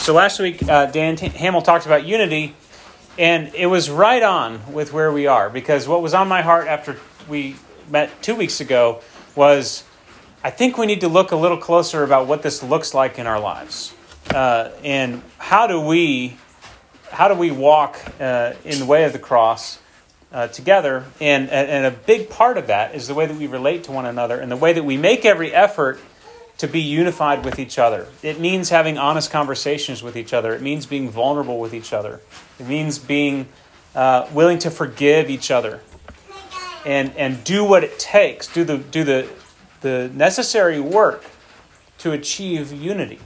So 0.00 0.14
last 0.14 0.40
week, 0.40 0.66
uh, 0.66 0.86
Dan 0.86 1.16
T- 1.16 1.28
Hamill 1.28 1.60
talked 1.60 1.84
about 1.84 2.06
unity, 2.06 2.54
and 3.18 3.54
it 3.54 3.66
was 3.66 3.90
right 3.90 4.22
on 4.22 4.72
with 4.72 4.94
where 4.94 5.12
we 5.12 5.26
are 5.26 5.50
because 5.50 5.86
what 5.86 6.00
was 6.00 6.14
on 6.14 6.26
my 6.26 6.40
heart 6.40 6.66
after 6.68 6.96
we 7.28 7.56
met 7.90 8.22
two 8.22 8.34
weeks 8.34 8.62
ago 8.62 9.02
was 9.36 9.84
I 10.42 10.48
think 10.48 10.78
we 10.78 10.86
need 10.86 11.02
to 11.02 11.08
look 11.08 11.32
a 11.32 11.36
little 11.36 11.58
closer 11.58 12.02
about 12.02 12.26
what 12.26 12.42
this 12.42 12.62
looks 12.62 12.94
like 12.94 13.18
in 13.18 13.26
our 13.26 13.38
lives, 13.38 13.92
uh, 14.34 14.70
and 14.82 15.22
how 15.36 15.66
do 15.66 15.78
we 15.78 16.38
how 17.10 17.28
do 17.28 17.34
we 17.34 17.50
walk 17.50 18.00
uh, 18.18 18.54
in 18.64 18.78
the 18.78 18.86
way 18.86 19.04
of 19.04 19.12
the 19.12 19.18
cross 19.18 19.80
uh, 20.32 20.48
together? 20.48 21.04
And, 21.20 21.50
and 21.50 21.84
a 21.84 21.90
big 21.90 22.30
part 22.30 22.56
of 22.56 22.68
that 22.68 22.94
is 22.94 23.06
the 23.06 23.14
way 23.14 23.26
that 23.26 23.36
we 23.36 23.46
relate 23.46 23.84
to 23.84 23.92
one 23.92 24.06
another 24.06 24.40
and 24.40 24.50
the 24.50 24.56
way 24.56 24.72
that 24.72 24.84
we 24.84 24.96
make 24.96 25.26
every 25.26 25.52
effort 25.52 26.00
to 26.60 26.68
be 26.68 26.80
unified 26.80 27.44
with 27.44 27.58
each 27.58 27.78
other. 27.78 28.06
It 28.22 28.38
means 28.38 28.68
having 28.68 28.98
honest 28.98 29.30
conversations 29.30 30.02
with 30.02 30.16
each 30.16 30.34
other. 30.34 30.54
It 30.54 30.60
means 30.60 30.84
being 30.84 31.08
vulnerable 31.08 31.58
with 31.58 31.74
each 31.74 31.92
other. 31.92 32.20
It 32.58 32.68
means 32.68 32.98
being 32.98 33.48
uh, 33.94 34.28
willing 34.32 34.58
to 34.60 34.70
forgive 34.70 35.30
each 35.30 35.50
other 35.50 35.80
and, 36.84 37.14
and 37.16 37.42
do 37.44 37.64
what 37.64 37.82
it 37.82 37.98
takes, 37.98 38.46
do 38.46 38.64
the, 38.64 38.76
do 38.78 39.04
the, 39.04 39.28
the 39.80 40.10
necessary 40.12 40.80
work 40.80 41.24
to 41.98 42.12
achieve 42.12 42.72
unity. 42.72 43.20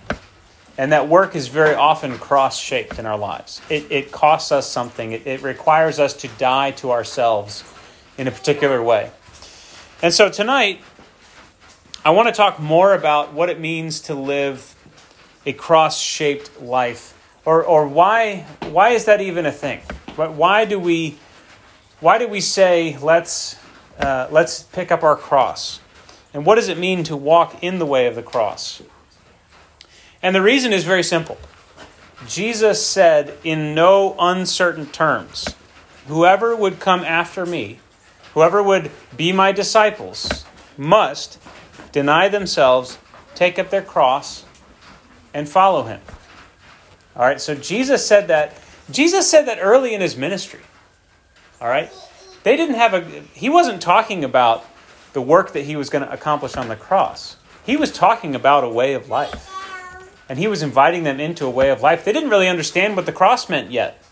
And 0.78 0.92
that 0.92 1.08
work 1.08 1.34
is 1.34 1.48
very 1.48 1.74
often 1.74 2.18
cross 2.18 2.58
shaped 2.58 2.98
in 2.98 3.06
our 3.06 3.18
lives. 3.18 3.60
It, 3.68 3.90
it 3.90 4.12
costs 4.12 4.52
us 4.52 4.70
something, 4.70 5.12
it, 5.12 5.26
it 5.26 5.42
requires 5.42 5.98
us 5.98 6.14
to 6.14 6.28
die 6.28 6.70
to 6.72 6.92
ourselves 6.92 7.64
in 8.16 8.28
a 8.28 8.30
particular 8.30 8.80
way. 8.82 9.10
And 10.02 10.12
so 10.12 10.28
tonight, 10.28 10.80
I 12.06 12.10
want 12.10 12.28
to 12.28 12.34
talk 12.34 12.60
more 12.60 12.92
about 12.92 13.32
what 13.32 13.48
it 13.48 13.58
means 13.58 14.00
to 14.02 14.14
live 14.14 14.74
a 15.46 15.54
cross 15.54 15.98
shaped 15.98 16.60
life, 16.60 17.16
or, 17.46 17.64
or 17.64 17.88
why, 17.88 18.44
why 18.68 18.90
is 18.90 19.06
that 19.06 19.22
even 19.22 19.46
a 19.46 19.52
thing? 19.52 19.80
Why 20.16 20.66
do 20.66 20.78
we, 20.78 21.16
why 22.00 22.18
do 22.18 22.28
we 22.28 22.42
say, 22.42 22.98
let's, 23.00 23.56
uh, 23.98 24.28
let's 24.30 24.64
pick 24.64 24.92
up 24.92 25.02
our 25.02 25.16
cross? 25.16 25.80
And 26.34 26.44
what 26.44 26.56
does 26.56 26.68
it 26.68 26.76
mean 26.76 27.04
to 27.04 27.16
walk 27.16 27.62
in 27.62 27.78
the 27.78 27.86
way 27.86 28.06
of 28.06 28.16
the 28.16 28.22
cross? 28.22 28.82
And 30.22 30.36
the 30.36 30.42
reason 30.42 30.74
is 30.74 30.84
very 30.84 31.02
simple. 31.02 31.38
Jesus 32.28 32.86
said 32.86 33.32
in 33.44 33.74
no 33.74 34.14
uncertain 34.18 34.86
terms, 34.86 35.54
Whoever 36.06 36.54
would 36.54 36.80
come 36.80 37.00
after 37.00 37.46
me, 37.46 37.78
whoever 38.34 38.62
would 38.62 38.90
be 39.16 39.32
my 39.32 39.52
disciples, 39.52 40.44
must 40.76 41.38
deny 41.94 42.28
themselves, 42.28 42.98
take 43.36 43.56
up 43.56 43.70
their 43.70 43.80
cross, 43.80 44.44
and 45.32 45.48
follow 45.48 45.84
him. 45.84 46.00
All 47.14 47.22
right, 47.22 47.40
so 47.40 47.54
Jesus 47.54 48.04
said 48.04 48.28
that. 48.28 48.60
Jesus 48.90 49.30
said 49.30 49.46
that 49.46 49.58
early 49.60 49.94
in 49.94 50.00
his 50.00 50.16
ministry. 50.16 50.60
All 51.60 51.68
right? 51.68 51.90
They 52.42 52.56
didn't 52.56 52.74
have 52.74 52.94
a, 52.94 53.00
he 53.32 53.48
wasn't 53.48 53.80
talking 53.80 54.24
about 54.24 54.66
the 55.12 55.22
work 55.22 55.52
that 55.52 55.64
he 55.64 55.76
was 55.76 55.88
going 55.88 56.04
to 56.04 56.12
accomplish 56.12 56.56
on 56.56 56.68
the 56.68 56.76
cross. 56.76 57.36
He 57.64 57.76
was 57.76 57.92
talking 57.92 58.34
about 58.34 58.64
a 58.64 58.68
way 58.68 58.94
of 58.94 59.08
life. 59.08 59.50
And 60.28 60.38
he 60.38 60.48
was 60.48 60.62
inviting 60.62 61.04
them 61.04 61.20
into 61.20 61.46
a 61.46 61.50
way 61.50 61.70
of 61.70 61.80
life. 61.80 62.04
They 62.04 62.12
didn't 62.12 62.30
really 62.30 62.48
understand 62.48 62.96
what 62.96 63.06
the 63.06 63.12
cross 63.12 63.48
meant 63.48 63.70
yet. 63.70 64.02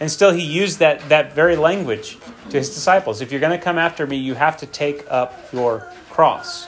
And 0.00 0.10
still, 0.10 0.32
he 0.32 0.42
used 0.42 0.78
that, 0.78 1.08
that 1.10 1.34
very 1.34 1.56
language 1.56 2.18
to 2.48 2.56
his 2.56 2.70
disciples. 2.70 3.20
If 3.20 3.30
you're 3.30 3.40
going 3.40 3.56
to 3.56 3.62
come 3.62 3.76
after 3.76 4.06
me, 4.06 4.16
you 4.16 4.34
have 4.34 4.56
to 4.56 4.66
take 4.66 5.04
up 5.10 5.38
your 5.52 5.86
cross. 6.10 6.66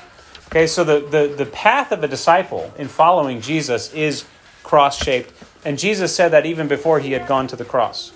Okay, 0.48 0.66
so 0.66 0.84
the, 0.84 1.00
the, 1.00 1.34
the 1.36 1.46
path 1.46 1.90
of 1.90 2.04
a 2.04 2.08
disciple 2.08 2.72
in 2.78 2.88
following 2.88 3.40
Jesus 3.40 3.92
is 3.92 4.24
cross 4.62 5.02
shaped. 5.02 5.32
And 5.64 5.78
Jesus 5.78 6.14
said 6.14 6.30
that 6.30 6.46
even 6.46 6.68
before 6.68 7.00
he 7.00 7.12
had 7.12 7.26
gone 7.26 7.46
to 7.48 7.56
the 7.56 7.64
cross. 7.64 8.12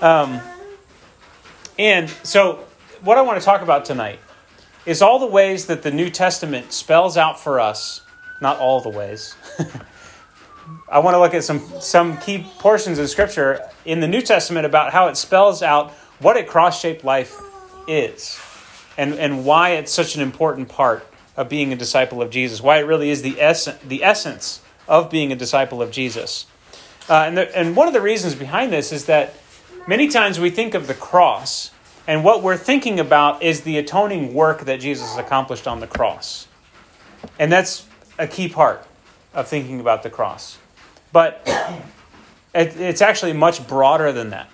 Um, 0.00 0.40
and 1.78 2.08
so, 2.22 2.64
what 3.02 3.18
I 3.18 3.22
want 3.22 3.38
to 3.38 3.44
talk 3.44 3.60
about 3.60 3.84
tonight 3.84 4.18
is 4.86 5.02
all 5.02 5.18
the 5.18 5.26
ways 5.26 5.66
that 5.66 5.82
the 5.82 5.90
New 5.90 6.08
Testament 6.08 6.72
spells 6.72 7.16
out 7.16 7.38
for 7.38 7.60
us, 7.60 8.02
not 8.40 8.58
all 8.58 8.80
the 8.80 8.88
ways. 8.88 9.34
I 10.88 11.00
want 11.00 11.14
to 11.14 11.18
look 11.18 11.34
at 11.34 11.44
some, 11.44 11.60
some 11.80 12.16
key 12.18 12.46
portions 12.58 12.98
of 12.98 13.10
Scripture 13.10 13.60
in 13.84 14.00
the 14.00 14.08
New 14.08 14.22
Testament 14.22 14.64
about 14.64 14.92
how 14.92 15.08
it 15.08 15.16
spells 15.16 15.62
out 15.62 15.90
what 16.20 16.36
a 16.36 16.44
cross 16.44 16.80
shaped 16.80 17.04
life 17.04 17.38
is 17.86 18.40
and, 19.00 19.14
and 19.14 19.46
why 19.46 19.70
it's 19.70 19.90
such 19.90 20.14
an 20.14 20.20
important 20.20 20.68
part 20.68 21.06
of 21.34 21.48
being 21.48 21.72
a 21.72 21.76
disciple 21.76 22.20
of 22.20 22.28
Jesus, 22.28 22.60
why 22.60 22.76
it 22.76 22.82
really 22.82 23.08
is 23.08 23.22
the, 23.22 23.40
ess- 23.40 23.78
the 23.82 24.04
essence 24.04 24.60
of 24.86 25.10
being 25.10 25.32
a 25.32 25.36
disciple 25.36 25.80
of 25.80 25.90
Jesus. 25.90 26.44
Uh, 27.08 27.24
and, 27.26 27.38
the, 27.38 27.56
and 27.56 27.74
one 27.74 27.88
of 27.88 27.94
the 27.94 28.00
reasons 28.02 28.34
behind 28.34 28.70
this 28.70 28.92
is 28.92 29.06
that 29.06 29.32
many 29.88 30.08
times 30.08 30.38
we 30.38 30.50
think 30.50 30.74
of 30.74 30.86
the 30.86 30.92
cross, 30.92 31.70
and 32.06 32.22
what 32.22 32.42
we're 32.42 32.58
thinking 32.58 33.00
about 33.00 33.42
is 33.42 33.62
the 33.62 33.78
atoning 33.78 34.34
work 34.34 34.66
that 34.66 34.80
Jesus 34.80 35.16
accomplished 35.16 35.66
on 35.66 35.80
the 35.80 35.86
cross. 35.86 36.46
And 37.38 37.50
that's 37.50 37.86
a 38.18 38.26
key 38.26 38.50
part 38.50 38.86
of 39.32 39.48
thinking 39.48 39.80
about 39.80 40.02
the 40.02 40.10
cross. 40.10 40.58
But 41.10 41.40
it, 42.54 42.76
it's 42.78 43.00
actually 43.00 43.32
much 43.32 43.66
broader 43.66 44.12
than 44.12 44.28
that, 44.30 44.50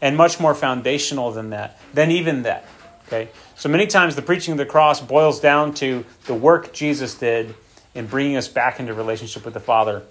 and 0.00 0.16
much 0.16 0.40
more 0.40 0.54
foundational 0.54 1.30
than 1.30 1.50
that, 1.50 1.78
than 1.92 2.10
even 2.10 2.44
that. 2.44 2.66
Okay? 3.12 3.30
So 3.56 3.68
many 3.68 3.86
times 3.86 4.16
the 4.16 4.22
preaching 4.22 4.52
of 4.52 4.58
the 4.58 4.66
cross 4.66 5.00
boils 5.00 5.38
down 5.38 5.74
to 5.74 6.04
the 6.24 6.34
work 6.34 6.72
Jesus 6.72 7.14
did 7.14 7.54
in 7.94 8.06
bringing 8.06 8.36
us 8.36 8.48
back 8.48 8.80
into 8.80 8.94
relationship 8.94 9.44
with 9.44 9.52
the 9.52 9.60
Father. 9.60 10.02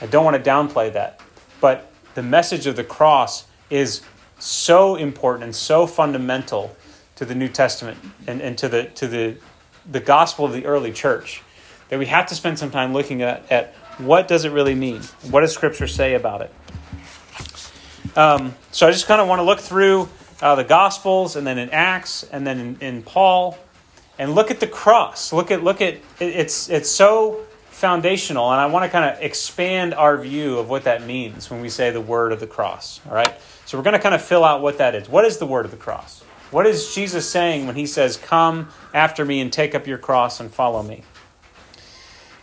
I 0.00 0.06
don't 0.06 0.24
want 0.24 0.42
to 0.42 0.50
downplay 0.50 0.92
that, 0.94 1.20
but 1.60 1.92
the 2.14 2.22
message 2.22 2.66
of 2.66 2.76
the 2.76 2.84
cross 2.84 3.44
is 3.68 4.00
so 4.38 4.96
important 4.96 5.44
and 5.44 5.54
so 5.54 5.86
fundamental 5.86 6.74
to 7.16 7.26
the 7.26 7.34
New 7.34 7.48
Testament 7.48 7.98
and, 8.26 8.40
and 8.40 8.56
to 8.58 8.68
the 8.68 8.84
to 8.84 9.06
the 9.06 9.36
the 9.90 10.00
gospel 10.00 10.44
of 10.44 10.52
the 10.52 10.64
early 10.64 10.92
church 10.92 11.42
that 11.88 11.98
we 11.98 12.06
have 12.06 12.26
to 12.26 12.34
spend 12.34 12.58
some 12.58 12.70
time 12.70 12.92
looking 12.92 13.20
at, 13.22 13.50
at 13.52 13.74
what 13.98 14.26
does 14.26 14.44
it 14.44 14.52
really 14.52 14.74
mean? 14.74 15.02
What 15.30 15.42
does 15.42 15.52
Scripture 15.52 15.86
say 15.86 16.14
about 16.14 16.40
it? 16.40 16.54
Um, 18.16 18.54
so 18.70 18.88
I 18.88 18.90
just 18.90 19.06
kind 19.06 19.20
of 19.20 19.28
want 19.28 19.40
to 19.40 19.44
look 19.44 19.60
through 19.60 20.08
uh, 20.42 20.56
the 20.56 20.64
Gospels, 20.64 21.36
and 21.36 21.46
then 21.46 21.56
in 21.56 21.70
Acts, 21.70 22.24
and 22.24 22.44
then 22.44 22.58
in, 22.58 22.76
in, 22.80 23.02
Paul, 23.02 23.56
and 24.18 24.34
look 24.34 24.50
at 24.50 24.58
the 24.58 24.66
cross. 24.66 25.32
Look 25.32 25.52
at 25.52 25.62
look 25.62 25.80
at 25.80 25.98
it's 26.18 26.68
it's 26.68 26.90
so 26.90 27.44
foundational, 27.70 28.50
and 28.50 28.60
I 28.60 28.66
want 28.66 28.84
to 28.84 28.90
kind 28.90 29.04
of 29.14 29.22
expand 29.22 29.94
our 29.94 30.18
view 30.18 30.58
of 30.58 30.68
what 30.68 30.84
that 30.84 31.06
means 31.06 31.48
when 31.48 31.62
we 31.62 31.68
say 31.68 31.90
the 31.90 32.00
word 32.00 32.32
of 32.32 32.40
the 32.40 32.46
cross. 32.48 33.00
All 33.08 33.14
right, 33.14 33.32
so 33.64 33.78
we're 33.78 33.84
going 33.84 33.94
to 33.94 34.00
kind 34.00 34.16
of 34.16 34.20
fill 34.20 34.44
out 34.44 34.60
what 34.60 34.78
that 34.78 34.96
is. 34.96 35.08
What 35.08 35.24
is 35.24 35.38
the 35.38 35.46
word 35.46 35.64
of 35.64 35.70
the 35.70 35.76
cross? 35.76 36.22
What 36.50 36.66
is 36.66 36.92
Jesus 36.92 37.26
saying 37.28 37.66
when 37.68 37.76
he 37.76 37.86
says, 37.86 38.16
"Come 38.16 38.68
after 38.92 39.24
me 39.24 39.40
and 39.40 39.52
take 39.52 39.76
up 39.76 39.86
your 39.86 39.98
cross 39.98 40.40
and 40.40 40.52
follow 40.52 40.82
me"? 40.82 41.04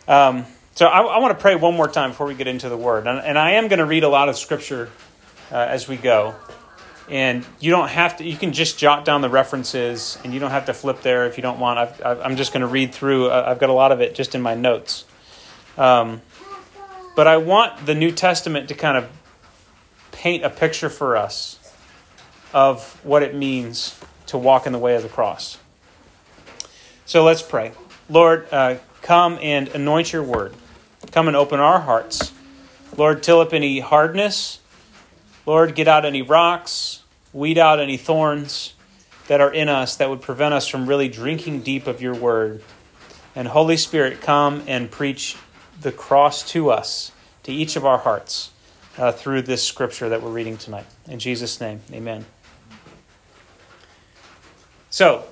Um, 0.08 0.46
so 0.74 0.88
I, 0.88 1.02
I, 1.02 1.20
want 1.20 1.38
to 1.38 1.42
pray 1.42 1.56
one 1.56 1.76
more 1.76 1.90
time 1.90 2.12
before 2.12 2.26
we 2.26 2.34
get 2.34 2.48
into 2.48 2.70
the 2.70 2.78
word, 2.78 3.06
and, 3.06 3.20
and 3.20 3.38
I 3.38 3.52
am 3.52 3.68
going 3.68 3.80
to 3.80 3.86
read 3.86 4.06
a 4.06 4.10
lot 4.10 4.30
of 4.30 4.38
scripture 4.38 4.90
uh, 5.52 5.58
as 5.58 5.88
we 5.88 5.98
go 5.98 6.34
and 7.10 7.46
you 7.60 7.72
don't 7.72 7.90
have 7.90 8.18
to 8.18 8.24
you 8.24 8.38
can 8.38 8.54
just 8.54 8.78
jot 8.78 9.06
down 9.06 9.22
the 9.22 9.30
references 9.30 10.18
and 10.24 10.34
you 10.34 10.40
don't 10.40 10.52
have 10.52 10.66
to 10.66 10.74
flip 10.74 11.02
there 11.02 11.26
if 11.26 11.38
you 11.38 11.42
don't 11.42 11.60
want. 11.60 11.80
I 12.04 12.26
am 12.26 12.38
just 12.38 12.54
going 12.54 12.62
to 12.62 12.68
read 12.68 12.94
through 12.94 13.28
uh, 13.28 13.46
i've 13.48 13.60
got 13.60 13.70
a 13.70 13.74
lot 13.74 13.92
of 13.92 14.02
it 14.02 14.16
just 14.16 14.36
in 14.36 14.42
my 14.42 14.56
notes. 14.56 15.06
Um, 15.78 16.22
but 17.16 17.28
i 17.28 17.38
want 17.38 17.86
the 17.86 17.96
new 17.96 18.12
testament 18.12 18.70
to 18.70 18.76
kind 18.76 18.98
of 18.98 19.10
paint 20.12 20.44
a 20.44 20.50
picture 20.50 20.90
for 20.90 21.18
us 21.18 21.58
of 22.54 23.00
what 23.04 23.24
it 23.24 23.36
means 23.36 24.00
to 24.28 24.38
walk 24.38 24.66
in 24.66 24.74
the 24.74 24.80
way 24.80 24.96
of 24.96 25.04
the 25.04 25.10
cross. 25.10 25.58
So 27.06 27.24
let's 27.24 27.42
pray. 27.42 27.72
Lord 28.10 28.48
uh, 28.52 28.78
come 29.02 29.40
and 29.42 29.68
anoint 29.70 30.14
your 30.14 30.24
word. 30.24 30.54
Come 31.12 31.28
and 31.28 31.38
open 31.38 31.60
our 31.60 31.80
hearts. 31.80 32.32
Lord 32.96 33.24
till 33.24 33.40
up 33.40 33.54
any 33.54 33.80
hardness 33.80 34.60
Lord, 35.50 35.74
get 35.74 35.88
out 35.88 36.06
any 36.06 36.22
rocks, 36.22 37.02
weed 37.34 37.58
out 37.58 37.80
any 37.80 37.98
thorns 37.98 38.76
that 39.28 39.42
are 39.42 39.52
in 39.52 39.68
us 39.68 39.96
that 39.96 40.08
would 40.08 40.22
prevent 40.22 40.54
us 40.54 40.68
from 40.68 40.86
really 40.86 41.10
drinking 41.10 41.62
deep 41.62 41.88
of 41.88 42.04
your 42.04 42.14
word. 42.14 42.62
And 43.36 43.48
Holy 43.48 43.76
Spirit, 43.76 44.22
come 44.22 44.62
and 44.68 44.92
preach 44.92 45.36
the 45.82 45.92
cross 45.92 46.48
to 46.52 46.70
us, 46.70 47.12
to 47.42 47.52
each 47.52 47.76
of 47.76 47.84
our 47.84 47.98
hearts, 47.98 48.52
uh, 48.96 49.12
through 49.12 49.42
this 49.42 49.64
scripture 49.64 50.08
that 50.10 50.22
we're 50.22 50.30
reading 50.30 50.56
tonight. 50.56 50.86
In 51.08 51.18
Jesus' 51.18 51.60
name, 51.60 51.82
amen. 51.92 52.28
So, 54.92 55.24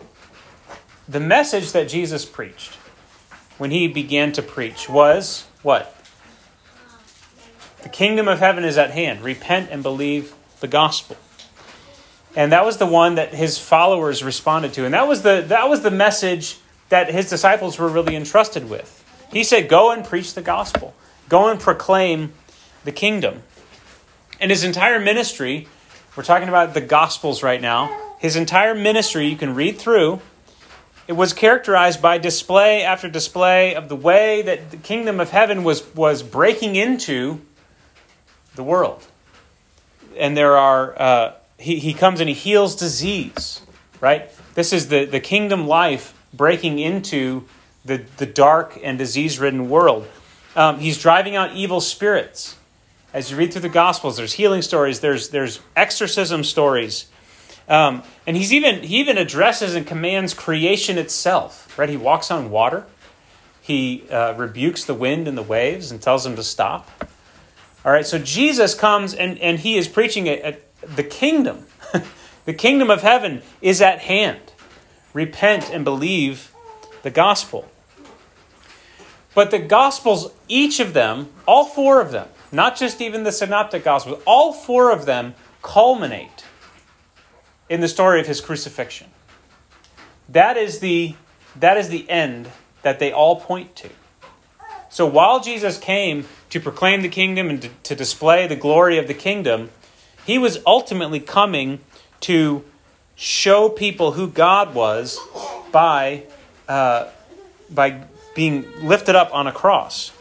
the 1.08 1.20
message 1.20 1.74
that 1.74 1.90
Jesus 1.90 2.26
preached 2.26 2.74
when 3.60 3.70
he 3.70 3.88
began 3.88 4.32
to 4.32 4.42
preach 4.42 4.90
was 4.90 5.46
what? 5.62 5.97
The 7.84 7.90
kingdom 7.90 8.28
of 8.28 8.40
heaven 8.40 8.64
is 8.64 8.78
at 8.78 8.92
hand. 8.92 9.22
Repent 9.22 9.70
and 9.72 9.84
believe 9.84 10.34
the 10.60 10.68
gospel. 10.68 11.18
And 12.36 12.52
that 12.52 12.66
was 12.66 12.78
the 12.78 12.86
one 12.86 13.16
that 13.16 13.34
his 13.34 13.58
followers 13.58 14.24
responded 14.24 14.74
to. 14.74 14.86
And 14.86 14.94
that 14.94 15.08
was 15.08 15.22
the, 15.22 15.44
that 15.48 15.70
was 15.70 15.82
the 15.82 15.92
message 15.92 16.58
that 16.90 17.12
his 17.12 17.30
disciples 17.30 17.78
were 17.80 17.88
really 17.88 18.16
entrusted 18.16 18.70
with. 18.70 19.04
He 19.32 19.44
said, 19.44 19.70
Go 19.70 19.92
and 19.92 20.06
preach 20.06 20.34
the 20.34 20.42
gospel. 20.42 20.94
go 21.30 21.50
and 21.50 21.60
proclaim 21.60 22.34
the 22.84 22.92
kingdom. 22.92 23.44
And 24.40 24.52
his 24.52 24.64
entire 24.64 25.00
ministry, 25.00 25.68
we're 26.16 26.24
talking 26.24 26.48
about 26.48 26.74
the 26.74 26.82
Gospels 26.82 27.44
right 27.44 27.62
now, 27.62 28.16
his 28.20 28.36
entire 28.36 28.74
ministry, 28.74 29.28
you 29.28 29.36
can 29.36 29.56
read 29.56 29.78
through, 29.78 30.22
it 31.08 31.14
was 31.14 31.34
characterized 31.34 32.02
by 32.02 32.18
display 32.18 32.84
after 32.84 33.10
display 33.10 33.76
of 33.76 33.88
the 33.88 33.96
way 33.96 34.42
that 34.42 34.72
the 34.72 34.78
kingdom 34.78 35.20
of 35.20 35.30
heaven 35.30 35.64
was, 35.64 35.84
was 35.96 36.22
breaking 36.22 36.76
into 36.76 37.42
the 38.58 38.64
world. 38.64 39.06
And 40.18 40.36
there 40.36 40.58
are, 40.58 41.02
uh, 41.02 41.34
he, 41.58 41.80
he 41.80 41.94
comes 41.94 42.20
and 42.20 42.28
he 42.28 42.36
heals 42.36 42.76
disease, 42.76 43.62
right? 44.02 44.30
This 44.56 44.74
is 44.74 44.90
the, 44.90 45.06
the 45.06 45.22
kingdom 45.22 45.68
life 45.68 46.14
breaking 46.34 46.80
into 46.80 47.46
the, 47.86 48.04
the 48.18 48.26
dark 48.26 48.78
and 48.84 48.98
disease 48.98 49.40
ridden 49.40 49.70
world. 49.70 50.08
Um, 50.56 50.80
he's 50.80 51.02
driving 51.02 51.36
out 51.36 51.56
evil 51.56 51.80
spirits. 51.80 52.58
As 53.14 53.32
you 53.32 53.38
read 53.38 53.54
through 53.54 53.62
the 53.62 53.70
Gospels, 53.70 54.18
there's 54.18 54.34
healing 54.34 54.62
stories, 54.62 55.00
there's, 55.00 55.30
there's 55.30 55.62
exorcism 55.76 56.44
stories. 56.44 57.06
Um, 57.70 58.04
and 58.26 58.36
he's 58.36 58.54
even, 58.54 58.84
he 58.84 59.00
even 59.00 59.18
addresses 59.18 59.76
and 59.76 59.86
commands 59.86 60.34
creation 60.34 60.98
itself. 60.98 61.78
Right? 61.78 61.90
He 61.90 61.98
walks 61.98 62.32
on 62.32 62.50
water. 62.50 62.86
He 63.62 64.10
uh, 64.10 64.34
rebukes 64.36 64.86
the 64.86 64.94
wind 64.94 65.28
and 65.28 65.38
the 65.38 65.44
waves 65.44 65.92
and 65.92 66.02
tells 66.02 66.24
them 66.24 66.36
to 66.38 66.44
stop. 66.44 66.90
All 67.86 67.92
right, 67.92 68.06
so 68.06 68.20
Jesus 68.20 68.76
comes 68.76 69.14
and, 69.14 69.38
and 69.40 69.60
he 69.60 69.78
is 69.78 69.88
preaching 69.88 70.28
a, 70.28 70.58
the 70.96 71.04
kingdom. 71.04 71.66
the 72.46 72.54
kingdom 72.54 72.90
of 72.90 73.02
heaven 73.02 73.42
is 73.62 73.82
at 73.82 74.00
hand. 74.00 74.42
Repent 75.14 75.70
and 75.72 75.86
believe 75.86 76.54
the 77.04 77.10
gospel. 77.10 77.70
But 79.38 79.52
the 79.52 79.60
Gospels, 79.60 80.32
each 80.48 80.80
of 80.80 80.96
them, 80.96 81.30
all 81.48 81.66
four 81.66 82.02
of 82.02 82.12
them, 82.12 82.28
not 82.52 82.76
just 82.76 83.00
even 83.02 83.22
the 83.22 83.32
Synoptic 83.32 83.84
Gospels, 83.84 84.20
all 84.26 84.52
four 84.52 84.92
of 84.92 85.06
them 85.06 85.36
culminate 85.62 86.44
in 87.70 87.80
the 87.80 87.88
story 87.88 88.20
of 88.20 88.26
his 88.26 88.42
crucifixion. 88.42 89.06
That 90.28 90.58
is 90.58 90.80
the, 90.80 91.16
that 91.56 91.78
is 91.78 91.90
the 91.90 92.10
end 92.10 92.50
that 92.82 92.98
they 92.98 93.12
all 93.12 93.40
point 93.40 93.76
to. 93.76 93.92
So 94.90 95.06
while 95.06 95.40
Jesus 95.40 95.78
came 95.78 96.26
to 96.50 96.60
proclaim 96.60 97.02
the 97.02 97.10
kingdom 97.10 97.50
and 97.50 97.62
to, 97.62 97.70
to 97.84 97.96
display 97.96 98.48
the 98.48 98.56
glory 98.56 98.98
of 98.98 99.08
the 99.08 99.14
kingdom, 99.14 99.70
he 100.26 100.38
was 100.38 100.60
ultimately 100.66 101.20
coming 101.20 101.80
to 102.22 102.64
show 103.16 103.70
people 103.70 104.14
who 104.14 104.28
God 104.28 104.74
was 104.74 105.20
by, 105.72 106.24
uh, 106.68 107.08
by 107.70 108.04
being 108.36 108.66
lifted 108.82 109.16
up 109.16 109.34
on 109.34 109.48
a 109.48 109.52
cross. 109.52 110.12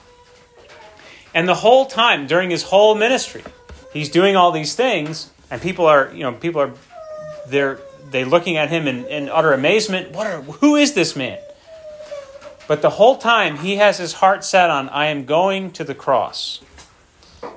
And 1.35 1.47
the 1.47 1.55
whole 1.55 1.87
time 1.87 2.27
during 2.27 2.51
his 2.51 2.63
whole 2.63 2.95
ministry, 2.95 3.45
he's 3.93 4.09
doing 4.09 4.37
all 4.37 4.53
these 4.53 4.75
things, 4.75 5.31
and 5.51 5.61
people 5.61 5.87
are, 5.87 6.11
you 6.15 6.23
know, 6.23 6.33
people 6.33 6.61
are 6.63 6.73
they're 7.49 7.79
they 8.11 8.25
looking 8.25 8.57
at 8.57 8.71
him 8.71 8.87
in, 8.87 9.05
in 9.07 9.29
utter 9.29 9.53
amazement. 9.53 10.13
What 10.13 10.27
are 10.27 10.41
who 10.41 10.77
is 10.77 10.95
this 10.95 11.15
man? 11.17 11.39
But 12.69 12.83
the 12.83 12.91
whole 12.91 13.17
time 13.17 13.59
he 13.59 13.77
has 13.77 13.99
his 13.99 14.15
heart 14.15 14.45
set 14.45 14.71
on, 14.71 14.89
I 14.89 15.07
am 15.07 15.25
going 15.25 15.71
to 15.73 15.85
the 15.85 15.95
cross. 15.95 16.61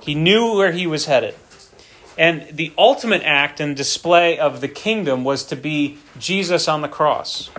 He 0.01 0.13
knew 0.15 0.55
where 0.55 0.71
he 0.71 0.85
was 0.85 1.05
headed. 1.05 1.35
And 2.17 2.45
the 2.51 2.73
ultimate 2.77 3.23
act 3.23 3.59
and 3.59 3.75
display 3.75 4.37
of 4.37 4.61
the 4.61 4.67
kingdom 4.67 5.23
was 5.23 5.43
to 5.45 5.55
be 5.55 5.97
Jesus 6.19 6.67
on 6.67 6.81
the 6.81 6.87
cross 6.87 7.49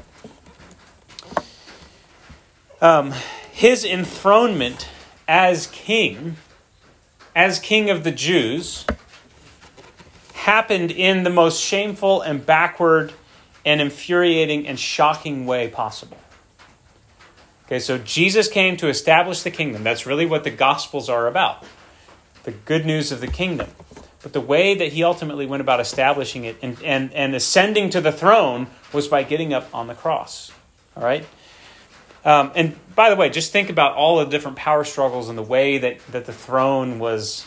um, 2.80 3.12
his 3.52 3.84
enthronement 3.84 4.88
as 5.28 5.66
king, 5.68 6.36
as 7.36 7.58
king 7.58 7.90
of 7.90 8.04
the 8.04 8.10
Jews, 8.10 8.86
happened 10.34 10.90
in 10.90 11.22
the 11.22 11.30
most 11.30 11.62
shameful 11.62 12.22
and 12.22 12.44
backward 12.44 13.12
and 13.64 13.80
infuriating 13.80 14.66
and 14.66 14.78
shocking 14.78 15.46
way 15.46 15.68
possible. 15.68 16.16
Okay, 17.70 17.78
so 17.78 17.98
Jesus 17.98 18.48
came 18.48 18.76
to 18.78 18.88
establish 18.88 19.44
the 19.44 19.50
kingdom. 19.52 19.84
That's 19.84 20.04
really 20.04 20.26
what 20.26 20.42
the 20.42 20.50
Gospels 20.50 21.08
are 21.08 21.28
about 21.28 21.64
the 22.42 22.50
good 22.50 22.84
news 22.84 23.12
of 23.12 23.20
the 23.20 23.28
kingdom. 23.28 23.68
But 24.24 24.32
the 24.32 24.40
way 24.40 24.74
that 24.74 24.92
he 24.92 25.04
ultimately 25.04 25.46
went 25.46 25.60
about 25.60 25.78
establishing 25.78 26.46
it 26.46 26.56
and, 26.62 26.82
and, 26.82 27.12
and 27.12 27.34
ascending 27.34 27.90
to 27.90 28.00
the 28.00 28.10
throne 28.10 28.66
was 28.92 29.06
by 29.06 29.22
getting 29.22 29.52
up 29.52 29.72
on 29.72 29.86
the 29.86 29.94
cross. 29.94 30.50
All 30.96 31.04
right? 31.04 31.24
Um, 32.24 32.50
and 32.56 32.76
by 32.96 33.08
the 33.10 33.14
way, 33.14 33.30
just 33.30 33.52
think 33.52 33.70
about 33.70 33.94
all 33.94 34.18
the 34.18 34.24
different 34.24 34.56
power 34.56 34.82
struggles 34.82 35.28
and 35.28 35.38
the 35.38 35.42
way 35.42 35.78
that, 35.78 35.98
that 36.08 36.24
the 36.24 36.32
throne 36.32 36.98
was 36.98 37.46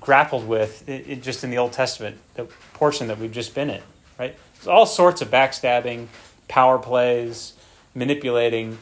grappled 0.00 0.48
with 0.48 0.88
it, 0.88 1.08
it 1.08 1.22
just 1.22 1.44
in 1.44 1.50
the 1.50 1.58
Old 1.58 1.72
Testament, 1.72 2.18
the 2.34 2.44
portion 2.72 3.08
that 3.08 3.18
we've 3.18 3.32
just 3.32 3.54
been 3.54 3.68
in, 3.68 3.82
right? 4.18 4.34
There's 4.54 4.68
all 4.68 4.86
sorts 4.86 5.20
of 5.20 5.28
backstabbing, 5.28 6.06
power 6.48 6.78
plays, 6.78 7.52
manipulating. 7.94 8.78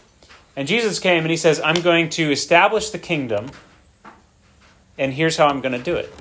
And 0.57 0.67
Jesus 0.67 0.99
came 0.99 1.23
and 1.23 1.31
he 1.31 1.37
says, 1.37 1.61
I'm 1.61 1.81
going 1.81 2.09
to 2.11 2.31
establish 2.31 2.91
the 2.91 2.99
kingdom, 2.99 3.51
and 4.99 5.13
here's 5.13 5.37
how 5.37 5.47
I'm 5.47 5.61
going 5.61 5.73
to 5.73 5.83
do 5.83 5.97
it. 5.97 6.13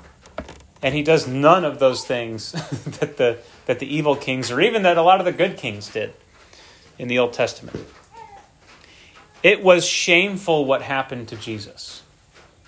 And 0.82 0.94
he 0.94 1.02
does 1.02 1.26
none 1.26 1.64
of 1.64 1.78
those 1.78 2.04
things 2.04 2.52
that 3.00 3.16
the, 3.16 3.38
that 3.66 3.78
the 3.78 3.94
evil 3.94 4.16
kings 4.16 4.50
or 4.50 4.60
even 4.60 4.82
that 4.84 4.96
a 4.96 5.02
lot 5.02 5.18
of 5.18 5.26
the 5.26 5.32
good 5.32 5.56
kings 5.56 5.88
did 5.88 6.14
in 6.98 7.08
the 7.08 7.18
Old 7.18 7.32
Testament. 7.32 7.76
It 9.42 9.62
was 9.62 9.86
shameful 9.86 10.64
what 10.64 10.82
happened 10.82 11.28
to 11.28 11.36
Jesus. 11.36 12.02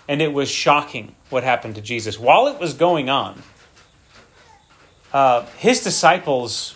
And 0.09 0.21
it 0.21 0.33
was 0.33 0.51
shocking 0.51 1.15
what 1.31 1.45
happened 1.45 1.77
to 1.77 1.81
Jesus. 1.81 2.19
While 2.19 2.49
it 2.49 2.59
was 2.59 2.75
going 2.75 3.09
on, 3.09 3.43
uh, 5.13 5.47
his 5.59 5.83
disciples 5.83 6.75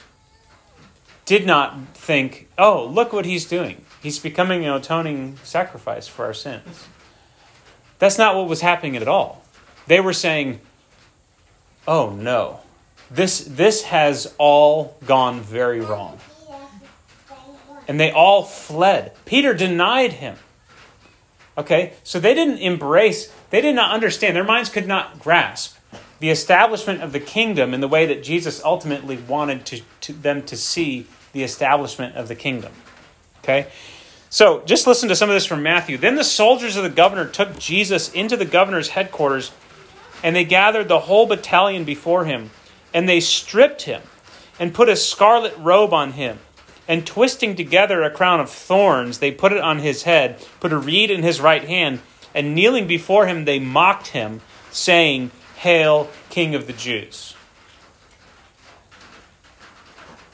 did 1.24 1.46
not 1.46 1.76
think, 1.94 2.48
oh, 2.58 2.86
look 2.86 3.12
what 3.12 3.24
he's 3.24 3.46
doing. 3.46 3.85
He's 4.06 4.20
becoming 4.20 4.64
an 4.64 4.72
atoning 4.72 5.36
sacrifice 5.42 6.06
for 6.06 6.26
our 6.26 6.32
sins. 6.32 6.86
That's 7.98 8.18
not 8.18 8.36
what 8.36 8.46
was 8.46 8.60
happening 8.60 8.94
at 8.94 9.08
all. 9.08 9.42
They 9.88 9.98
were 9.98 10.12
saying, 10.12 10.60
oh 11.88 12.10
no, 12.10 12.60
this, 13.10 13.40
this 13.40 13.82
has 13.82 14.32
all 14.38 14.96
gone 15.04 15.40
very 15.40 15.80
wrong 15.80 16.20
and 17.88 17.98
they 17.98 18.12
all 18.12 18.44
fled. 18.44 19.10
Peter 19.24 19.52
denied 19.54 20.12
him. 20.12 20.36
Okay, 21.58 21.94
so 22.04 22.20
they 22.20 22.32
didn't 22.32 22.58
embrace, 22.58 23.34
they 23.50 23.60
did 23.60 23.74
not 23.74 23.90
understand, 23.90 24.36
their 24.36 24.44
minds 24.44 24.70
could 24.70 24.86
not 24.86 25.18
grasp 25.18 25.76
the 26.20 26.30
establishment 26.30 27.02
of 27.02 27.10
the 27.10 27.18
kingdom 27.18 27.74
in 27.74 27.80
the 27.80 27.88
way 27.88 28.06
that 28.06 28.22
Jesus 28.22 28.62
ultimately 28.62 29.16
wanted 29.16 29.66
to, 29.66 29.80
to 30.02 30.12
them 30.12 30.44
to 30.44 30.56
see 30.56 31.08
the 31.32 31.42
establishment 31.42 32.14
of 32.14 32.28
the 32.28 32.36
kingdom. 32.36 32.72
Okay? 33.42 33.66
So 34.36 34.60
just 34.66 34.86
listen 34.86 35.08
to 35.08 35.16
some 35.16 35.30
of 35.30 35.34
this 35.34 35.46
from 35.46 35.62
Matthew. 35.62 35.96
Then 35.96 36.16
the 36.16 36.22
soldiers 36.22 36.76
of 36.76 36.82
the 36.82 36.90
governor 36.90 37.26
took 37.26 37.58
Jesus 37.58 38.12
into 38.12 38.36
the 38.36 38.44
governor's 38.44 38.90
headquarters, 38.90 39.50
and 40.22 40.36
they 40.36 40.44
gathered 40.44 40.88
the 40.88 41.00
whole 41.00 41.24
battalion 41.24 41.84
before 41.84 42.26
him, 42.26 42.50
and 42.92 43.08
they 43.08 43.18
stripped 43.18 43.84
him 43.84 44.02
and 44.60 44.74
put 44.74 44.90
a 44.90 44.96
scarlet 44.96 45.56
robe 45.56 45.94
on 45.94 46.12
him 46.12 46.38
and 46.86 47.06
twisting 47.06 47.56
together 47.56 48.02
a 48.02 48.10
crown 48.10 48.38
of 48.38 48.50
thorns, 48.50 49.20
they 49.20 49.30
put 49.30 49.52
it 49.52 49.60
on 49.62 49.78
his 49.78 50.02
head, 50.02 50.44
put 50.60 50.70
a 50.70 50.76
reed 50.76 51.10
in 51.10 51.22
his 51.22 51.40
right 51.40 51.64
hand, 51.64 52.00
and 52.34 52.54
kneeling 52.54 52.86
before 52.86 53.26
him, 53.26 53.46
they 53.46 53.58
mocked 53.58 54.08
him, 54.08 54.42
saying, 54.70 55.30
Hail, 55.56 56.10
King 56.28 56.54
of 56.54 56.66
the 56.66 56.74
Jews. 56.74 57.34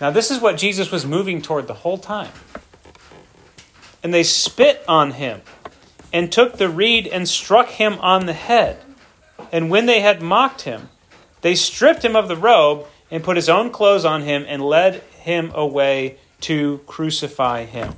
Now, 0.00 0.10
this 0.10 0.32
is 0.32 0.40
what 0.40 0.56
Jesus 0.56 0.90
was 0.90 1.06
moving 1.06 1.40
toward 1.40 1.68
the 1.68 1.74
whole 1.74 1.98
time. 1.98 2.32
And 4.02 4.12
they 4.12 4.22
spit 4.22 4.82
on 4.88 5.12
him, 5.12 5.42
and 6.12 6.30
took 6.30 6.56
the 6.56 6.68
reed 6.68 7.06
and 7.06 7.28
struck 7.28 7.68
him 7.68 7.94
on 8.00 8.26
the 8.26 8.32
head. 8.32 8.78
And 9.50 9.70
when 9.70 9.86
they 9.86 10.00
had 10.00 10.22
mocked 10.22 10.62
him, 10.62 10.88
they 11.42 11.54
stripped 11.54 12.04
him 12.04 12.16
of 12.16 12.28
the 12.28 12.36
robe 12.36 12.86
and 13.10 13.22
put 13.22 13.36
his 13.36 13.48
own 13.48 13.70
clothes 13.70 14.04
on 14.04 14.22
him 14.22 14.44
and 14.48 14.62
led 14.62 15.02
him 15.20 15.52
away 15.54 16.16
to 16.40 16.80
crucify 16.86 17.64
him. 17.64 17.94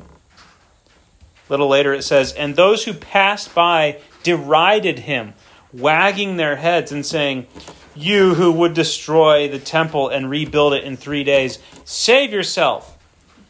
A 1.49 1.53
little 1.53 1.69
later 1.69 1.93
it 1.93 2.03
says, 2.03 2.33
And 2.33 2.57
those 2.57 2.85
who 2.85 2.95
passed 2.95 3.55
by 3.55 4.01
derided 4.23 5.01
him, 5.01 5.35
wagging 5.73 6.37
their 6.37 6.57
heads 6.57 6.91
and 6.91 7.05
saying, 7.05 7.47
You 7.95 8.35
who 8.35 8.51
would 8.53 8.75
destroy 8.75 9.49
the 9.49 9.59
temple 9.59 10.09
and 10.09 10.31
rebuild 10.31 10.73
it 10.73 10.85
in 10.85 10.97
three 10.97 11.25
days, 11.25 11.59
save 11.85 12.33
yourself. 12.33 12.94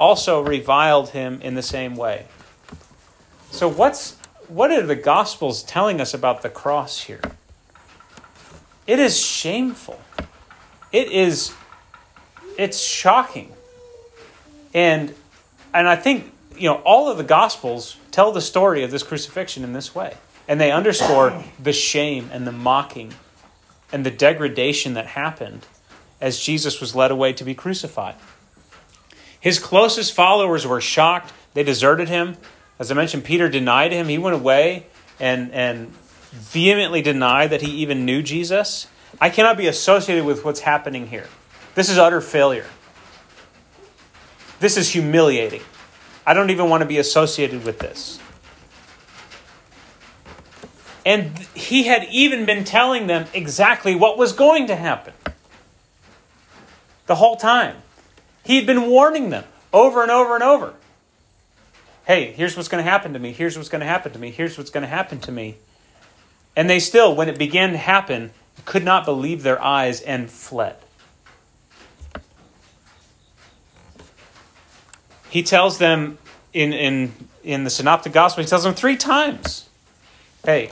also 0.00 0.40
reviled 0.40 1.10
him 1.10 1.40
in 1.42 1.54
the 1.54 1.62
same 1.62 1.94
way. 1.94 2.24
So, 3.50 3.68
what's, 3.68 4.16
what 4.48 4.70
are 4.72 4.82
the 4.82 4.96
Gospels 4.96 5.62
telling 5.62 6.00
us 6.00 6.14
about 6.14 6.42
the 6.42 6.48
cross 6.48 7.02
here? 7.02 7.20
It 8.86 8.98
is 8.98 9.20
shameful. 9.20 10.00
It 10.90 11.12
is, 11.12 11.54
it's 12.58 12.80
shocking. 12.80 13.52
And, 14.72 15.14
and 15.74 15.86
I 15.86 15.96
think, 15.96 16.32
you 16.56 16.68
know, 16.68 16.76
all 16.76 17.10
of 17.10 17.18
the 17.18 17.24
Gospels 17.24 17.96
tell 18.10 18.32
the 18.32 18.40
story 18.40 18.82
of 18.82 18.90
this 18.90 19.02
crucifixion 19.02 19.62
in 19.62 19.74
this 19.74 19.94
way. 19.94 20.16
And 20.48 20.60
they 20.60 20.72
underscore 20.72 21.44
the 21.62 21.72
shame 21.72 22.30
and 22.32 22.46
the 22.46 22.52
mocking 22.52 23.12
and 23.92 24.04
the 24.04 24.10
degradation 24.10 24.94
that 24.94 25.06
happened 25.06 25.66
as 26.20 26.40
Jesus 26.40 26.80
was 26.80 26.94
led 26.94 27.10
away 27.10 27.32
to 27.34 27.44
be 27.44 27.54
crucified. 27.54 28.14
His 29.40 29.58
closest 29.58 30.14
followers 30.14 30.66
were 30.66 30.80
shocked. 30.80 31.32
They 31.54 31.62
deserted 31.62 32.08
him. 32.08 32.36
As 32.78 32.90
I 32.90 32.94
mentioned, 32.94 33.24
Peter 33.24 33.48
denied 33.48 33.92
him. 33.92 34.08
He 34.08 34.18
went 34.18 34.36
away 34.36 34.86
and, 35.18 35.50
and 35.52 35.88
vehemently 36.30 37.02
denied 37.02 37.50
that 37.50 37.62
he 37.62 37.70
even 37.82 38.04
knew 38.04 38.22
Jesus. 38.22 38.86
I 39.20 39.30
cannot 39.30 39.56
be 39.56 39.66
associated 39.66 40.24
with 40.24 40.44
what's 40.44 40.60
happening 40.60 41.08
here. 41.08 41.26
This 41.74 41.88
is 41.88 41.98
utter 41.98 42.20
failure. 42.20 42.66
This 44.60 44.76
is 44.76 44.90
humiliating. 44.90 45.62
I 46.26 46.34
don't 46.34 46.50
even 46.50 46.68
want 46.68 46.82
to 46.82 46.86
be 46.86 46.98
associated 46.98 47.64
with 47.64 47.78
this. 47.78 48.20
And 51.04 51.38
he 51.54 51.84
had 51.84 52.06
even 52.10 52.44
been 52.44 52.64
telling 52.64 53.06
them 53.06 53.26
exactly 53.32 53.94
what 53.94 54.18
was 54.18 54.32
going 54.34 54.66
to 54.66 54.76
happen 54.76 55.14
the 57.06 57.14
whole 57.14 57.36
time. 57.36 57.76
He 58.44 58.56
had 58.56 58.66
been 58.66 58.88
warning 58.88 59.30
them 59.30 59.44
over 59.72 60.02
and 60.02 60.10
over 60.10 60.34
and 60.34 60.42
over. 60.42 60.74
Hey, 62.06 62.32
here's 62.32 62.56
what's 62.56 62.68
going 62.68 62.82
to 62.84 62.90
happen 62.90 63.12
to 63.12 63.18
me. 63.18 63.32
Here's 63.32 63.56
what's 63.56 63.68
going 63.68 63.80
to 63.80 63.86
happen 63.86 64.12
to 64.12 64.18
me. 64.18 64.30
Here's 64.30 64.58
what's 64.58 64.70
going 64.70 64.82
to 64.82 64.88
happen 64.88 65.20
to 65.20 65.32
me. 65.32 65.56
And 66.56 66.68
they 66.68 66.80
still, 66.80 67.14
when 67.14 67.28
it 67.28 67.38
began 67.38 67.72
to 67.72 67.78
happen, 67.78 68.32
could 68.64 68.84
not 68.84 69.04
believe 69.04 69.42
their 69.42 69.62
eyes 69.62 70.00
and 70.00 70.30
fled. 70.30 70.76
He 75.28 75.44
tells 75.44 75.78
them 75.78 76.18
in, 76.52 76.72
in, 76.72 77.12
in 77.44 77.64
the 77.64 77.70
Synoptic 77.70 78.12
Gospel, 78.12 78.42
he 78.42 78.48
tells 78.48 78.64
them 78.64 78.74
three 78.74 78.96
times 78.96 79.68
Hey, 80.44 80.70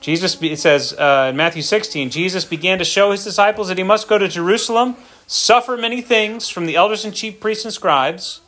Jesus, 0.00 0.40
it 0.42 0.60
says 0.60 0.92
uh, 0.92 1.28
in 1.30 1.36
Matthew 1.36 1.62
16, 1.62 2.10
Jesus 2.10 2.44
began 2.44 2.78
to 2.78 2.84
show 2.84 3.10
his 3.10 3.24
disciples 3.24 3.68
that 3.68 3.78
he 3.78 3.84
must 3.84 4.06
go 4.06 4.16
to 4.16 4.28
Jerusalem, 4.28 4.96
suffer 5.26 5.76
many 5.76 6.00
things 6.00 6.48
from 6.48 6.66
the 6.66 6.76
elders 6.76 7.04
and 7.04 7.14
chief 7.14 7.40
priests 7.40 7.64
and 7.64 7.74
scribes, 7.74 8.40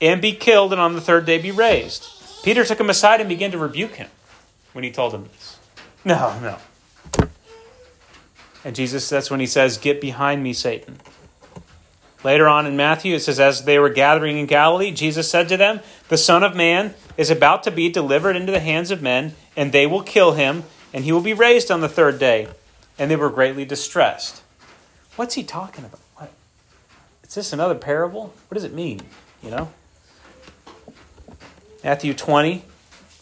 and 0.00 0.20
be 0.20 0.32
killed, 0.32 0.72
and 0.72 0.80
on 0.80 0.94
the 0.94 1.00
third 1.00 1.26
day 1.26 1.38
be 1.38 1.50
raised. 1.50 2.08
Peter 2.42 2.64
took 2.64 2.78
him 2.78 2.90
aside 2.90 3.20
and 3.20 3.28
began 3.28 3.50
to 3.50 3.58
rebuke 3.58 3.94
him 3.94 4.08
when 4.72 4.84
he 4.84 4.90
told 4.90 5.14
him 5.14 5.24
this. 5.24 5.58
No, 6.04 6.38
no. 6.40 7.28
And 8.64 8.74
Jesus, 8.74 9.08
that's 9.08 9.30
when 9.30 9.40
he 9.40 9.46
says, 9.46 9.78
Get 9.78 10.00
behind 10.00 10.42
me, 10.42 10.52
Satan. 10.52 10.98
Later 12.24 12.48
on 12.48 12.66
in 12.66 12.76
Matthew, 12.76 13.14
it 13.14 13.20
says, 13.20 13.38
As 13.38 13.64
they 13.64 13.78
were 13.78 13.88
gathering 13.88 14.38
in 14.38 14.46
Galilee, 14.46 14.90
Jesus 14.90 15.30
said 15.30 15.48
to 15.48 15.56
them, 15.56 15.80
The 16.08 16.18
Son 16.18 16.42
of 16.42 16.56
Man 16.56 16.94
is 17.16 17.30
about 17.30 17.62
to 17.64 17.70
be 17.70 17.88
delivered 17.88 18.36
into 18.36 18.52
the 18.52 18.60
hands 18.60 18.90
of 18.90 19.00
men 19.00 19.34
and 19.56 19.72
they 19.72 19.86
will 19.86 20.02
kill 20.02 20.32
him, 20.32 20.64
and 20.92 21.04
he 21.04 21.12
will 21.12 21.20
be 21.20 21.32
raised 21.32 21.70
on 21.70 21.80
the 21.80 21.88
third 21.88 22.18
day. 22.18 22.48
And 22.98 23.10
they 23.10 23.16
were 23.16 23.30
greatly 23.30 23.64
distressed. 23.64 24.42
What's 25.16 25.34
he 25.34 25.42
talking 25.42 25.84
about? 25.84 26.00
What? 26.16 26.32
Is 27.24 27.34
this 27.34 27.52
another 27.52 27.74
parable? 27.74 28.34
What 28.48 28.54
does 28.54 28.64
it 28.64 28.74
mean? 28.74 29.00
You 29.42 29.50
know? 29.50 29.70
Matthew 31.82 32.14
20, 32.14 32.64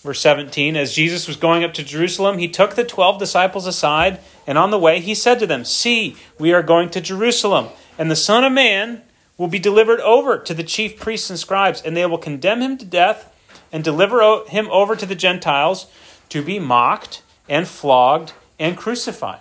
verse 0.02 0.20
17. 0.20 0.76
As 0.76 0.94
Jesus 0.94 1.28
was 1.28 1.36
going 1.36 1.62
up 1.64 1.74
to 1.74 1.84
Jerusalem, 1.84 2.38
he 2.38 2.48
took 2.48 2.74
the 2.74 2.84
twelve 2.84 3.18
disciples 3.18 3.66
aside, 3.66 4.20
and 4.46 4.58
on 4.58 4.70
the 4.70 4.78
way 4.78 5.00
he 5.00 5.14
said 5.14 5.38
to 5.38 5.46
them, 5.46 5.64
See, 5.64 6.16
we 6.38 6.52
are 6.52 6.62
going 6.62 6.90
to 6.90 7.00
Jerusalem, 7.00 7.68
and 7.96 8.10
the 8.10 8.16
Son 8.16 8.42
of 8.42 8.52
Man 8.52 9.02
will 9.38 9.48
be 9.48 9.58
delivered 9.58 10.00
over 10.00 10.38
to 10.38 10.54
the 10.54 10.62
chief 10.62 10.98
priests 10.98 11.30
and 11.30 11.38
scribes, 11.38 11.82
and 11.82 11.96
they 11.96 12.06
will 12.06 12.18
condemn 12.18 12.60
him 12.60 12.76
to 12.78 12.84
death 12.84 13.32
and 13.72 13.84
deliver 13.84 14.44
him 14.48 14.68
over 14.70 14.96
to 14.96 15.06
the 15.06 15.14
Gentiles 15.14 15.86
to 16.28 16.42
be 16.42 16.58
mocked 16.58 17.22
and 17.48 17.66
flogged 17.66 18.32
and 18.58 18.76
crucified. 18.76 19.40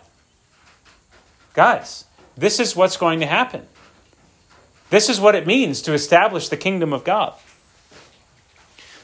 Guys, 1.53 2.05
this 2.35 2.59
is 2.59 2.75
what's 2.75 2.97
going 2.97 3.19
to 3.19 3.25
happen. 3.25 3.67
This 4.89 5.09
is 5.09 5.19
what 5.19 5.35
it 5.35 5.47
means 5.47 5.81
to 5.83 5.93
establish 5.93 6.49
the 6.49 6.57
kingdom 6.57 6.93
of 6.93 7.03
God. 7.03 7.33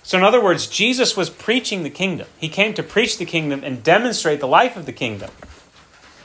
So, 0.04 0.18
in 0.18 0.24
other 0.24 0.44
words, 0.44 0.68
Jesus 0.68 1.16
was 1.16 1.30
preaching 1.30 1.84
the 1.84 1.90
kingdom. 1.90 2.28
He 2.38 2.50
came 2.50 2.74
to 2.74 2.84
preach 2.84 3.18
the 3.18 3.26
kingdom 3.26 3.64
and 3.64 3.84
demonstrate 3.84 4.40
the 4.40 4.48
life 4.48 4.76
of 4.76 4.86
the 4.86 4.92
kingdom. 4.92 5.30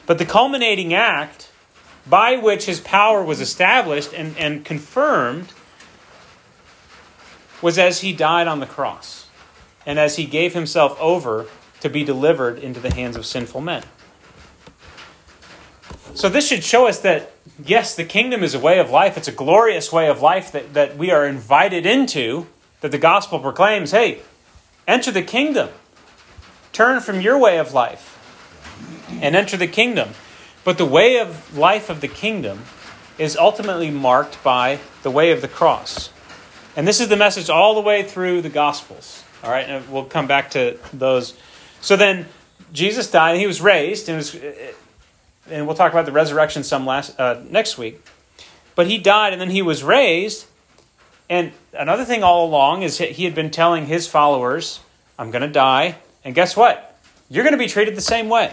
But 0.06 0.18
the 0.18 0.24
culminating 0.24 0.94
act 0.94 1.50
by 2.06 2.36
which 2.36 2.66
his 2.66 2.80
power 2.80 3.22
was 3.22 3.40
established 3.40 4.12
and, 4.12 4.36
and 4.38 4.64
confirmed 4.64 5.52
was 7.62 7.78
as 7.78 8.00
he 8.00 8.12
died 8.12 8.46
on 8.46 8.60
the 8.60 8.66
cross 8.66 9.26
and 9.86 9.98
as 9.98 10.16
he 10.16 10.26
gave 10.26 10.54
himself 10.54 10.98
over 11.00 11.46
to 11.80 11.88
be 11.88 12.04
delivered 12.04 12.58
into 12.58 12.80
the 12.80 12.92
hands 12.92 13.16
of 13.16 13.26
sinful 13.26 13.60
men. 13.60 13.84
So, 16.14 16.28
this 16.28 16.48
should 16.48 16.62
show 16.62 16.86
us 16.86 17.00
that, 17.00 17.32
yes, 17.64 17.96
the 17.96 18.04
kingdom 18.04 18.42
is 18.42 18.54
a 18.54 18.58
way 18.58 18.78
of 18.78 18.90
life. 18.90 19.16
It's 19.16 19.28
a 19.28 19.32
glorious 19.32 19.92
way 19.92 20.08
of 20.08 20.22
life 20.22 20.52
that, 20.52 20.74
that 20.74 20.96
we 20.96 21.10
are 21.10 21.26
invited 21.26 21.86
into, 21.86 22.46
that 22.80 22.92
the 22.92 22.98
gospel 22.98 23.40
proclaims 23.40 23.90
hey, 23.90 24.20
enter 24.86 25.10
the 25.10 25.22
kingdom. 25.22 25.70
Turn 26.72 27.00
from 27.00 27.20
your 27.20 27.38
way 27.38 27.58
of 27.58 27.72
life 27.72 28.12
and 29.20 29.34
enter 29.34 29.56
the 29.56 29.66
kingdom. 29.66 30.10
But 30.64 30.78
the 30.78 30.86
way 30.86 31.18
of 31.18 31.56
life 31.56 31.90
of 31.90 32.00
the 32.00 32.08
kingdom 32.08 32.62
is 33.18 33.36
ultimately 33.36 33.90
marked 33.90 34.42
by 34.42 34.78
the 35.02 35.10
way 35.10 35.30
of 35.30 35.40
the 35.40 35.48
cross. 35.48 36.10
And 36.76 36.88
this 36.88 37.00
is 37.00 37.08
the 37.08 37.16
message 37.16 37.50
all 37.50 37.74
the 37.74 37.80
way 37.80 38.02
through 38.02 38.42
the 38.42 38.48
Gospels. 38.48 39.22
All 39.42 39.50
right, 39.50 39.68
and 39.68 39.88
we'll 39.90 40.04
come 40.04 40.26
back 40.26 40.50
to 40.52 40.78
those. 40.92 41.34
So 41.80 41.96
then 41.96 42.26
Jesus 42.72 43.10
died, 43.10 43.32
and 43.32 43.40
he 43.40 43.46
was 43.46 43.60
raised, 43.60 44.08
and, 44.08 44.16
was, 44.16 44.34
and 45.50 45.66
we'll 45.66 45.76
talk 45.76 45.92
about 45.92 46.06
the 46.06 46.12
resurrection 46.12 46.62
some 46.62 46.86
last 46.86 47.18
uh, 47.18 47.42
next 47.48 47.78
week. 47.78 48.04
But 48.74 48.86
he 48.86 48.98
died, 48.98 49.32
and 49.32 49.40
then 49.40 49.50
he 49.50 49.62
was 49.62 49.82
raised. 49.82 50.46
And 51.28 51.52
another 51.72 52.04
thing 52.04 52.22
all 52.22 52.46
along 52.46 52.82
is 52.82 52.98
he 52.98 53.24
had 53.24 53.34
been 53.34 53.50
telling 53.50 53.86
his 53.86 54.06
followers, 54.06 54.80
"I'm 55.18 55.30
going 55.30 55.42
to 55.42 55.48
die, 55.48 55.96
and 56.24 56.34
guess 56.34 56.56
what? 56.56 56.98
You're 57.30 57.44
going 57.44 57.52
to 57.52 57.58
be 57.58 57.68
treated 57.68 57.94
the 57.94 58.02
same 58.02 58.28
way." 58.28 58.52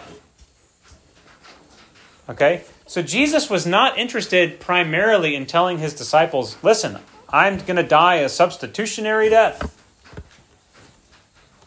Okay, 2.29 2.63
so 2.86 3.01
Jesus 3.01 3.50
was 3.50 3.65
not 3.65 3.98
interested 3.98 4.60
primarily 4.60 5.36
in 5.36 5.45
telling 5.45 5.79
his 5.79 5.93
disciples, 5.93 6.57
"Listen, 6.63 7.00
I'm 7.29 7.57
going 7.57 7.77
to 7.77 7.83
die 7.83 8.15
a 8.15 8.29
substitutionary 8.29 9.29
death." 9.29 9.77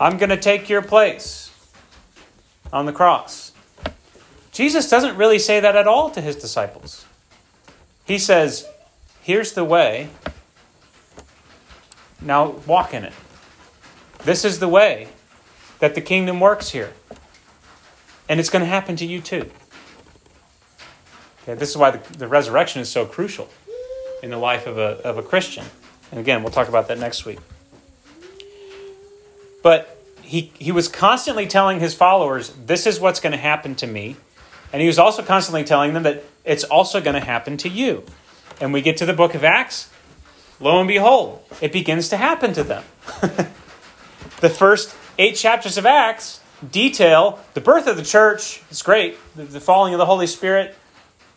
I'm 0.01 0.19
going 0.19 0.31
to 0.31 0.37
take 0.37 0.69
your 0.69 0.83
place 0.83 1.51
on 2.73 2.85
the 2.85 2.93
cross. 2.93 3.44
Jesus 4.55 4.89
doesn't 4.89 5.17
really 5.17 5.41
say 5.41 5.59
that 5.59 5.75
at 5.75 5.89
all 5.89 6.11
to 6.11 6.21
his 6.21 6.37
disciples. 6.37 7.05
He 8.05 8.19
says, 8.19 8.67
Here's 9.21 9.53
the 9.53 9.65
way. 9.65 10.09
Now 12.21 12.51
walk 12.67 12.95
in 12.95 13.05
it. 13.05 13.13
This 14.23 14.45
is 14.45 14.61
the 14.61 14.69
way 14.69 15.09
that 15.81 15.95
the 15.95 16.01
kingdom 16.01 16.41
works 16.41 16.71
here. 16.71 16.93
And 18.29 18.39
it's 18.39 18.49
going 18.49 18.61
to 18.61 18.69
happen 18.69 18.97
to 18.97 19.05
you 19.05 19.21
too. 19.21 19.51
Okay, 21.43 21.55
this 21.55 21.71
is 21.71 21.77
why 21.77 21.91
the, 21.91 22.19
the 22.19 22.29
resurrection 22.29 22.81
is 22.81 22.89
so 22.89 23.05
crucial 23.05 23.49
in 24.23 24.31
the 24.31 24.39
life 24.39 24.67
of 24.67 24.79
a, 24.79 25.03
of 25.05 25.19
a 25.19 25.23
Christian. 25.23 25.65
And 26.11 26.21
again, 26.21 26.43
we'll 26.43 26.53
talk 26.53 26.69
about 26.69 26.89
that 26.89 26.99
next 26.99 27.25
week. 27.27 27.41
But 29.63 29.99
he, 30.23 30.53
he 30.59 30.71
was 30.71 30.87
constantly 30.87 31.47
telling 31.47 31.81
his 31.81 31.95
followers, 31.95 32.51
This 32.51 32.87
is 32.87 33.01
what's 33.01 33.19
going 33.19 33.33
to 33.33 33.39
happen 33.39 33.75
to 33.77 33.87
me. 33.87 34.17
And 34.75 34.81
he 34.81 34.89
was 34.89 34.99
also 34.99 35.23
constantly 35.23 35.63
telling 35.63 35.93
them 35.93 36.03
that 36.03 36.25
it's 36.45 36.65
also 36.65 37.01
going 37.01 37.15
to 37.15 37.25
happen 37.25 37.57
to 37.59 37.69
you. 37.69 38.03
And 38.61 38.73
we 38.73 38.83
get 38.83 38.97
to 38.97 39.07
the 39.07 39.13
book 39.13 39.37
of 39.37 39.45
Acts, 39.45 39.89
lo 40.59 40.81
and 40.81 40.89
behold, 40.89 41.45
it 41.61 41.71
begins 41.71 42.09
to 42.09 42.17
happen 42.17 42.53
to 42.55 42.65
them. 42.65 42.83
the 44.41 44.51
first 44.51 44.93
eight 45.17 45.37
chapters 45.37 45.79
of 45.79 45.87
Acts 45.87 46.41
detail 46.73 47.39
the 47.55 47.61
birth 47.61 47.87
of 47.87 47.97
the 47.97 48.03
church. 48.03 48.65
It's 48.69 48.83
great, 48.83 49.17
the, 49.37 49.61
falling 49.61 49.95
of 49.95 49.99
the 49.99 50.07
Holy 50.07 50.27
Spirit, 50.27 50.75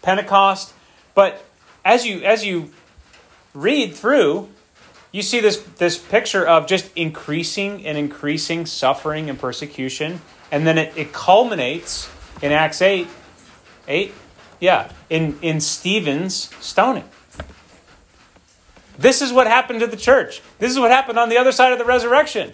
Pentecost. 0.01 0.73
But 1.13 1.45
as 1.85 2.07
you 2.07 2.23
as 2.23 2.43
you 2.43 2.71
read 3.53 3.93
through, 3.93 4.49
you 5.11 5.21
see 5.21 5.41
this, 5.41 5.57
this 5.77 5.95
picture 5.95 6.43
of 6.43 6.65
just 6.65 6.89
increasing 6.95 7.85
and 7.85 7.99
increasing 7.99 8.65
suffering 8.65 9.29
and 9.29 9.37
persecution 9.37 10.21
And 10.51 10.65
then 10.65 10.79
it, 10.79 10.97
it 10.97 11.13
culminates 11.13 12.09
in 12.41 12.51
Acts 12.51 12.81
8, 12.81 13.07
8, 13.87 14.13
yeah, 14.59 14.91
in, 15.09 15.37
in 15.41 15.61
Stephen's 15.61 16.53
stoning. 16.59 17.05
This 18.97 19.21
is 19.21 19.31
what 19.31 19.47
happened 19.47 19.79
to 19.81 19.87
the 19.87 19.97
church. 19.97 20.41
This 20.59 20.71
is 20.71 20.79
what 20.79 20.89
happened 20.89 21.19
on 21.19 21.29
the 21.29 21.37
other 21.37 21.51
side 21.51 21.71
of 21.71 21.79
the 21.79 21.85
resurrection. 21.85 22.53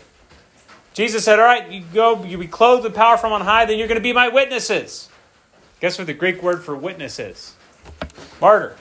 Jesus 0.93 1.23
said, 1.23 1.39
All 1.39 1.45
right, 1.45 1.71
you 1.71 1.83
go, 1.93 2.23
you 2.23 2.37
be 2.37 2.47
clothed 2.47 2.83
with 2.83 2.93
power 2.93 3.17
from 3.17 3.31
on 3.31 3.41
high, 3.41 3.65
then 3.65 3.79
you're 3.79 3.87
going 3.87 3.99
to 3.99 4.03
be 4.03 4.13
my 4.13 4.27
witnesses. 4.27 5.09
Guess 5.79 5.97
what 5.97 6.07
the 6.07 6.13
Greek 6.13 6.43
word 6.43 6.63
for 6.63 6.75
witness 6.75 7.19
is? 7.19 7.55
Martyr. 8.39 8.75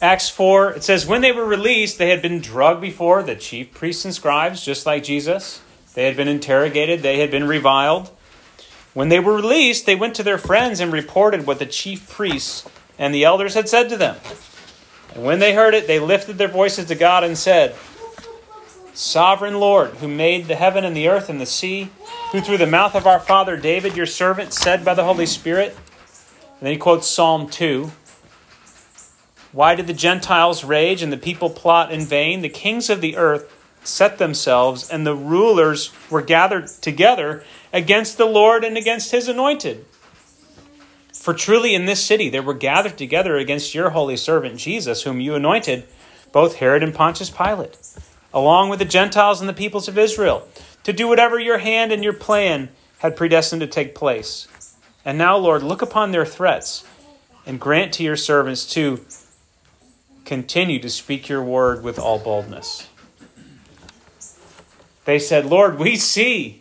Acts 0.00 0.30
4, 0.30 0.74
it 0.74 0.84
says, 0.84 1.06
When 1.06 1.22
they 1.22 1.32
were 1.32 1.44
released, 1.44 1.98
they 1.98 2.10
had 2.10 2.22
been 2.22 2.40
drugged 2.40 2.80
before 2.80 3.22
the 3.22 3.34
chief 3.34 3.74
priests 3.74 4.04
and 4.04 4.14
scribes, 4.14 4.64
just 4.64 4.86
like 4.86 5.02
Jesus. 5.02 5.60
They 5.98 6.04
had 6.04 6.16
been 6.16 6.28
interrogated, 6.28 7.02
they 7.02 7.18
had 7.18 7.32
been 7.32 7.48
reviled. 7.48 8.12
When 8.94 9.08
they 9.08 9.18
were 9.18 9.34
released, 9.34 9.84
they 9.84 9.96
went 9.96 10.14
to 10.14 10.22
their 10.22 10.38
friends 10.38 10.78
and 10.78 10.92
reported 10.92 11.44
what 11.44 11.58
the 11.58 11.66
chief 11.66 12.08
priests 12.08 12.64
and 13.00 13.12
the 13.12 13.24
elders 13.24 13.54
had 13.54 13.68
said 13.68 13.88
to 13.88 13.96
them. 13.96 14.14
And 15.12 15.24
when 15.24 15.40
they 15.40 15.54
heard 15.54 15.74
it, 15.74 15.88
they 15.88 15.98
lifted 15.98 16.38
their 16.38 16.46
voices 16.46 16.84
to 16.84 16.94
God 16.94 17.24
and 17.24 17.36
said, 17.36 17.74
Sovereign 18.94 19.58
Lord, 19.58 19.94
who 19.94 20.06
made 20.06 20.46
the 20.46 20.54
heaven 20.54 20.84
and 20.84 20.96
the 20.96 21.08
earth 21.08 21.28
and 21.28 21.40
the 21.40 21.46
sea, 21.46 21.90
who 22.30 22.42
through 22.42 22.58
the 22.58 22.66
mouth 22.68 22.94
of 22.94 23.08
our 23.08 23.18
father 23.18 23.56
David, 23.56 23.96
your 23.96 24.06
servant, 24.06 24.52
said 24.52 24.84
by 24.84 24.94
the 24.94 25.02
Holy 25.02 25.26
Spirit, 25.26 25.76
and 25.76 26.60
then 26.60 26.72
he 26.74 26.78
quotes 26.78 27.08
Psalm 27.08 27.50
2 27.50 27.90
why 29.50 29.74
did 29.74 29.86
the 29.86 29.94
Gentiles 29.94 30.62
rage 30.62 31.02
and 31.02 31.12
the 31.12 31.16
people 31.16 31.48
plot 31.48 31.90
in 31.90 32.04
vain? 32.04 32.42
The 32.42 32.48
kings 32.50 32.90
of 32.90 33.00
the 33.00 33.16
earth 33.16 33.57
set 33.84 34.18
themselves, 34.18 34.88
and 34.88 35.06
the 35.06 35.14
rulers 35.14 35.92
were 36.10 36.22
gathered 36.22 36.68
together 36.68 37.44
against 37.72 38.18
the 38.18 38.26
Lord 38.26 38.64
and 38.64 38.76
against 38.76 39.10
his 39.12 39.28
anointed. 39.28 39.84
For 41.12 41.34
truly 41.34 41.74
in 41.74 41.86
this 41.86 42.04
city 42.04 42.28
there 42.28 42.42
were 42.42 42.54
gathered 42.54 42.96
together 42.96 43.36
against 43.36 43.74
your 43.74 43.90
holy 43.90 44.16
servant 44.16 44.56
Jesus, 44.56 45.02
whom 45.02 45.20
you 45.20 45.34
anointed, 45.34 45.86
both 46.32 46.56
Herod 46.56 46.82
and 46.82 46.94
Pontius 46.94 47.30
Pilate, 47.30 47.76
along 48.32 48.68
with 48.68 48.78
the 48.78 48.84
Gentiles 48.84 49.40
and 49.40 49.48
the 49.48 49.54
peoples 49.54 49.88
of 49.88 49.98
Israel, 49.98 50.48
to 50.84 50.92
do 50.92 51.08
whatever 51.08 51.38
your 51.38 51.58
hand 51.58 51.92
and 51.92 52.02
your 52.02 52.12
plan 52.12 52.68
had 52.98 53.16
predestined 53.16 53.60
to 53.60 53.66
take 53.66 53.94
place. 53.94 54.48
And 55.04 55.18
now, 55.18 55.36
Lord, 55.36 55.62
look 55.62 55.82
upon 55.82 56.12
their 56.12 56.26
threats 56.26 56.84
and 57.46 57.60
grant 57.60 57.92
to 57.94 58.02
your 58.02 58.16
servants 58.16 58.66
to 58.72 59.04
continue 60.24 60.78
to 60.80 60.90
speak 60.90 61.28
your 61.28 61.42
word 61.42 61.82
with 61.82 61.98
all 61.98 62.18
boldness. 62.18 62.88
They 65.08 65.18
said, 65.18 65.46
Lord, 65.46 65.78
we 65.78 65.96
see, 65.96 66.60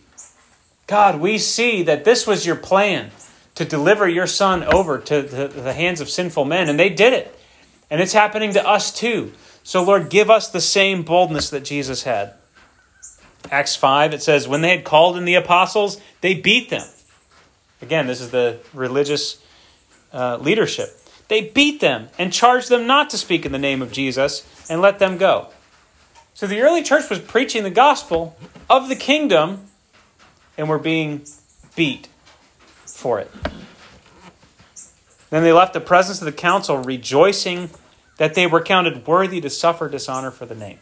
God, 0.87 1.19
we 1.19 1.37
see 1.37 1.83
that 1.83 2.05
this 2.05 2.25
was 2.25 2.45
your 2.45 2.55
plan 2.55 3.11
to 3.55 3.65
deliver 3.65 4.07
your 4.07 4.25
son 4.25 4.63
over 4.63 4.99
to 4.99 5.21
the, 5.21 5.73
hands 5.73 5.99
of 5.99 6.09
sinful 6.09 6.45
men, 6.45 6.69
and 6.69 6.79
they 6.79 6.87
did 6.87 7.11
it. 7.11 7.37
And 7.91 7.99
it's 7.99 8.13
happening 8.13 8.53
to 8.53 8.65
us 8.65 8.97
too. 8.97 9.33
So, 9.63 9.83
Lord, 9.83 10.09
give 10.09 10.29
us 10.29 10.49
the 10.49 10.61
same 10.61 11.03
boldness 11.03 11.49
that 11.49 11.65
Jesus 11.65 12.03
had. 12.03 12.35
Acts 13.51 13.75
5, 13.75 14.13
it 14.13 14.21
says, 14.21 14.47
When 14.47 14.61
they 14.61 14.69
had 14.69 14.85
called 14.85 15.17
in 15.17 15.25
the 15.25 15.35
apostles, 15.35 15.99
they 16.21 16.33
beat 16.33 16.69
them. 16.69 16.87
Again, 17.81 18.07
this 18.07 18.21
is 18.21 18.31
the 18.31 18.59
religious 18.73 19.43
uh, 20.13 20.37
leadership. 20.37 20.97
They 21.27 21.49
beat 21.49 21.81
them 21.81 22.07
and 22.17 22.31
charged 22.31 22.69
them 22.69 22.87
not 22.87 23.09
to 23.09 23.17
speak 23.17 23.45
in 23.45 23.51
the 23.51 23.59
name 23.59 23.81
of 23.81 23.91
Jesus 23.91 24.47
and 24.69 24.79
let 24.79 24.99
them 24.99 25.17
go. 25.17 25.49
So 26.38 26.46
the 26.46 26.62
early 26.62 26.84
church 26.84 27.10
was 27.10 27.17
preaching 27.17 27.63
the 27.63 27.72
gospel 27.72 28.38
of 28.70 28.89
the 28.89 28.96
kingdom 28.96 29.65
and 30.56 30.69
were 30.69 30.78
being 30.78 31.26
beat 31.76 32.10
for 32.86 33.19
it. 33.19 33.32
Then 35.32 35.41
they 35.41 35.52
left 35.52 35.73
the 35.73 35.82
presence 35.82 36.21
of 36.21 36.26
the 36.26 36.32
council 36.32 36.78
rejoicing 36.78 37.71
that 38.17 38.36
they 38.36 38.45
were 38.45 38.62
counted 38.62 39.08
worthy 39.08 39.41
to 39.41 39.50
suffer 39.50 39.89
dishonor 39.89 40.30
for 40.30 40.45
the 40.45 40.54
name. 40.54 40.78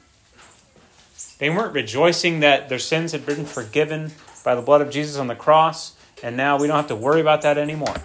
They 1.38 1.50
weren't 1.50 1.74
rejoicing 1.74 2.42
that 2.42 2.68
their 2.68 2.78
sins 2.78 3.14
had 3.14 3.26
been 3.26 3.46
forgiven 3.46 4.12
by 4.44 4.56
the 4.56 4.62
blood 4.62 4.82
of 4.82 4.90
Jesus 4.90 5.16
on 5.16 5.28
the 5.28 5.36
cross, 5.36 5.96
and 6.22 6.36
now 6.36 6.60
we 6.60 6.68
don't 6.68 6.76
have 6.76 6.88
to 6.88 6.98
worry 6.98 7.22
about 7.22 7.44
that 7.44 7.58
anymore. 7.58 7.96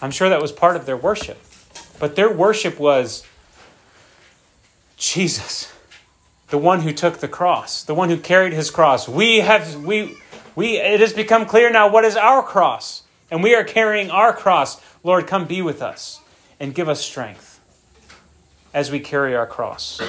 I'm 0.00 0.12
sure 0.12 0.28
that 0.28 0.40
was 0.40 0.52
part 0.52 0.76
of 0.76 0.86
their 0.86 0.96
worship. 0.96 1.42
But 1.98 2.14
their 2.14 2.32
worship 2.32 2.78
was 2.78 3.26
Jesus, 5.02 5.72
the 6.50 6.58
one 6.58 6.82
who 6.82 6.92
took 6.92 7.18
the 7.18 7.26
cross, 7.26 7.82
the 7.82 7.92
one 7.92 8.08
who 8.08 8.16
carried 8.16 8.52
his 8.52 8.70
cross. 8.70 9.08
We 9.08 9.40
have 9.40 9.84
we 9.84 10.16
we 10.54 10.78
it 10.78 11.00
has 11.00 11.12
become 11.12 11.44
clear 11.44 11.70
now 11.70 11.90
what 11.90 12.04
is 12.04 12.16
our 12.16 12.40
cross, 12.40 13.02
and 13.28 13.42
we 13.42 13.56
are 13.56 13.64
carrying 13.64 14.12
our 14.12 14.32
cross. 14.32 14.80
Lord, 15.02 15.26
come 15.26 15.46
be 15.46 15.60
with 15.60 15.82
us 15.82 16.20
and 16.60 16.72
give 16.72 16.88
us 16.88 17.00
strength 17.00 17.58
as 18.72 18.92
we 18.92 19.00
carry 19.00 19.34
our 19.34 19.46
cross. 19.46 20.00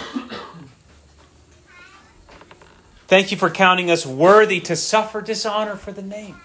Thank 3.08 3.32
you 3.32 3.38
for 3.38 3.50
counting 3.50 3.90
us 3.90 4.06
worthy 4.06 4.60
to 4.60 4.76
suffer 4.76 5.22
dishonor 5.22 5.76
for 5.76 5.92
the 5.92 6.04
name. 6.04 6.40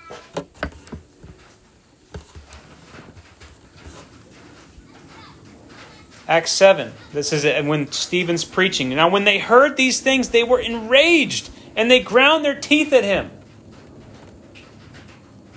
Acts 6.28 6.52
7. 6.52 6.92
This 7.14 7.32
is 7.32 7.44
when 7.66 7.90
Stephen's 7.90 8.44
preaching. 8.44 8.90
Now, 8.90 9.08
when 9.08 9.24
they 9.24 9.38
heard 9.38 9.78
these 9.78 10.00
things, 10.00 10.28
they 10.28 10.44
were 10.44 10.60
enraged 10.60 11.48
and 11.74 11.90
they 11.90 12.00
ground 12.00 12.44
their 12.44 12.60
teeth 12.60 12.92
at 12.92 13.02
him. 13.02 13.30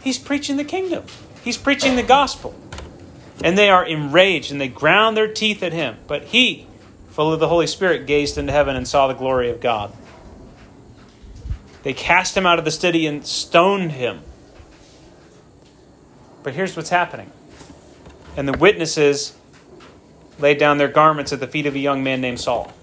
He's 0.01 0.17
preaching 0.17 0.55
the 0.55 0.63
kingdom, 0.63 1.03
he's 1.43 1.57
preaching 1.57 1.97
the 1.97 2.03
gospel. 2.03 2.55
And 3.43 3.57
they 3.57 3.71
are 3.71 3.83
enraged 3.83 4.51
and 4.51 4.61
they 4.61 4.67
ground 4.67 5.17
their 5.17 5.27
teeth 5.27 5.63
at 5.63 5.73
him. 5.73 5.97
But 6.07 6.25
he, 6.25 6.67
full 7.09 7.33
of 7.33 7.39
the 7.39 7.47
Holy 7.47 7.65
Spirit, 7.65 8.05
gazed 8.05 8.37
into 8.37 8.53
heaven 8.53 8.75
and 8.75 8.87
saw 8.87 9.07
the 9.07 9.15
glory 9.15 9.49
of 9.49 9.59
God. 9.59 9.91
They 11.81 11.93
cast 11.93 12.37
him 12.37 12.45
out 12.45 12.59
of 12.59 12.65
the 12.65 12.71
city 12.71 13.07
and 13.07 13.25
stoned 13.25 13.93
him. 13.93 14.21
But 16.43 16.53
here's 16.53 16.75
what's 16.75 16.91
happening. 16.91 17.31
And 18.37 18.47
the 18.47 18.55
witnesses 18.55 19.35
laid 20.41 20.57
down 20.57 20.77
their 20.77 20.87
garments 20.87 21.31
at 21.31 21.39
the 21.39 21.47
feet 21.47 21.65
of 21.65 21.75
a 21.75 21.79
young 21.79 22.03
man 22.03 22.21
named 22.21 22.39
Saul. 22.39 22.73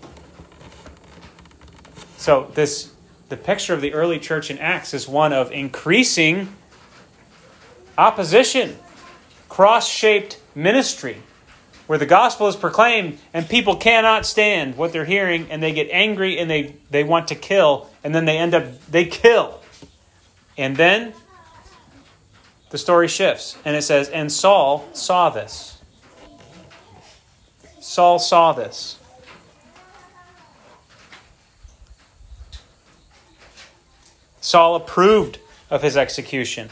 So 2.16 2.50
this 2.54 2.92
the 3.28 3.36
picture 3.36 3.74
of 3.74 3.80
the 3.80 3.92
early 3.92 4.18
church 4.18 4.50
in 4.50 4.58
Acts 4.58 4.94
is 4.94 5.06
one 5.06 5.32
of 5.32 5.52
increasing 5.52 6.48
opposition, 7.98 8.78
cross-shaped 9.48 10.40
ministry 10.54 11.22
where 11.88 11.98
the 11.98 12.06
gospel 12.06 12.48
is 12.48 12.54
proclaimed 12.54 13.18
and 13.32 13.48
people 13.48 13.74
cannot 13.74 14.26
stand 14.26 14.76
what 14.76 14.92
they're 14.92 15.06
hearing 15.06 15.50
and 15.50 15.62
they 15.62 15.72
get 15.72 15.88
angry 15.90 16.38
and 16.38 16.50
they, 16.50 16.76
they 16.90 17.02
want 17.02 17.28
to 17.28 17.34
kill 17.34 17.88
and 18.04 18.14
then 18.14 18.26
they 18.26 18.36
end 18.36 18.54
up 18.54 18.86
they 18.86 19.06
kill. 19.06 19.60
And 20.56 20.76
then 20.76 21.14
the 22.70 22.78
story 22.78 23.08
shifts 23.08 23.56
and 23.64 23.74
it 23.74 23.82
says 23.82 24.10
and 24.10 24.30
Saul 24.30 24.86
saw 24.92 25.30
this. 25.30 25.77
Saul 27.88 28.18
saw 28.18 28.52
this. 28.52 28.98
Saul 34.42 34.76
approved 34.76 35.38
of 35.70 35.82
his 35.82 35.96
execution. 35.96 36.68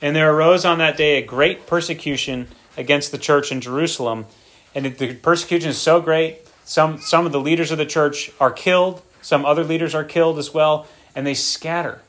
And 0.00 0.14
there 0.14 0.32
arose 0.32 0.64
on 0.64 0.78
that 0.78 0.96
day 0.96 1.18
a 1.18 1.26
great 1.26 1.66
persecution 1.66 2.46
against 2.76 3.10
the 3.10 3.18
church 3.18 3.50
in 3.50 3.60
Jerusalem. 3.60 4.26
And 4.72 4.86
the 4.86 5.16
persecution 5.16 5.70
is 5.70 5.78
so 5.78 6.00
great, 6.00 6.38
some, 6.64 7.00
some 7.00 7.26
of 7.26 7.32
the 7.32 7.40
leaders 7.40 7.72
of 7.72 7.78
the 7.78 7.84
church 7.84 8.30
are 8.38 8.52
killed, 8.52 9.02
some 9.22 9.44
other 9.44 9.64
leaders 9.64 9.96
are 9.96 10.04
killed 10.04 10.38
as 10.38 10.54
well, 10.54 10.86
and 11.16 11.26
they 11.26 11.34
scatter 11.34 12.02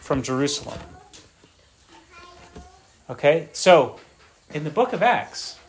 from 0.00 0.24
Jerusalem. 0.24 0.80
Okay, 3.08 3.48
so 3.52 4.00
in 4.52 4.64
the 4.64 4.70
book 4.70 4.92
of 4.92 5.04
Acts, 5.04 5.60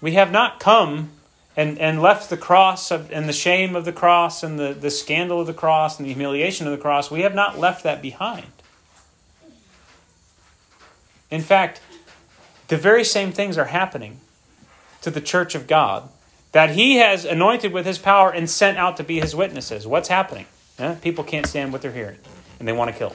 we 0.00 0.14
have 0.14 0.32
not 0.32 0.58
come 0.58 1.10
and, 1.56 1.78
and 1.78 2.02
left 2.02 2.28
the 2.28 2.36
cross 2.36 2.90
of, 2.90 3.10
and 3.10 3.28
the 3.28 3.32
shame 3.32 3.74
of 3.74 3.84
the 3.84 3.92
cross 3.92 4.42
and 4.42 4.58
the, 4.58 4.74
the 4.74 4.90
scandal 4.90 5.40
of 5.40 5.46
the 5.46 5.54
cross 5.54 5.98
and 5.98 6.06
the 6.06 6.12
humiliation 6.12 6.66
of 6.66 6.72
the 6.72 6.78
cross, 6.78 7.10
we 7.10 7.22
have 7.22 7.34
not 7.34 7.58
left 7.58 7.82
that 7.82 8.02
behind. 8.02 8.46
In 11.30 11.40
fact, 11.40 11.80
the 12.68 12.76
very 12.76 13.04
same 13.04 13.32
things 13.32 13.56
are 13.56 13.66
happening 13.66 14.20
to 15.00 15.10
the 15.10 15.20
church 15.20 15.54
of 15.54 15.66
God 15.66 16.08
that 16.52 16.70
he 16.70 16.96
has 16.96 17.24
anointed 17.24 17.72
with 17.72 17.86
his 17.86 17.98
power 17.98 18.30
and 18.30 18.48
sent 18.48 18.78
out 18.78 18.96
to 18.96 19.04
be 19.04 19.20
his 19.20 19.34
witnesses. 19.34 19.86
What's 19.86 20.08
happening? 20.08 20.46
People 21.02 21.24
can't 21.24 21.46
stand 21.46 21.72
what 21.72 21.82
they're 21.82 21.92
hearing 21.92 22.18
and 22.58 22.68
they 22.68 22.72
want 22.72 22.90
to 22.90 22.96
kill. 22.96 23.14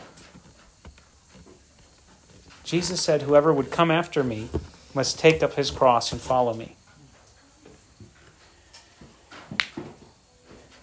Jesus 2.63 3.01
said, 3.01 3.23
Whoever 3.23 3.53
would 3.53 3.71
come 3.71 3.91
after 3.91 4.23
me 4.23 4.49
must 4.93 5.19
take 5.19 5.41
up 5.41 5.53
his 5.53 5.71
cross 5.71 6.11
and 6.11 6.21
follow 6.21 6.53
me. 6.53 6.75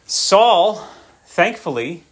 Saul, 0.09 0.89
thankfully, 1.27 2.03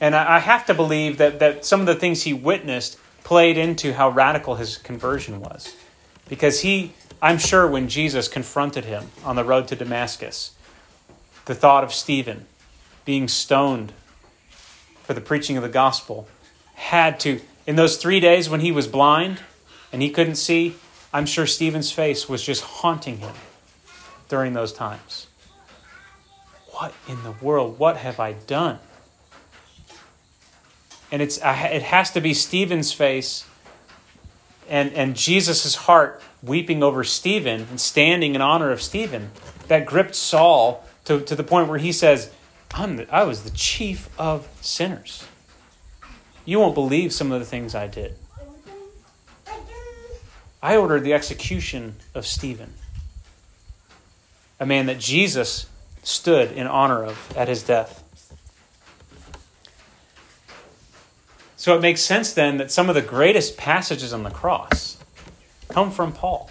and 0.00 0.14
I 0.14 0.40
have 0.40 0.66
to 0.66 0.74
believe 0.74 1.18
that, 1.18 1.38
that 1.38 1.64
some 1.64 1.80
of 1.80 1.86
the 1.86 1.94
things 1.94 2.24
he 2.24 2.32
witnessed 2.32 2.98
played 3.22 3.56
into 3.56 3.92
how 3.92 4.08
radical 4.08 4.56
his 4.56 4.76
conversion 4.76 5.40
was. 5.40 5.76
Because 6.28 6.62
he, 6.62 6.94
I'm 7.22 7.38
sure, 7.38 7.66
when 7.66 7.88
Jesus 7.88 8.26
confronted 8.26 8.84
him 8.84 9.04
on 9.24 9.36
the 9.36 9.44
road 9.44 9.68
to 9.68 9.76
Damascus, 9.76 10.52
the 11.44 11.54
thought 11.54 11.84
of 11.84 11.92
Stephen 11.92 12.46
being 13.04 13.28
stoned 13.28 13.92
for 15.04 15.14
the 15.14 15.20
preaching 15.20 15.56
of 15.56 15.62
the 15.62 15.68
gospel 15.68 16.26
had 16.74 17.20
to, 17.20 17.40
in 17.68 17.76
those 17.76 17.98
three 17.98 18.18
days 18.18 18.50
when 18.50 18.60
he 18.60 18.72
was 18.72 18.88
blind 18.88 19.40
and 19.92 20.02
he 20.02 20.10
couldn't 20.10 20.34
see, 20.34 20.74
I'm 21.12 21.24
sure 21.24 21.46
Stephen's 21.46 21.92
face 21.92 22.28
was 22.28 22.42
just 22.42 22.62
haunting 22.62 23.18
him 23.18 23.34
during 24.28 24.54
those 24.54 24.72
times. 24.72 25.28
What 26.78 26.94
in 27.08 27.20
the 27.24 27.32
world? 27.32 27.80
What 27.80 27.96
have 27.96 28.20
I 28.20 28.34
done? 28.34 28.78
And 31.10 31.20
it's, 31.20 31.36
it 31.38 31.82
has 31.82 32.12
to 32.12 32.20
be 32.20 32.32
Stephen's 32.34 32.92
face 32.92 33.44
and, 34.68 34.92
and 34.92 35.16
Jesus' 35.16 35.74
heart 35.74 36.22
weeping 36.40 36.84
over 36.84 37.02
Stephen 37.02 37.66
and 37.68 37.80
standing 37.80 38.36
in 38.36 38.40
honor 38.40 38.70
of 38.70 38.80
Stephen 38.80 39.32
that 39.66 39.86
gripped 39.86 40.14
Saul 40.14 40.84
to, 41.06 41.20
to 41.22 41.34
the 41.34 41.42
point 41.42 41.68
where 41.68 41.78
he 41.78 41.90
says, 41.90 42.30
I'm 42.72 42.94
the, 42.94 43.12
I 43.12 43.24
was 43.24 43.42
the 43.42 43.50
chief 43.50 44.08
of 44.16 44.46
sinners. 44.60 45.26
You 46.44 46.60
won't 46.60 46.76
believe 46.76 47.12
some 47.12 47.32
of 47.32 47.40
the 47.40 47.46
things 47.46 47.74
I 47.74 47.88
did. 47.88 48.14
I 50.62 50.76
ordered 50.76 51.02
the 51.02 51.14
execution 51.14 51.96
of 52.14 52.24
Stephen, 52.24 52.74
a 54.60 54.66
man 54.66 54.86
that 54.86 55.00
Jesus 55.00 55.66
stood 56.02 56.52
in 56.52 56.66
honor 56.66 57.04
of 57.04 57.36
at 57.36 57.48
his 57.48 57.62
death. 57.62 58.04
So 61.56 61.76
it 61.76 61.82
makes 61.82 62.02
sense 62.02 62.32
then 62.32 62.58
that 62.58 62.70
some 62.70 62.88
of 62.88 62.94
the 62.94 63.02
greatest 63.02 63.56
passages 63.56 64.12
on 64.12 64.22
the 64.22 64.30
cross 64.30 64.96
come 65.68 65.90
from 65.90 66.12
Paul. 66.12 66.48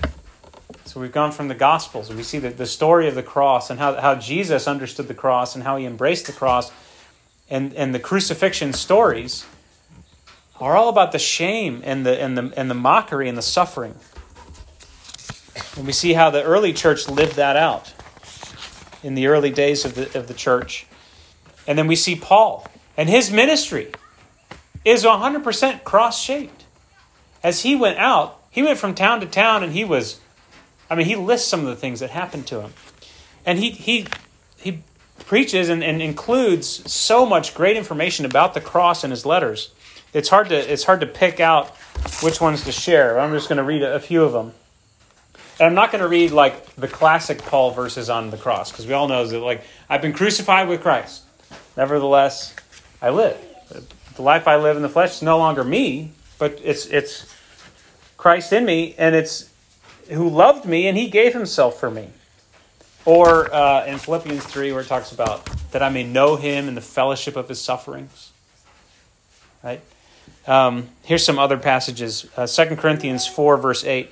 So 0.83 0.99
we've 0.99 1.11
gone 1.11 1.31
from 1.31 1.47
the 1.47 1.55
Gospels 1.55 2.09
and 2.09 2.17
we 2.17 2.23
see 2.23 2.39
the, 2.39 2.49
the 2.49 2.65
story 2.65 3.07
of 3.07 3.15
the 3.15 3.23
cross 3.23 3.69
and 3.69 3.79
how, 3.79 3.95
how 3.99 4.15
Jesus 4.15 4.67
understood 4.67 5.07
the 5.07 5.13
cross 5.13 5.55
and 5.55 5.63
how 5.63 5.77
he 5.77 5.85
embraced 5.85 6.27
the 6.27 6.33
cross. 6.33 6.71
And, 7.49 7.73
and 7.73 7.95
the 7.95 7.99
crucifixion 7.99 8.73
stories 8.73 9.45
are 10.59 10.75
all 10.75 10.89
about 10.89 11.13
the 11.13 11.19
shame 11.19 11.81
and 11.85 12.05
the, 12.05 12.21
and, 12.21 12.37
the, 12.37 12.53
and 12.57 12.69
the 12.69 12.75
mockery 12.75 13.29
and 13.29 13.37
the 13.37 13.41
suffering. 13.41 13.95
And 15.77 15.85
we 15.85 15.93
see 15.93 16.13
how 16.13 16.29
the 16.29 16.43
early 16.43 16.73
church 16.73 17.07
lived 17.07 17.37
that 17.37 17.55
out 17.55 17.93
in 19.03 19.15
the 19.15 19.27
early 19.27 19.51
days 19.51 19.85
of 19.85 19.95
the, 19.95 20.17
of 20.17 20.27
the 20.27 20.33
church. 20.33 20.85
And 21.67 21.77
then 21.77 21.87
we 21.87 21.95
see 21.95 22.15
Paul 22.15 22.67
and 22.95 23.09
his 23.09 23.31
ministry 23.31 23.91
is 24.83 25.03
100% 25.03 25.83
cross 25.83 26.21
shaped. 26.21 26.65
As 27.43 27.61
he 27.61 27.75
went 27.75 27.97
out, 27.97 28.41
he 28.49 28.63
went 28.63 28.79
from 28.79 28.95
town 28.95 29.19
to 29.19 29.27
town 29.27 29.63
and 29.63 29.73
he 29.73 29.83
was, 29.83 30.19
I 30.89 30.95
mean, 30.95 31.05
he 31.05 31.15
lists 31.15 31.47
some 31.47 31.59
of 31.61 31.67
the 31.67 31.75
things 31.75 31.99
that 31.99 32.09
happened 32.09 32.47
to 32.47 32.61
him. 32.61 32.73
And 33.45 33.59
he, 33.59 33.69
he, 33.71 34.07
he 34.57 34.79
preaches 35.25 35.69
and, 35.69 35.83
and 35.83 36.01
includes 36.01 36.91
so 36.91 37.25
much 37.25 37.53
great 37.53 37.77
information 37.77 38.25
about 38.25 38.53
the 38.53 38.61
cross 38.61 39.03
in 39.03 39.11
his 39.11 39.25
letters. 39.25 39.71
It's 40.13 40.29
hard 40.29 40.49
to, 40.49 40.55
it's 40.55 40.85
hard 40.85 41.01
to 41.01 41.07
pick 41.07 41.39
out 41.39 41.75
which 42.21 42.41
ones 42.41 42.63
to 42.63 42.71
share. 42.71 43.19
I'm 43.19 43.33
just 43.33 43.49
going 43.49 43.57
to 43.57 43.63
read 43.63 43.83
a, 43.83 43.95
a 43.95 43.99
few 43.99 44.23
of 44.23 44.33
them. 44.33 44.53
And 45.59 45.67
I'm 45.67 45.75
not 45.75 45.91
going 45.91 46.01
to 46.01 46.07
read 46.07 46.31
like 46.31 46.75
the 46.75 46.87
classic 46.87 47.39
Paul 47.39 47.71
verses 47.71 48.09
on 48.09 48.29
the 48.29 48.37
cross 48.37 48.71
because 48.71 48.85
we 48.85 48.93
all 48.93 49.07
know 49.07 49.25
that 49.25 49.39
like 49.39 49.63
I've 49.89 50.01
been 50.01 50.13
crucified 50.13 50.67
with 50.67 50.81
Christ. 50.81 51.23
Nevertheless, 51.75 52.55
I 53.01 53.09
live 53.09 53.37
the 54.17 54.23
life 54.23 54.47
I 54.47 54.57
live 54.57 54.75
in 54.75 54.81
the 54.81 54.89
flesh 54.89 55.17
is 55.17 55.21
no 55.21 55.37
longer 55.37 55.63
me, 55.63 56.11
but 56.37 56.59
it's 56.63 56.85
it's 56.87 57.33
Christ 58.17 58.51
in 58.51 58.65
me, 58.65 58.95
and 58.97 59.15
it's 59.15 59.49
who 60.09 60.27
loved 60.27 60.65
me 60.65 60.87
and 60.87 60.97
He 60.97 61.07
gave 61.07 61.33
Himself 61.33 61.79
for 61.79 61.89
me. 61.89 62.09
Or 63.05 63.53
uh, 63.53 63.85
in 63.85 63.99
Philippians 63.99 64.43
three, 64.43 64.73
where 64.73 64.81
it 64.81 64.87
talks 64.87 65.11
about 65.13 65.45
that 65.71 65.81
I 65.81 65.89
may 65.89 66.03
know 66.03 66.35
Him 66.35 66.67
in 66.67 66.75
the 66.75 66.81
fellowship 66.81 67.35
of 67.35 67.47
His 67.47 67.61
sufferings. 67.61 68.31
Right. 69.63 69.81
Um, 70.45 70.89
here's 71.03 71.23
some 71.23 71.39
other 71.39 71.57
passages. 71.57 72.27
Uh, 72.35 72.47
2 72.47 72.75
Corinthians 72.75 73.27
four 73.27 73.57
verse 73.57 73.85
eight. 73.85 74.11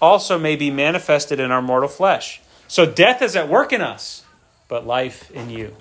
also 0.00 0.38
may 0.38 0.56
be 0.56 0.70
manifested 0.70 1.40
in 1.40 1.50
our 1.50 1.62
mortal 1.62 1.88
flesh. 1.88 2.40
So 2.66 2.86
death 2.86 3.22
is 3.22 3.34
at 3.36 3.48
work 3.48 3.72
in 3.72 3.80
us, 3.80 4.24
but 4.68 4.86
life 4.86 5.30
in 5.30 5.50
you. 5.50 5.74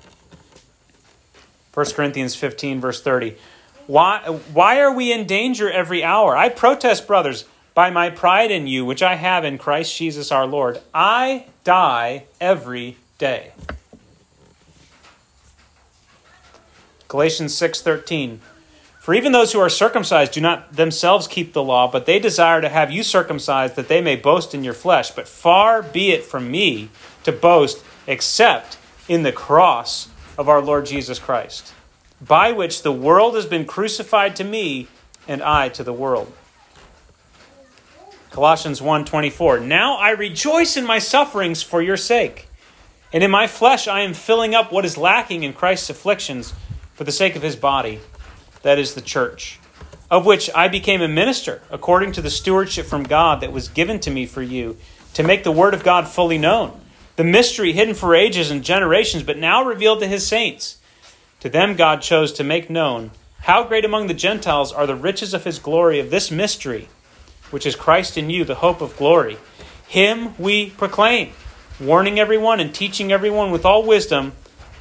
1 1.73 1.85
Corinthians 1.91 2.35
15, 2.35 2.81
verse 2.81 3.01
30. 3.01 3.35
Why, 3.85 4.19
why 4.51 4.79
are 4.79 4.91
we 4.91 5.11
in 5.11 5.27
danger 5.27 5.69
every 5.69 6.03
hour? 6.03 6.35
I 6.35 6.49
protest, 6.49 7.07
brothers, 7.07 7.45
by 7.73 7.91
my 7.91 8.09
pride 8.09 8.49
in 8.49 8.65
you, 8.65 8.83
which 8.83 9.03
I 9.03 9.15
have 9.15 9.45
in 9.45 9.57
Christ 9.57 9.95
Jesus 9.95 10.31
our 10.31 10.47
Lord. 10.47 10.81
I 10.93 11.45
die 11.63 12.23
every 12.41 12.97
day. 13.17 13.51
Galatians 17.07 17.55
6:13 17.55 18.39
For 19.07 19.13
even 19.13 19.31
those 19.31 19.53
who 19.53 19.61
are 19.61 19.69
circumcised 19.69 20.33
do 20.33 20.41
not 20.41 20.73
themselves 20.73 21.29
keep 21.29 21.53
the 21.53 21.63
law 21.63 21.89
but 21.89 22.05
they 22.05 22.19
desire 22.19 22.59
to 22.59 22.67
have 22.67 22.91
you 22.91 23.03
circumcised 23.03 23.77
that 23.77 23.87
they 23.87 24.01
may 24.01 24.17
boast 24.17 24.53
in 24.53 24.65
your 24.65 24.73
flesh 24.73 25.11
but 25.11 25.29
far 25.29 25.81
be 25.81 26.11
it 26.11 26.25
from 26.25 26.51
me 26.51 26.89
to 27.23 27.31
boast 27.31 27.81
except 28.05 28.77
in 29.07 29.23
the 29.23 29.31
cross 29.31 30.09
of 30.37 30.49
our 30.49 30.61
Lord 30.61 30.87
Jesus 30.87 31.19
Christ, 31.19 31.73
by 32.19 32.51
which 32.51 32.81
the 32.83 32.91
world 32.91 33.35
has 33.35 33.45
been 33.45 33.63
crucified 33.63 34.35
to 34.35 34.43
me 34.43 34.89
and 35.25 35.41
I 35.41 35.69
to 35.69 35.85
the 35.85 35.93
world. 35.93 36.33
Colossians 38.31 38.81
1:24 38.81 39.61
Now 39.61 39.95
I 39.95 40.09
rejoice 40.09 40.75
in 40.75 40.85
my 40.85 40.99
sufferings 40.99 41.63
for 41.63 41.81
your 41.81 41.95
sake, 41.95 42.49
and 43.13 43.23
in 43.23 43.31
my 43.31 43.47
flesh 43.47 43.87
I 43.87 44.01
am 44.01 44.13
filling 44.13 44.53
up 44.53 44.73
what 44.73 44.83
is 44.83 44.97
lacking 44.97 45.43
in 45.43 45.53
Christ's 45.53 45.91
afflictions 45.91 46.53
for 46.93 47.05
the 47.05 47.13
sake 47.13 47.37
of 47.37 47.41
his 47.41 47.55
body, 47.55 48.01
that 48.67 48.79
is 48.79 48.95
the 48.95 49.01
church, 49.01 49.61
of 50.11 50.25
which 50.25 50.49
I 50.53 50.67
became 50.67 51.01
a 51.01 51.07
minister 51.07 51.61
according 51.71 52.11
to 52.11 52.21
the 52.21 52.29
stewardship 52.29 52.85
from 52.85 53.03
God 53.03 53.39
that 53.39 53.53
was 53.53 53.69
given 53.69 53.97
to 54.01 54.11
me 54.11 54.25
for 54.25 54.41
you, 54.41 54.75
to 55.13 55.23
make 55.23 55.45
the 55.45 55.53
word 55.53 55.73
of 55.73 55.85
God 55.85 56.05
fully 56.05 56.37
known 56.37 56.77
the 57.15 57.23
mystery 57.23 57.71
hidden 57.71 57.95
for 57.95 58.13
ages 58.13 58.51
and 58.51 58.65
generations, 58.65 59.23
but 59.23 59.37
now 59.37 59.63
revealed 59.63 60.01
to 60.01 60.07
his 60.07 60.27
saints. 60.27 60.79
To 61.39 61.49
them 61.49 61.77
God 61.77 62.01
chose 62.01 62.33
to 62.33 62.43
make 62.43 62.69
known 62.69 63.11
how 63.39 63.63
great 63.63 63.85
among 63.85 64.07
the 64.07 64.13
Gentiles 64.13 64.73
are 64.73 64.85
the 64.85 64.95
riches 64.95 65.33
of 65.33 65.45
his 65.45 65.59
glory 65.59 65.99
of 65.99 66.11
this 66.11 66.29
mystery, 66.29 66.89
which 67.51 67.65
is 67.65 67.75
Christ 67.75 68.17
in 68.17 68.29
you, 68.29 68.43
the 68.43 68.55
hope 68.55 68.81
of 68.81 68.97
glory. 68.97 69.37
Him 69.87 70.35
we 70.37 70.71
proclaim, 70.71 71.31
warning 71.79 72.19
everyone 72.19 72.59
and 72.59 72.75
teaching 72.75 73.13
everyone 73.13 73.49
with 73.49 73.65
all 73.65 73.83
wisdom, 73.83 74.33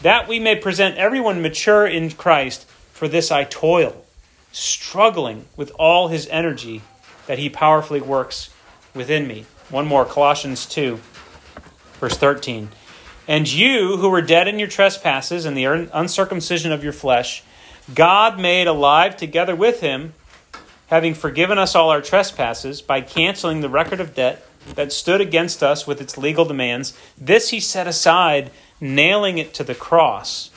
that 0.03 0.27
we 0.27 0.41
may 0.41 0.57
present 0.57 0.97
everyone 0.97 1.41
mature 1.41 1.87
in 1.87 2.11
Christ. 2.11 2.67
For 2.97 3.09
this 3.09 3.31
I 3.31 3.45
toil, 3.45 4.07
struggling 4.53 5.45
with 5.55 5.71
all 5.79 6.09
his 6.09 6.27
energy 6.29 6.81
that 7.27 7.39
he 7.39 7.51
powerfully 7.51 8.01
works 8.01 8.49
within 8.95 9.27
me. 9.27 9.45
One 9.69 9.87
more, 9.87 10.07
Colossians 10.07 10.65
2. 10.65 10.99
Verse 12.01 12.17
13. 12.17 12.71
And 13.29 13.53
you 13.53 13.99
who 13.99 14.09
were 14.09 14.23
dead 14.23 14.49
in 14.49 14.59
your 14.59 14.67
trespasses 14.67 15.45
and 15.45 15.55
the 15.55 15.67
uncircumcision 15.67 16.73
of 16.73 16.83
your 16.83 16.95
flesh, 16.95 17.45
God 17.95 18.41
made 18.41 18.67
alive 18.67 19.15
together 19.15 19.55
with 19.55 19.81
him, 19.81 20.15
having 20.87 21.13
forgiven 21.13 21.59
us 21.59 21.75
all 21.75 21.91
our 21.91 22.01
trespasses 22.01 22.81
by 22.81 23.03
canceling 23.03 23.61
the 23.61 23.69
record 23.69 24.01
of 24.01 24.15
debt 24.15 24.43
that 24.75 24.91
stood 24.91 25.21
against 25.21 25.63
us 25.63 25.87
with 25.87 26.01
its 26.01 26.17
legal 26.17 26.47
demands. 26.47 26.97
This 27.19 27.51
he 27.51 27.61
set 27.61 27.87
aside, 27.87 28.51
nailing 28.81 29.37
it 29.37 29.53
to 29.53 29.65
the 29.65 29.75
cross. 29.75 30.51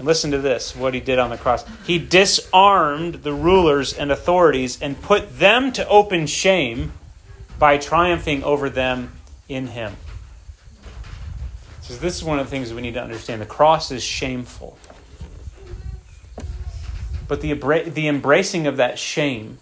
And 0.00 0.06
listen 0.06 0.30
to 0.30 0.38
this 0.38 0.74
what 0.74 0.94
he 0.94 1.00
did 1.00 1.18
on 1.18 1.28
the 1.28 1.36
cross. 1.36 1.62
He 1.84 1.98
disarmed 1.98 3.16
the 3.16 3.34
rulers 3.34 3.92
and 3.92 4.10
authorities 4.10 4.80
and 4.80 4.98
put 5.02 5.38
them 5.38 5.72
to 5.72 5.86
open 5.88 6.26
shame 6.26 6.92
by 7.58 7.76
triumphing 7.76 8.42
over 8.42 8.70
them 8.70 9.12
in 9.46 9.66
him. 9.66 9.94
Because 11.82 11.98
this 11.98 12.16
is 12.16 12.24
one 12.24 12.38
of 12.38 12.46
the 12.46 12.50
things 12.50 12.72
we 12.72 12.80
need 12.80 12.94
to 12.94 13.02
understand. 13.02 13.42
The 13.42 13.46
cross 13.46 13.90
is 13.90 14.02
shameful. 14.02 14.78
But 17.28 17.42
the, 17.42 17.52
the 17.52 18.08
embracing 18.08 18.66
of 18.66 18.78
that 18.78 18.98
shame 18.98 19.58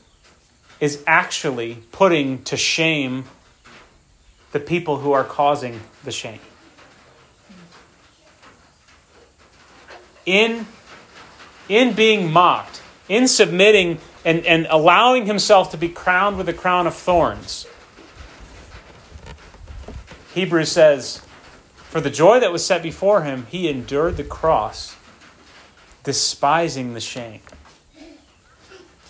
is 0.78 1.02
actually 1.04 1.78
putting 1.90 2.44
to 2.44 2.56
shame 2.56 3.24
the 4.52 4.60
people 4.60 4.98
who 4.98 5.10
are 5.10 5.24
causing 5.24 5.80
the 6.04 6.12
shame. 6.12 6.38
In, 10.28 10.66
in 11.70 11.94
being 11.94 12.30
mocked, 12.30 12.82
in 13.08 13.26
submitting 13.26 13.98
and, 14.26 14.44
and 14.44 14.66
allowing 14.68 15.24
himself 15.24 15.70
to 15.70 15.78
be 15.78 15.88
crowned 15.88 16.36
with 16.36 16.50
a 16.50 16.52
crown 16.52 16.86
of 16.86 16.94
thorns, 16.94 17.66
Hebrews 20.34 20.70
says, 20.70 21.22
For 21.76 22.02
the 22.02 22.10
joy 22.10 22.40
that 22.40 22.52
was 22.52 22.62
set 22.62 22.82
before 22.82 23.22
him, 23.22 23.46
he 23.50 23.70
endured 23.70 24.18
the 24.18 24.22
cross, 24.22 24.96
despising 26.04 26.92
the 26.92 27.00
shame. 27.00 27.40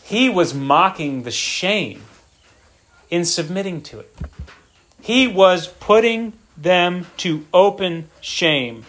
He 0.05 0.29
was 0.29 0.55
mocking 0.55 1.25
the 1.25 1.33
shame 1.33 2.03
in 3.11 3.25
submitting 3.25 3.83
to 3.83 3.99
it. 3.99 4.15
He 5.03 5.27
was 5.27 5.67
putting 5.67 6.35
them 6.57 7.07
to 7.17 7.45
open 7.53 8.09
shame 8.21 8.85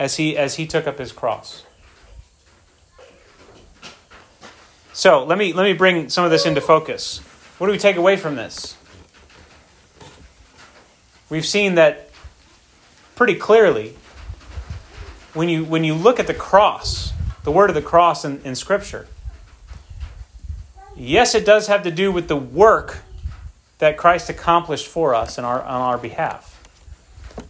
as 0.00 0.16
he 0.16 0.34
as 0.34 0.54
he 0.54 0.66
took 0.66 0.86
up 0.86 0.98
his 0.98 1.12
cross. 1.12 1.62
So 4.94 5.24
let 5.24 5.36
me 5.36 5.52
let 5.52 5.64
me 5.64 5.74
bring 5.74 6.08
some 6.08 6.24
of 6.24 6.30
this 6.30 6.46
into 6.46 6.62
focus. 6.62 7.18
What 7.58 7.66
do 7.66 7.72
we 7.72 7.78
take 7.78 7.96
away 7.96 8.16
from 8.16 8.34
this? 8.34 8.78
We've 11.28 11.44
seen 11.44 11.74
that 11.74 12.08
pretty 13.14 13.34
clearly 13.34 13.94
when 15.34 15.50
you 15.50 15.66
when 15.66 15.84
you 15.84 15.94
look 15.94 16.18
at 16.18 16.26
the 16.26 16.34
cross, 16.34 17.12
the 17.44 17.52
word 17.52 17.68
of 17.68 17.74
the 17.74 17.82
cross 17.82 18.24
in, 18.24 18.40
in 18.42 18.54
Scripture. 18.54 19.06
Yes, 20.96 21.34
it 21.34 21.44
does 21.44 21.66
have 21.66 21.82
to 21.82 21.90
do 21.90 22.10
with 22.10 22.26
the 22.26 22.36
work 22.36 23.02
that 23.78 23.98
Christ 23.98 24.30
accomplished 24.30 24.86
for 24.86 25.14
us 25.14 25.38
on 25.38 25.44
our, 25.44 25.62
on 25.62 25.80
our 25.80 25.98
behalf. 25.98 26.62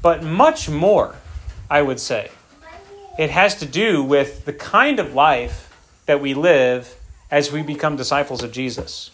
But 0.02 0.22
much 0.22 0.68
more, 0.68 1.16
I 1.68 1.82
would 1.82 1.98
say, 1.98 2.30
it 3.20 3.28
has 3.28 3.56
to 3.56 3.66
do 3.66 4.02
with 4.02 4.46
the 4.46 4.52
kind 4.52 4.98
of 4.98 5.12
life 5.12 5.76
that 6.06 6.20
we 6.20 6.32
live 6.32 6.96
as 7.30 7.52
we 7.52 7.62
become 7.62 7.94
disciples 7.94 8.42
of 8.42 8.50
Jesus. 8.50 9.10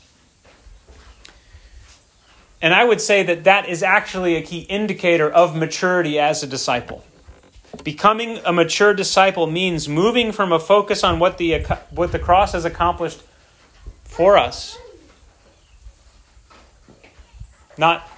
And 2.63 2.73
I 2.73 2.85
would 2.85 3.01
say 3.01 3.25
that 3.25 3.45
that 3.45 3.69
is 3.69 3.83
actually 3.83 4.37
a 4.37 4.43
key 4.43 4.61
indicator 4.61 5.29
of 5.29 5.57
maturity 5.57 6.21
as 6.21 6.43
a 6.45 6.47
disciple. 6.47 7.05
Becoming 7.83 8.39
a 8.45 8.53
mature 8.53 8.95
disciple 8.95 9.49
means 9.49 9.89
moving 9.89 10.31
from 10.31 10.53
a 10.53 10.61
focus 10.61 11.03
on 11.03 11.19
what 11.19 11.39
the, 11.39 11.59
what 11.91 12.13
the 12.13 12.21
cross 12.21 12.53
has 12.53 12.65
accomplished 12.65 13.23
for 14.05 14.39
us 14.39 14.79
not, 17.79 18.09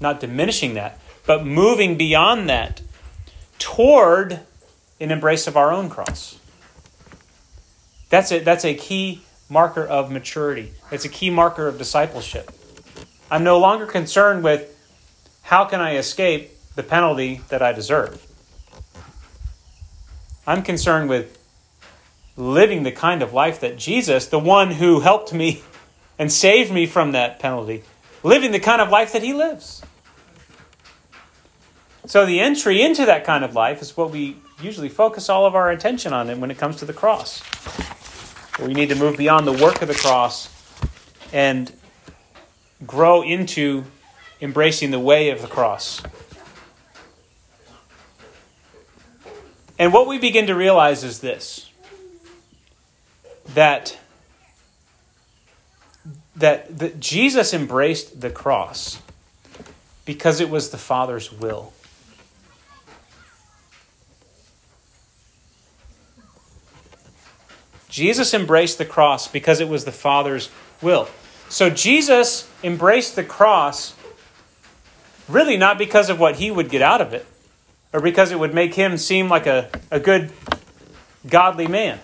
not 0.00 0.20
diminishing 0.20 0.74
that, 0.74 0.98
but 1.26 1.44
moving 1.44 1.96
beyond 1.96 2.48
that 2.48 2.80
toward 3.58 4.40
an 5.04 5.10
embrace 5.10 5.46
of 5.46 5.56
our 5.56 5.70
own 5.70 5.90
cross. 5.90 6.38
That's 8.08 8.32
a, 8.32 8.40
that's 8.40 8.64
a 8.64 8.74
key 8.74 9.22
marker 9.50 9.84
of 9.86 10.10
maturity. 10.10 10.72
It's 10.90 11.04
a 11.04 11.08
key 11.10 11.28
marker 11.28 11.68
of 11.68 11.76
discipleship. 11.76 12.50
I'm 13.30 13.44
no 13.44 13.58
longer 13.58 13.86
concerned 13.86 14.42
with 14.42 14.70
how 15.42 15.66
can 15.66 15.80
I 15.80 15.96
escape 15.96 16.50
the 16.74 16.82
penalty 16.82 17.42
that 17.50 17.60
I 17.60 17.72
deserve. 17.72 18.24
I'm 20.46 20.62
concerned 20.62 21.10
with 21.10 21.38
living 22.36 22.82
the 22.82 22.92
kind 22.92 23.22
of 23.22 23.34
life 23.34 23.60
that 23.60 23.76
Jesus, 23.76 24.26
the 24.26 24.38
one 24.38 24.72
who 24.72 25.00
helped 25.00 25.34
me 25.34 25.62
and 26.18 26.32
saved 26.32 26.72
me 26.72 26.86
from 26.86 27.12
that 27.12 27.38
penalty, 27.38 27.82
living 28.22 28.52
the 28.52 28.60
kind 28.60 28.80
of 28.80 28.88
life 28.88 29.12
that 29.12 29.22
he 29.22 29.34
lives. 29.34 29.82
So 32.06 32.24
the 32.24 32.40
entry 32.40 32.80
into 32.80 33.04
that 33.04 33.24
kind 33.24 33.44
of 33.44 33.54
life 33.54 33.82
is 33.82 33.96
what 33.96 34.10
we 34.10 34.36
usually 34.64 34.88
focus 34.88 35.28
all 35.28 35.46
of 35.46 35.54
our 35.54 35.70
attention 35.70 36.12
on 36.12 36.30
it 36.30 36.38
when 36.38 36.50
it 36.50 36.58
comes 36.58 36.76
to 36.76 36.84
the 36.84 36.92
cross. 36.92 37.42
We 38.58 38.72
need 38.72 38.88
to 38.88 38.94
move 38.94 39.16
beyond 39.16 39.46
the 39.46 39.52
work 39.52 39.82
of 39.82 39.88
the 39.88 39.94
cross 39.94 40.48
and 41.32 41.70
grow 42.86 43.22
into 43.22 43.84
embracing 44.40 44.90
the 44.90 44.98
way 44.98 45.30
of 45.30 45.42
the 45.42 45.48
cross. 45.48 46.02
And 49.78 49.92
what 49.92 50.06
we 50.06 50.18
begin 50.18 50.46
to 50.46 50.54
realize 50.54 51.04
is 51.04 51.20
this 51.20 51.70
that 53.54 53.98
that, 56.36 56.78
that 56.78 56.98
Jesus 56.98 57.54
embraced 57.54 58.20
the 58.20 58.30
cross 58.30 59.00
because 60.04 60.40
it 60.40 60.50
was 60.50 60.70
the 60.70 60.78
Father's 60.78 61.30
will. 61.30 61.73
Jesus 67.94 68.34
embraced 68.34 68.78
the 68.78 68.84
cross 68.84 69.28
because 69.28 69.60
it 69.60 69.68
was 69.68 69.84
the 69.84 69.92
Father's 69.92 70.50
will. 70.82 71.08
So 71.48 71.70
Jesus 71.70 72.50
embraced 72.64 73.14
the 73.14 73.22
cross 73.22 73.94
really 75.28 75.56
not 75.56 75.78
because 75.78 76.10
of 76.10 76.18
what 76.18 76.34
he 76.34 76.50
would 76.50 76.70
get 76.70 76.82
out 76.82 77.00
of 77.00 77.12
it 77.12 77.24
or 77.92 78.00
because 78.00 78.32
it 78.32 78.38
would 78.40 78.52
make 78.52 78.74
him 78.74 78.96
seem 78.98 79.28
like 79.28 79.46
a, 79.46 79.70
a 79.92 80.00
good, 80.00 80.32
godly 81.28 81.68
man. 81.68 82.00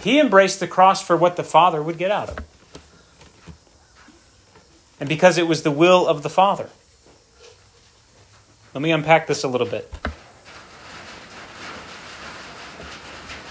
He 0.00 0.20
embraced 0.20 0.60
the 0.60 0.68
cross 0.68 1.02
for 1.02 1.16
what 1.16 1.34
the 1.34 1.42
Father 1.42 1.82
would 1.82 1.98
get 1.98 2.12
out 2.12 2.28
of 2.28 2.38
it 2.38 2.44
and 5.00 5.08
because 5.08 5.38
it 5.38 5.48
was 5.48 5.64
the 5.64 5.72
will 5.72 6.06
of 6.06 6.22
the 6.22 6.30
Father. 6.30 6.70
Let 8.74 8.80
me 8.80 8.92
unpack 8.92 9.26
this 9.26 9.42
a 9.42 9.48
little 9.48 9.66
bit. 9.66 9.92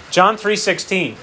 John 0.10 0.38
3:16 0.38 1.18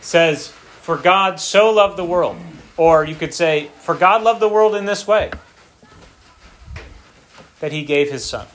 says, 0.00 0.48
"For 0.82 0.96
God 0.96 1.40
so 1.40 1.70
loved 1.70 1.96
the 1.96 2.04
world." 2.04 2.36
Or 2.76 3.04
you 3.04 3.14
could 3.14 3.34
say, 3.34 3.70
"For 3.82 3.94
God 3.94 4.22
loved 4.22 4.40
the 4.40 4.48
world 4.48 4.74
in 4.74 4.86
this 4.86 5.06
way, 5.06 5.30
that 7.60 7.72
he 7.72 7.84
gave 7.84 8.10
his 8.10 8.24
son." 8.24 8.46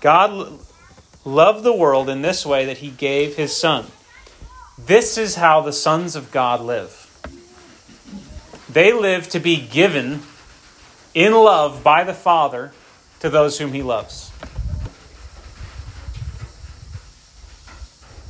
God 0.00 0.58
loved 1.24 1.64
the 1.64 1.72
world 1.72 2.08
in 2.08 2.22
this 2.22 2.46
way 2.46 2.64
that 2.66 2.78
he 2.78 2.88
gave 2.88 3.36
his 3.36 3.54
son. 3.54 3.90
This 4.78 5.18
is 5.18 5.34
how 5.34 5.60
the 5.60 5.72
sons 5.72 6.16
of 6.16 6.30
God 6.30 6.60
live. 6.60 7.06
They 8.68 8.92
live 8.92 9.28
to 9.30 9.40
be 9.40 9.56
given 9.56 10.22
in 11.14 11.32
love 11.32 11.82
by 11.82 12.04
the 12.04 12.14
Father 12.14 12.72
to 13.20 13.28
those 13.28 13.58
whom 13.58 13.72
he 13.72 13.82
loves. 13.82 14.27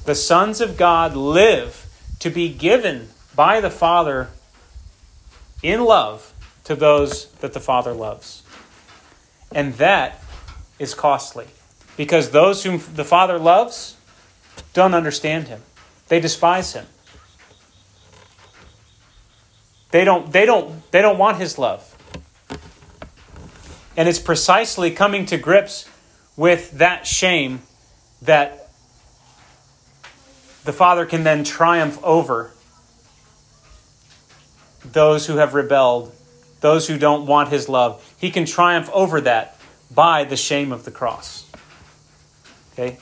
The 0.09 0.15
sons 0.15 0.63
of 0.63 0.79
God 0.79 1.15
live 1.15 1.85
to 2.21 2.31
be 2.31 2.49
given 2.49 3.11
by 3.37 3.61
the 3.61 3.69
Father 3.69 4.31
in 5.63 5.85
love 5.85 6.33
to 6.65 6.75
those 6.75 7.27
that 7.41 7.53
the 7.53 7.61
Father 7.61 7.93
loves. 7.93 8.43
And 9.53 9.75
that 9.75 10.25
is 10.79 10.95
costly 10.95 11.49
because 11.99 12.31
those 12.31 12.65
whom 12.65 12.81
the 12.95 13.05
Father 13.05 13.39
loves 13.39 13.99
don't 14.73 14.95
understand 14.95 15.49
him. 15.49 15.61
They 16.09 16.21
despise 16.21 16.73
him. 16.73 16.87
They 19.91 20.07
don't, 20.07 20.33
they 20.33 20.47
don't, 20.47 20.91
they 20.91 21.03
don't 21.03 21.19
want 21.19 21.37
his 21.37 21.59
love. 21.59 21.85
And 23.95 24.09
it's 24.09 24.19
precisely 24.19 24.91
coming 24.91 25.27
to 25.27 25.37
grips 25.37 25.87
with 26.35 26.71
that 26.79 27.07
shame 27.07 27.61
that 28.23 28.68
the 30.65 30.73
Father 30.73 31.07
can 31.07 31.25
then 31.25 31.45
triumph 31.45 31.99
over 32.03 32.53
those 34.85 35.27
who 35.27 35.37
have 35.37 35.55
rebelled, 35.55 36.15
those 36.61 36.89
who 36.89 36.99
don't 36.99 37.27
want 37.27 37.51
his 37.51 37.69
love. 37.69 38.15
He 38.19 38.31
can 38.31 38.45
triumph 38.45 38.91
over 38.93 39.21
that 39.23 39.59
by 39.91 40.25
the 40.25 40.37
shame 40.37 40.73
of 40.73 40.85
the 40.85 40.91
cross. 40.91 41.45
Okay? 42.73 42.99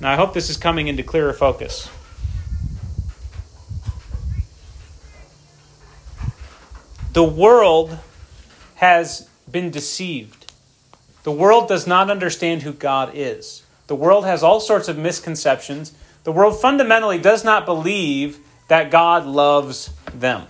Now, 0.00 0.12
I 0.12 0.16
hope 0.16 0.34
this 0.34 0.50
is 0.50 0.56
coming 0.56 0.88
into 0.88 1.02
clearer 1.02 1.32
focus. 1.32 1.88
The 7.12 7.24
world 7.24 7.98
has 8.76 9.28
been 9.50 9.70
deceived. 9.70 10.52
The 11.22 11.30
world 11.30 11.68
does 11.68 11.86
not 11.86 12.10
understand 12.10 12.62
who 12.62 12.72
God 12.72 13.12
is. 13.14 13.62
The 13.86 13.94
world 13.94 14.24
has 14.24 14.42
all 14.42 14.58
sorts 14.58 14.88
of 14.88 14.98
misconceptions. 14.98 15.92
The 16.24 16.32
world 16.32 16.60
fundamentally 16.60 17.18
does 17.18 17.44
not 17.44 17.66
believe 17.66 18.38
that 18.68 18.90
God 18.90 19.26
loves 19.26 19.90
them. 20.14 20.46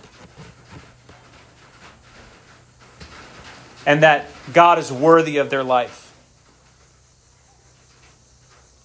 and 3.85 4.03
that 4.03 4.27
God 4.53 4.79
is 4.79 4.91
worthy 4.91 5.37
of 5.37 5.49
their 5.49 5.63
life. 5.63 6.01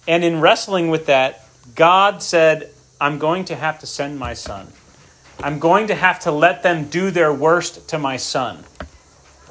And 0.07 0.23
in 0.23 0.41
wrestling 0.41 0.89
with 0.89 1.07
that, 1.07 1.45
God 1.75 2.21
said, 2.21 2.71
I'm 2.99 3.17
going 3.17 3.45
to 3.45 3.55
have 3.55 3.79
to 3.79 3.87
send 3.87 4.19
my 4.19 4.33
son. 4.33 4.67
I'm 5.39 5.59
going 5.59 5.87
to 5.87 5.95
have 5.95 6.19
to 6.21 6.31
let 6.31 6.63
them 6.63 6.85
do 6.85 7.11
their 7.11 7.33
worst 7.33 7.89
to 7.89 7.97
my 7.97 8.17
son. 8.17 8.63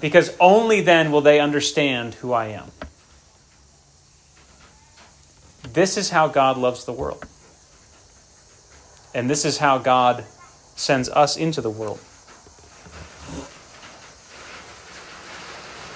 Because 0.00 0.37
only 0.38 0.81
then 0.81 1.12
will 1.12 1.20
they 1.20 1.40
understand 1.40 2.14
who 2.14 2.33
I 2.33 2.46
am. 2.46 2.70
This 5.62 5.96
is 5.96 6.11
how 6.11 6.29
God 6.29 6.57
loves 6.57 6.85
the 6.85 6.92
world. 6.92 7.25
And 9.14 9.29
this 9.29 9.44
is 9.44 9.59
how 9.59 9.79
God 9.79 10.25
sends 10.77 11.09
us 11.09 11.37
into 11.37 11.61
the 11.61 11.70
world. 11.70 12.01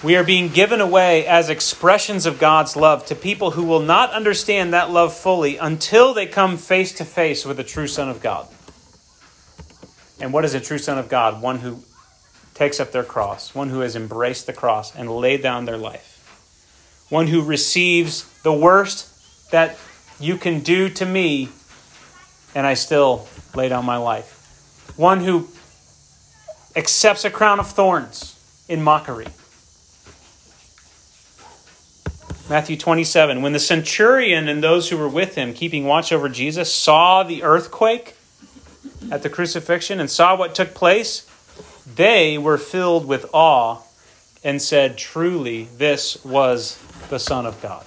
We 0.03 0.16
are 0.16 0.24
being 0.24 0.48
given 0.48 0.83
away 0.83 1.27
as 1.27 1.48
expressions 1.48 2.27
of 2.27 2.38
God's 2.38 2.77
love 2.77 3.07
to 3.07 3.14
people 3.14 3.53
who 3.53 3.64
will 3.64 3.81
not 3.81 4.11
understand 4.11 4.74
that 4.74 4.90
love 4.90 5.16
fully 5.16 5.57
until 5.57 6.12
they 6.12 6.27
come 6.27 6.59
face 6.59 6.92
to 6.94 7.07
face 7.07 7.46
with 7.46 7.57
the 7.57 7.64
true 7.64 7.87
Son 7.87 8.11
of 8.11 8.20
God. 8.20 8.46
And 10.20 10.31
what 10.31 10.44
is 10.44 10.53
a 10.53 10.61
true 10.61 10.77
Son 10.77 10.98
of 10.98 11.09
God? 11.09 11.40
One 11.40 11.61
who 11.61 11.83
takes 12.53 12.81
up 12.81 12.92
their 12.92 13.03
cross, 13.03 13.55
one 13.55 13.70
who 13.70 13.81
has 13.81 13.96
embraced 13.96 14.46
the 14.46 14.53
cross 14.53 14.94
and 14.94 15.11
laid 15.11 15.42
down 15.42 15.64
their 15.64 15.79
life, 15.79 17.07
one 17.09 17.29
who 17.29 17.42
receives 17.42 18.24
the 18.42 18.53
worst 18.53 19.13
that 19.55 19.79
you 20.19 20.37
can 20.37 20.59
do 20.61 20.88
to 20.88 21.07
me, 21.07 21.49
and 22.57 22.67
I 22.67 22.75
still 22.75 23.29
lay 23.55 23.69
down 23.69 23.85
my 23.85 23.99
life, 23.99 24.93
one 24.97 25.21
who 25.21 25.47
accepts 26.75 27.25
a 27.25 27.31
crown 27.31 27.61
of 27.61 27.71
thorns 27.71 28.37
in 28.69 28.83
mockery 28.83 29.29
Matthew 32.51 32.77
27. 32.77 33.40
When 33.40 33.53
the 33.53 33.59
centurion 33.59 34.49
and 34.49 34.62
those 34.62 34.90
who 34.90 34.99
were 34.99 35.09
with 35.09 35.35
him, 35.35 35.55
keeping 35.55 35.85
watch 35.85 36.12
over 36.12 36.29
Jesus, 36.29 36.75
saw 36.75 37.23
the 37.23 37.43
earthquake 37.43 38.17
at 39.11 39.23
the 39.23 39.31
crucifixion 39.31 39.99
and 39.99 40.11
saw 40.11 40.37
what 40.37 40.55
took 40.55 40.75
place, 40.75 41.27
they 41.87 42.37
were 42.37 42.59
filled 42.59 43.07
with 43.07 43.25
awe 43.33 43.81
and 44.43 44.61
said, 44.61 44.99
Truly, 44.99 45.69
this 45.79 46.23
was 46.23 46.79
the 47.09 47.19
Son 47.19 47.47
of 47.47 47.62
God. 47.62 47.87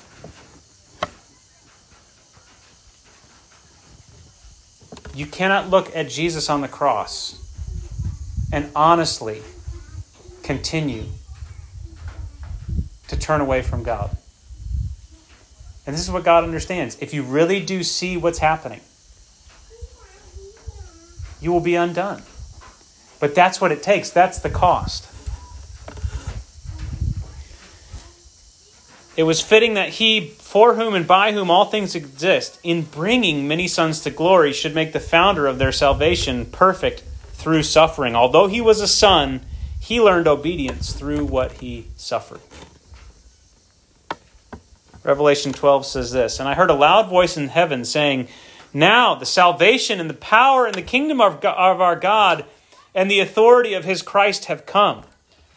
You 5.18 5.26
cannot 5.26 5.72
look 5.72 5.96
at 5.96 6.10
Jesus 6.10 6.48
on 6.48 6.62
the 6.62 6.68
cross 6.68 7.44
and 8.54 8.70
honestly 8.76 9.42
continue 10.44 11.06
to 13.08 13.18
turn 13.18 13.42
away 13.42 13.64
from 13.64 13.82
God. 13.82 14.16
And 15.88 15.96
this 15.96 16.04
is 16.04 16.12
what 16.12 16.24
God 16.24 16.44
understands. 16.44 17.00
If 17.02 17.16
you 17.16 17.24
really 17.24 17.60
do 17.66 17.82
see 17.82 18.16
what's 18.16 18.38
happening, 18.38 18.82
you 21.42 21.52
will 21.52 21.62
be 21.62 21.74
undone. 21.74 22.22
But 23.20 23.34
that's 23.34 23.60
what 23.60 23.72
it 23.72 23.82
takes, 23.82 24.12
that's 24.12 24.38
the 24.38 24.52
cost. 24.52 25.12
It 29.18 29.24
was 29.24 29.42
fitting 29.42 29.74
that 29.74 29.90
he, 29.90 30.28
for 30.28 30.76
whom 30.76 30.94
and 30.94 31.08
by 31.08 31.32
whom 31.32 31.50
all 31.50 31.66
things 31.66 31.96
exist, 31.96 32.60
in 32.64 32.84
bringing 32.84 33.48
many 33.48 33.68
sons 33.68 34.00
to 34.02 34.12
glory, 34.12 34.54
should 34.54 34.76
make 34.76 34.94
the 34.94 35.00
founder 35.00 35.48
of 35.48 35.58
their 35.58 35.72
salvation 35.72 36.46
perfect 36.46 37.04
through 37.34 37.64
suffering. 37.64 38.16
Although 38.16 38.46
he 38.46 38.62
was 38.62 38.80
a 38.80 38.88
son, 38.88 39.42
he 39.80 40.00
learned 40.00 40.28
obedience 40.28 40.94
through 40.94 41.26
what 41.26 41.54
he 41.54 41.88
suffered. 41.96 42.42
Revelation 45.04 45.54
12 45.54 45.86
says 45.86 46.12
this 46.12 46.40
And 46.40 46.48
I 46.48 46.54
heard 46.54 46.70
a 46.70 46.76
loud 46.76 47.10
voice 47.10 47.38
in 47.38 47.48
heaven 47.48 47.86
saying, 47.86 48.28
Now 48.74 49.16
the 49.16 49.26
salvation 49.26 50.00
and 50.00 50.10
the 50.10 50.14
power 50.14 50.66
and 50.66 50.76
the 50.76 50.82
kingdom 50.82 51.22
of, 51.22 51.44
of 51.44 51.82
our 51.82 51.96
God 51.96 52.46
and 52.94 53.10
the 53.10 53.22
authority 53.22 53.74
of 53.74 53.86
his 53.86 54.02
Christ 54.02 54.46
have 54.46 54.66
come. 54.66 55.04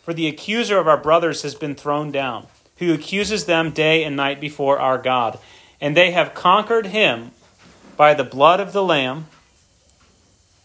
For 0.03 0.14
the 0.14 0.29
accuser 0.29 0.79
of 0.79 0.88
our 0.88 0.96
brothers 0.96 1.42
has 1.42 1.55
been 1.55 1.75
thrown 1.75 2.11
down, 2.11 2.46
who 2.80 2.94
accuses 2.94 3.44
them 3.44 3.70
day 3.70 4.02
and 4.02 4.16
night 4.16 4.40
before 4.40 4.80
our 4.80 4.98
God. 4.98 5.38
And 5.80 5.96
they 5.96 6.10
have 6.12 6.34
conquered 6.34 6.86
him 6.86 7.30
by 7.96 8.14
the 8.14 8.24
blood 8.24 8.58
of 8.58 8.72
the 8.72 8.82
Lamb, 8.82 9.26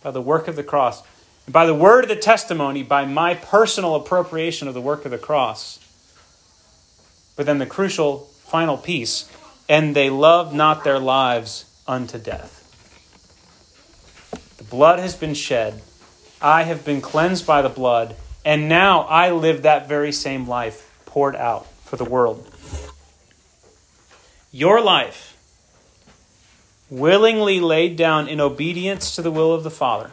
by 0.01 0.11
the 0.11 0.21
work 0.21 0.47
of 0.47 0.55
the 0.55 0.63
cross, 0.63 1.03
and 1.45 1.53
by 1.53 1.65
the 1.65 1.75
word 1.75 2.05
of 2.05 2.09
the 2.09 2.15
testimony, 2.15 2.83
by 2.83 3.05
my 3.05 3.35
personal 3.35 3.95
appropriation 3.95 4.69
of 4.69 4.73
the 4.73 4.81
work 4.81 5.03
of 5.03 5.11
the 5.11 5.17
cross. 5.17 5.77
But 7.35 7.45
then 7.45 7.57
the 7.57 7.65
crucial 7.65 8.19
final 8.45 8.77
piece, 8.77 9.29
and 9.67 9.93
they 9.93 10.09
loved 10.09 10.55
not 10.55 10.85
their 10.85 10.99
lives 10.99 11.65
unto 11.85 12.17
death. 12.17 12.61
The 14.57 14.63
blood 14.63 14.99
has 14.99 15.17
been 15.17 15.33
shed. 15.33 15.81
I 16.41 16.63
have 16.63 16.85
been 16.85 17.01
cleansed 17.01 17.45
by 17.45 17.61
the 17.61 17.67
blood, 17.67 18.15
and 18.45 18.69
now 18.69 19.01
I 19.01 19.31
live 19.31 19.63
that 19.63 19.89
very 19.89 20.13
same 20.13 20.47
life 20.47 20.89
poured 21.05 21.35
out 21.35 21.67
for 21.85 21.95
the 21.95 22.03
world. 22.03 22.51
Your 24.51 24.81
life, 24.81 25.37
willingly 26.89 27.59
laid 27.59 27.95
down 27.95 28.27
in 28.27 28.41
obedience 28.41 29.15
to 29.15 29.21
the 29.21 29.31
will 29.31 29.53
of 29.53 29.63
the 29.63 29.71
Father, 29.71 30.11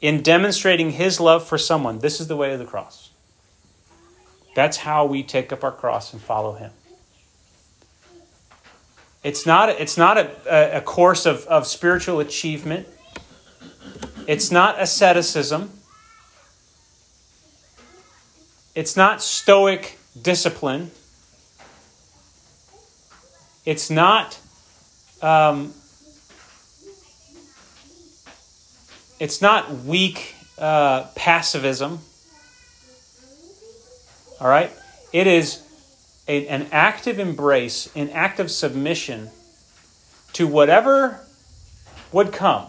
in 0.00 0.22
demonstrating 0.22 0.90
his 0.90 1.18
love 1.18 1.46
for 1.46 1.56
someone, 1.56 1.98
this 2.00 2.20
is 2.20 2.28
the 2.28 2.36
way 2.36 2.52
of 2.52 2.58
the 2.58 2.64
cross. 2.64 3.10
That's 4.54 4.78
how 4.78 5.06
we 5.06 5.22
take 5.22 5.52
up 5.52 5.64
our 5.64 5.72
cross 5.72 6.12
and 6.12 6.20
follow 6.22 6.52
him. 6.54 6.70
It's 9.22 9.46
not, 9.46 9.70
it's 9.70 9.96
not 9.96 10.18
a, 10.18 10.76
a 10.76 10.80
course 10.82 11.24
of, 11.24 11.46
of 11.46 11.66
spiritual 11.66 12.20
achievement. 12.20 12.86
It's 14.26 14.50
not 14.50 14.80
asceticism. 14.80 15.70
It's 18.74 18.96
not 18.96 19.22
stoic 19.22 19.98
discipline. 20.20 20.90
It's 23.64 23.88
not 23.90 24.38
um, 25.22 25.72
it's 29.20 29.40
not 29.40 29.70
weak 29.84 30.34
uh, 30.58 31.04
passivism. 31.16 31.98
All 34.40 34.48
right? 34.48 34.70
It 35.12 35.26
is 35.26 35.62
a, 36.28 36.46
an 36.48 36.66
active 36.72 37.18
embrace, 37.18 37.90
an 37.94 38.10
active 38.10 38.50
submission 38.50 39.30
to 40.34 40.46
whatever 40.46 41.20
would 42.12 42.32
come 42.32 42.66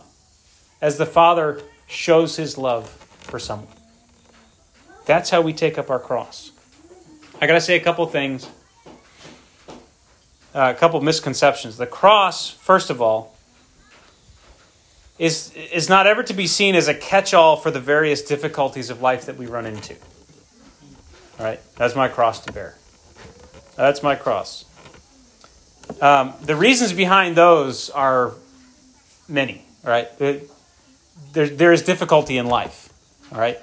as 0.82 0.98
the 0.98 1.06
Father 1.06 1.62
shows 1.88 2.38
his 2.38 2.58
love 2.58 2.90
for 3.20 3.40
someone. 3.40 3.75
That's 5.06 5.30
how 5.30 5.42
we 5.42 5.54
take 5.54 5.78
up 5.78 5.90
our 5.90 6.00
cross. 6.00 6.52
I 7.42 7.48
got 7.48 7.54
to 7.54 7.62
say 7.62 7.76
a 7.76 7.80
couple 7.80 8.06
things, 8.08 8.50
uh, 10.54 10.74
a 10.76 10.80
couple 10.80 11.02
misconceptions. 11.02 11.78
The 11.78 11.86
cross, 11.86 12.50
first 12.50 12.90
of 12.90 13.02
all, 13.02 13.36
is, 15.20 15.54
is 15.54 15.90
not 15.90 16.08
ever 16.08 16.24
to 16.24 16.34
be 16.34 16.48
seen 16.48 16.76
as 16.76 16.88
a 16.88 16.94
catch 16.94 17.34
all 17.34 17.56
for 17.56 17.72
the 17.72 17.80
various 17.80 18.22
difficulties 18.22 18.90
of 18.90 19.02
life 19.02 19.26
that 19.26 19.38
we 19.38 19.46
run 19.46 19.66
into. 19.66 19.96
All 21.40 21.46
right, 21.46 21.60
that's 21.76 21.96
my 21.96 22.08
cross 22.08 22.40
to 22.46 22.54
bear. 22.54 22.76
That's 23.76 24.02
my 24.02 24.16
cross. 24.16 24.66
Um, 26.02 26.34
the 26.42 26.56
reasons 26.56 26.94
behind 26.94 27.36
those 27.36 27.90
are 27.90 28.34
many. 29.28 29.66
Right, 29.84 30.08
there, 30.18 30.42
there 31.34 31.72
is 31.72 31.84
difficulty 31.84 32.38
in 32.38 32.48
life. 32.48 32.90
All 33.32 33.40
right, 33.40 33.60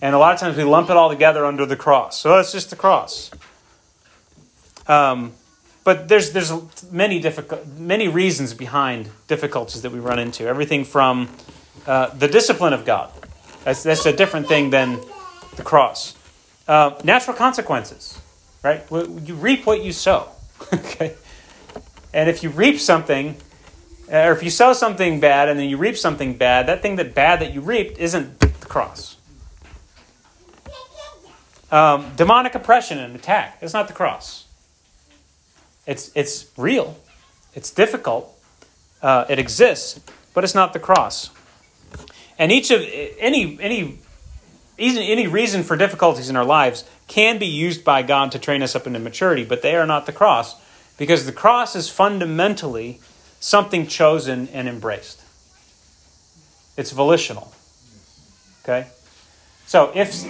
and 0.00 0.14
a 0.14 0.18
lot 0.18 0.34
of 0.34 0.40
times 0.40 0.56
we 0.56 0.64
lump 0.64 0.90
it 0.90 0.96
all 0.96 1.08
together 1.08 1.44
under 1.44 1.66
the 1.66 1.76
cross. 1.76 2.18
So 2.18 2.38
it's 2.38 2.52
just 2.52 2.70
the 2.70 2.76
cross. 2.76 3.30
Um, 4.86 5.32
but 5.84 6.08
there's 6.08 6.32
there's 6.32 6.52
many 6.90 7.20
difficult 7.20 7.66
many 7.78 8.08
reasons 8.08 8.54
behind 8.54 9.10
difficulties 9.28 9.82
that 9.82 9.92
we 9.92 10.00
run 10.00 10.18
into. 10.18 10.46
Everything 10.46 10.84
from 10.84 11.28
uh, 11.86 12.08
the 12.08 12.28
discipline 12.28 12.72
of 12.72 12.84
God. 12.84 13.10
That's 13.64 13.82
that's 13.82 14.06
a 14.06 14.12
different 14.12 14.48
thing 14.48 14.70
than 14.70 15.00
the 15.56 15.62
cross. 15.62 16.14
Uh, 16.66 16.98
natural 17.04 17.36
consequences, 17.36 18.18
right? 18.62 18.82
You 18.90 19.34
reap 19.34 19.66
what 19.66 19.84
you 19.84 19.92
sow. 19.92 20.28
okay, 20.72 21.14
and 22.14 22.30
if 22.30 22.42
you 22.42 22.48
reap 22.48 22.80
something, 22.80 23.36
uh, 24.10 24.28
or 24.28 24.32
if 24.32 24.42
you 24.42 24.50
sow 24.50 24.72
something 24.72 25.20
bad 25.20 25.48
and 25.50 25.58
then 25.58 25.68
you 25.68 25.76
reap 25.76 25.98
something 25.98 26.36
bad, 26.36 26.66
that 26.66 26.80
thing 26.80 26.96
that 26.96 27.14
bad 27.14 27.40
that 27.40 27.52
you 27.52 27.60
reaped 27.60 27.98
isn't 27.98 28.40
the 28.40 28.48
cross. 28.66 29.16
Um, 31.74 32.12
demonic 32.14 32.54
oppression 32.54 32.98
and 32.98 33.16
attack. 33.16 33.58
It's 33.60 33.74
not 33.74 33.88
the 33.88 33.94
cross. 33.94 34.46
It's 35.88 36.12
it's 36.14 36.46
real. 36.56 36.96
It's 37.52 37.72
difficult. 37.72 38.32
Uh, 39.02 39.24
it 39.28 39.40
exists, 39.40 39.98
but 40.34 40.44
it's 40.44 40.54
not 40.54 40.72
the 40.72 40.78
cross. 40.78 41.30
And 42.38 42.52
each 42.52 42.70
of 42.70 42.80
any 43.18 43.58
any 43.60 43.98
any 44.78 45.26
reason 45.26 45.64
for 45.64 45.76
difficulties 45.76 46.30
in 46.30 46.36
our 46.36 46.44
lives 46.44 46.84
can 47.08 47.38
be 47.38 47.46
used 47.46 47.82
by 47.82 48.02
God 48.02 48.30
to 48.30 48.38
train 48.38 48.62
us 48.62 48.76
up 48.76 48.86
into 48.86 49.00
maturity, 49.00 49.44
but 49.44 49.62
they 49.62 49.74
are 49.74 49.86
not 49.86 50.06
the 50.06 50.12
cross 50.12 50.54
because 50.96 51.26
the 51.26 51.32
cross 51.32 51.74
is 51.74 51.88
fundamentally 51.88 53.00
something 53.40 53.88
chosen 53.88 54.46
and 54.52 54.68
embraced. 54.68 55.20
It's 56.76 56.92
volitional. 56.92 57.52
Okay? 58.62 58.86
So 59.66 59.92
if 59.94 60.24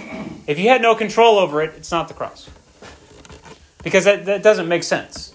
if 0.47 0.59
you 0.59 0.69
had 0.69 0.81
no 0.81 0.95
control 0.95 1.37
over 1.37 1.61
it, 1.61 1.73
it's 1.75 1.91
not 1.91 2.07
the 2.07 2.13
cross. 2.13 2.49
Because 3.83 4.05
that, 4.05 4.25
that 4.25 4.41
doesn't 4.41 4.67
make 4.67 4.83
sense. 4.83 5.33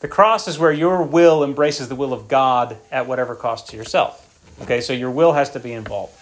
The 0.00 0.08
cross 0.08 0.48
is 0.48 0.58
where 0.58 0.72
your 0.72 1.02
will 1.02 1.42
embraces 1.42 1.88
the 1.88 1.94
will 1.94 2.12
of 2.12 2.28
God 2.28 2.76
at 2.90 3.06
whatever 3.06 3.34
cost 3.34 3.68
to 3.70 3.76
yourself. 3.76 4.20
Okay, 4.62 4.80
so 4.80 4.92
your 4.92 5.10
will 5.10 5.32
has 5.32 5.50
to 5.50 5.60
be 5.60 5.72
involved. 5.72 6.12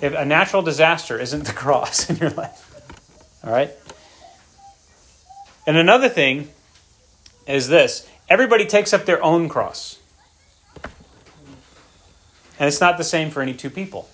If 0.00 0.12
a 0.12 0.24
natural 0.24 0.62
disaster 0.62 1.18
isn't 1.18 1.44
the 1.44 1.52
cross 1.64 2.10
in 2.10 2.16
your 2.16 2.30
life. 2.30 2.62
All 3.44 3.52
right? 3.52 3.70
And 5.66 5.76
another 5.76 6.08
thing 6.08 6.48
is 7.46 7.68
this 7.68 8.08
everybody 8.28 8.66
takes 8.66 8.92
up 8.92 9.04
their 9.04 9.22
own 9.22 9.48
cross. 9.48 10.00
And 12.58 12.66
it's 12.66 12.80
not 12.80 12.98
the 12.98 13.04
same 13.04 13.30
for 13.30 13.42
any 13.42 13.54
two 13.54 13.70
people. 13.70 14.08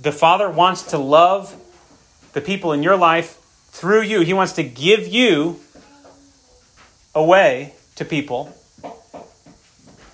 The 0.00 0.12
Father 0.12 0.48
wants 0.48 0.82
to 0.84 0.98
love 0.98 1.54
the 2.32 2.40
people 2.40 2.72
in 2.72 2.82
your 2.82 2.96
life 2.96 3.38
through 3.68 4.00
you. 4.00 4.20
He 4.20 4.32
wants 4.32 4.54
to 4.54 4.62
give 4.62 5.06
you 5.06 5.60
away 7.14 7.74
to 7.96 8.06
people 8.06 8.56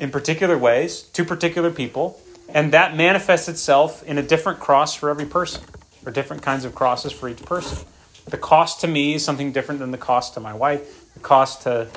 in 0.01 0.11
particular 0.11 0.59
ways, 0.59 1.03
to 1.03 1.25
particular 1.25 1.71
people, 1.71 2.21
and 2.49 2.73
that 2.73 2.97
manifests 2.97 3.49
itself 3.49 4.03
in 4.03 4.19
a 4.19 4.23
different 4.23 4.59
cross 4.59 4.95
for 4.95 5.09
every 5.09 5.25
person, 5.25 5.63
or 6.05 6.11
different 6.11 6.43
kinds 6.43 6.65
of 6.65 6.75
crosses 6.75 7.13
for 7.13 7.29
each 7.29 7.45
person. 7.45 7.87
The 8.25 8.39
cost 8.39 8.81
to 8.81 8.89
me 8.89 9.15
is 9.15 9.25
something 9.25 9.53
different 9.53 9.79
than 9.79 9.93
the 9.93 9.99
cost 9.99 10.35
to 10.35 10.41
my 10.41 10.53
wife. 10.53 11.15
The 11.15 11.21
cost 11.21 11.63
to 11.63 11.89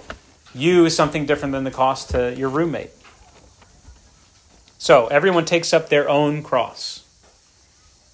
you 0.54 0.86
is 0.86 0.96
something 0.96 1.26
different 1.26 1.54
than 1.54 1.64
the 1.64 1.72
cost 1.72 2.12
to 2.12 2.36
your 2.36 2.50
roommate. 2.50 2.92
So 4.78 5.08
everyone 5.08 5.46
takes 5.46 5.74
up 5.74 5.90
their 5.90 6.08
own 6.08 6.44
cross 6.44 7.09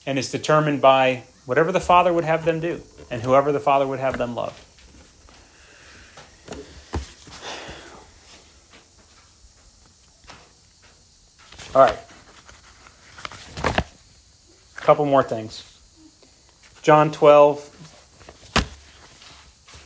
and 0.05 0.19
is 0.19 0.31
determined 0.31 0.81
by 0.81 1.23
whatever 1.45 1.71
the 1.71 1.79
Father 1.79 2.13
would 2.13 2.25
have 2.25 2.45
them 2.45 2.59
do 2.59 2.81
and 3.09 3.21
whoever 3.21 3.51
the 3.51 3.59
Father 3.59 3.85
would 3.85 3.99
have 3.99 4.17
them 4.17 4.35
love. 4.35 4.61
All 11.75 11.81
right. 11.81 11.99
A 14.77 14.81
couple 14.81 15.05
more 15.05 15.23
things. 15.23 15.63
John 16.81 17.11
12. 17.11 17.71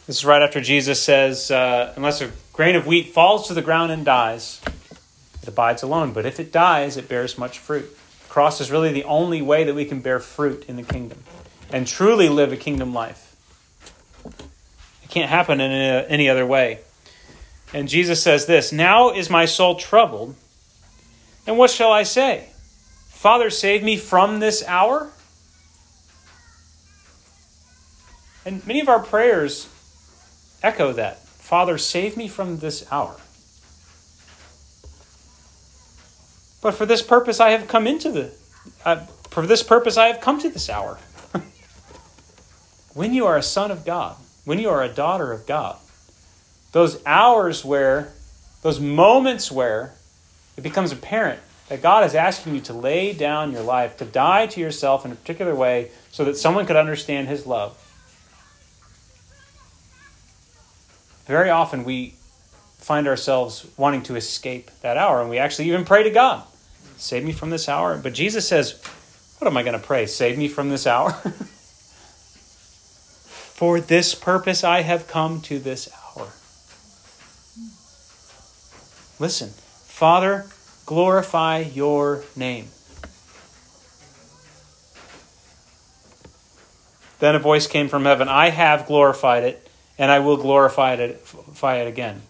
This 0.06 0.18
is 0.18 0.26
right 0.26 0.42
after 0.42 0.62
Jesus 0.62 1.02
says, 1.02 1.50
uh, 1.50 1.94
Unless 1.96 2.22
a 2.22 2.32
grain 2.54 2.76
of 2.76 2.86
wheat 2.86 3.14
falls 3.14 3.48
to 3.48 3.54
the 3.54 3.62
ground 3.62 3.92
and 3.92 4.06
dies, 4.06 4.62
it 5.42 5.48
abides 5.48 5.82
alone. 5.82 6.14
But 6.14 6.26
if 6.26 6.40
it 6.40 6.52
dies, 6.52 6.98
it 6.98 7.10
bears 7.10 7.38
much 7.38 7.58
fruit. 7.58 7.96
Cross 8.30 8.62
is 8.62 8.72
really 8.72 8.92
the 8.92 9.04
only 9.04 9.42
way 9.42 9.64
that 9.64 9.74
we 9.74 9.86
can 9.86 10.00
bear 10.02 10.20
fruit 10.20 10.66
in 10.68 10.76
the 10.76 10.84
kingdom 10.84 11.24
and 11.72 11.88
truly 11.88 12.30
live 12.30 12.52
a 12.52 12.58
kingdom 12.58 12.94
life. 12.94 13.36
It 15.04 15.10
can't 15.10 15.30
happen 15.30 15.60
in 15.60 15.72
any 15.72 16.30
other 16.30 16.46
way. 16.46 16.80
And 17.74 17.88
Jesus 17.88 18.22
says 18.22 18.46
this 18.46 18.72
Now 18.72 19.10
is 19.12 19.30
my 19.30 19.46
soul 19.46 19.76
troubled, 19.76 20.36
and 21.46 21.58
what 21.58 21.72
shall 21.72 21.92
I 21.92 22.04
say? 22.04 22.50
Father, 23.10 23.50
save 23.50 23.84
me 23.84 23.98
from 23.98 24.40
this 24.40 24.64
hour? 24.68 25.10
And 28.46 28.66
many 28.66 28.80
of 28.80 28.90
our 28.90 29.00
prayers 29.00 29.68
echo 30.64 30.94
that 30.94 31.20
Father, 31.20 31.80
save 31.80 32.16
me 32.16 32.28
from 32.28 32.60
this 32.60 32.86
hour. 32.92 33.16
But 36.62 36.74
for 36.74 36.86
this 36.86 37.02
purpose 37.02 37.40
I 37.40 37.52
have 37.52 37.68
come 37.68 37.88
into 37.88 38.12
the, 38.12 38.32
uh, 38.86 38.98
for 39.30 39.46
this 39.46 39.64
purpose 39.64 39.98
I 39.98 40.08
have 40.08 40.22
come 40.22 40.40
to 40.40 40.50
this 40.50 40.70
hour. 40.70 40.98
when 42.94 43.14
you 43.14 43.26
are 43.26 43.38
a 43.38 43.44
son 43.44 43.72
of 43.72 43.86
God, 43.86 44.18
when 44.46 44.60
you 44.60 44.70
are 44.70 44.84
a 44.84 44.90
daughter 44.90 45.32
of 45.32 45.46
God, 45.46 45.78
those 46.72 47.02
hours 47.06 47.64
where, 47.64 48.14
those 48.62 48.80
moments 48.80 49.52
where 49.52 49.94
it 50.58 50.62
becomes 50.62 50.92
apparent 50.92 51.40
that 51.70 51.82
God 51.84 52.04
is 52.04 52.16
asking 52.16 52.56
you 52.56 52.62
to 52.62 52.74
lay 52.74 53.14
down 53.14 53.52
your 53.52 53.62
life, 53.62 53.98
to 53.98 54.06
die 54.06 54.48
to 54.48 54.60
yourself 54.60 55.06
in 55.06 55.12
a 55.12 55.16
particular 55.16 55.56
way 55.56 55.92
so 56.12 56.26
that 56.26 56.36
someone 56.36 56.66
could 56.66 56.76
understand 56.76 57.28
His 57.28 57.46
love. 57.46 57.78
Very 61.28 61.52
often 61.52 61.84
we 61.84 62.16
find 62.80 63.08
ourselves 63.08 63.68
wanting 63.78 64.02
to 64.04 64.16
escape 64.16 64.72
that 64.82 64.98
hour, 64.98 65.22
and 65.22 65.30
we 65.30 65.38
actually 65.38 65.68
even 65.68 65.86
pray 65.86 66.04
to 66.04 66.10
God, 66.10 66.44
Save 67.00 67.24
me 67.24 67.32
from 67.32 67.50
this 67.50 67.70
hour. 67.70 67.98
But 67.98 68.14
Jesus 68.14 68.46
says, 68.48 68.82
What 69.38 69.48
am 69.48 69.56
I 69.56 69.64
going 69.64 69.80
to 69.80 69.86
pray? 69.86 70.06
Save 70.06 70.38
me 70.38 70.50
from 70.50 70.70
this 70.70 70.86
hour? 70.86 71.12
For 73.56 73.80
this 73.80 74.16
purpose 74.16 74.64
I 74.66 74.82
have 74.82 75.08
come 75.08 75.40
to 75.42 75.60
this 75.60 75.90
hour. 75.94 76.28
Listen, 79.20 79.50
Father, 79.50 80.46
glorify 80.86 81.60
your 81.60 82.24
name. 82.36 82.68
Then 87.20 87.36
a 87.36 87.40
voice 87.40 87.68
came 87.68 87.90
from 87.90 88.06
heaven 88.06 88.30
I 88.30 88.50
have 88.50 88.88
glorified 88.88 89.44
it, 89.44 89.70
and 89.98 90.10
I 90.10 90.20
will 90.20 90.38
glorify 90.38 90.94
it, 90.94 91.26
glorify 91.32 91.78
it 91.78 91.88
again. 91.88 92.22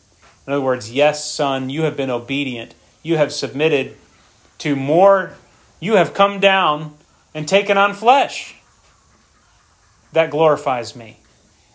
In 0.49 0.53
other 0.53 0.65
words, 0.65 0.91
yes, 0.91 1.29
Son, 1.29 1.69
you 1.69 1.83
have 1.83 1.95
been 1.95 2.09
obedient. 2.09 2.73
You 3.03 3.17
have 3.17 3.31
submitted 3.31 3.95
to 4.57 4.75
more, 4.75 5.33
you 5.79 5.97
have 5.97 6.15
come 6.15 6.39
down 6.39 6.95
and 7.35 7.47
taken 7.47 7.77
on 7.77 7.93
flesh. 7.93 8.55
That 10.11 10.31
glorifies 10.31 10.95
me. 10.95 11.19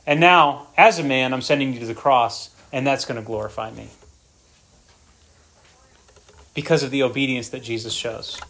And 0.09 0.18
now, 0.18 0.66
as 0.77 0.99
a 0.99 1.05
man, 1.05 1.33
I'm 1.33 1.41
sending 1.41 1.72
you 1.72 1.79
to 1.79 1.87
the 1.87 1.95
cross, 1.95 2.51
and 2.72 2.85
that's 2.85 3.05
going 3.05 3.14
to 3.14 3.25
glorify 3.25 3.70
me. 3.70 3.91
Because 6.53 6.83
of 6.83 6.91
the 6.91 7.05
obedience 7.05 7.51
that 7.51 7.62
Jesus 7.62 7.93
shows. 7.93 8.41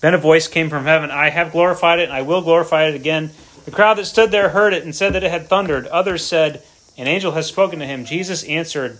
Then 0.00 0.14
a 0.14 0.18
voice 0.18 0.48
came 0.48 0.70
from 0.70 0.84
heaven 0.84 1.10
I 1.10 1.28
have 1.28 1.52
glorified 1.52 1.98
it, 1.98 2.04
and 2.04 2.12
I 2.14 2.22
will 2.22 2.40
glorify 2.40 2.86
it 2.86 2.94
again. 2.94 3.32
The 3.66 3.70
crowd 3.70 3.98
that 3.98 4.06
stood 4.06 4.30
there 4.30 4.48
heard 4.48 4.72
it 4.72 4.84
and 4.84 4.96
said 4.96 5.12
that 5.12 5.24
it 5.24 5.30
had 5.30 5.46
thundered. 5.46 5.86
Others 5.88 6.24
said, 6.24 6.62
An 6.98 7.06
angel 7.06 7.32
has 7.32 7.46
spoken 7.46 7.78
to 7.78 7.86
him. 7.86 8.04
Jesus 8.04 8.42
answered, 8.44 8.98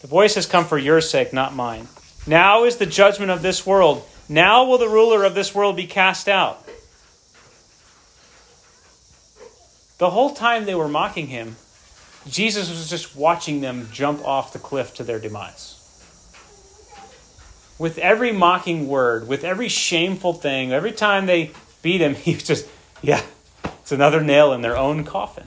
The 0.00 0.08
voice 0.08 0.34
has 0.34 0.44
come 0.44 0.64
for 0.64 0.76
your 0.76 1.00
sake, 1.00 1.32
not 1.32 1.54
mine. 1.54 1.86
Now 2.26 2.64
is 2.64 2.76
the 2.76 2.86
judgment 2.86 3.30
of 3.30 3.42
this 3.42 3.64
world. 3.64 4.04
Now 4.28 4.64
will 4.64 4.78
the 4.78 4.88
ruler 4.88 5.24
of 5.24 5.34
this 5.34 5.54
world 5.54 5.76
be 5.76 5.86
cast 5.86 6.28
out. 6.28 6.68
The 9.98 10.10
whole 10.10 10.34
time 10.34 10.64
they 10.64 10.74
were 10.74 10.88
mocking 10.88 11.28
him, 11.28 11.56
Jesus 12.26 12.68
was 12.68 12.90
just 12.90 13.14
watching 13.14 13.60
them 13.60 13.88
jump 13.92 14.26
off 14.26 14.52
the 14.52 14.58
cliff 14.58 14.94
to 14.94 15.04
their 15.04 15.20
demise. 15.20 15.78
With 17.78 17.98
every 17.98 18.32
mocking 18.32 18.88
word, 18.88 19.28
with 19.28 19.44
every 19.44 19.68
shameful 19.68 20.32
thing, 20.32 20.72
every 20.72 20.92
time 20.92 21.26
they 21.26 21.52
beat 21.82 22.00
him, 22.00 22.14
he 22.16 22.34
was 22.34 22.42
just, 22.42 22.68
yeah, 23.00 23.22
it's 23.64 23.92
another 23.92 24.20
nail 24.20 24.52
in 24.52 24.60
their 24.60 24.76
own 24.76 25.04
coffin. 25.04 25.46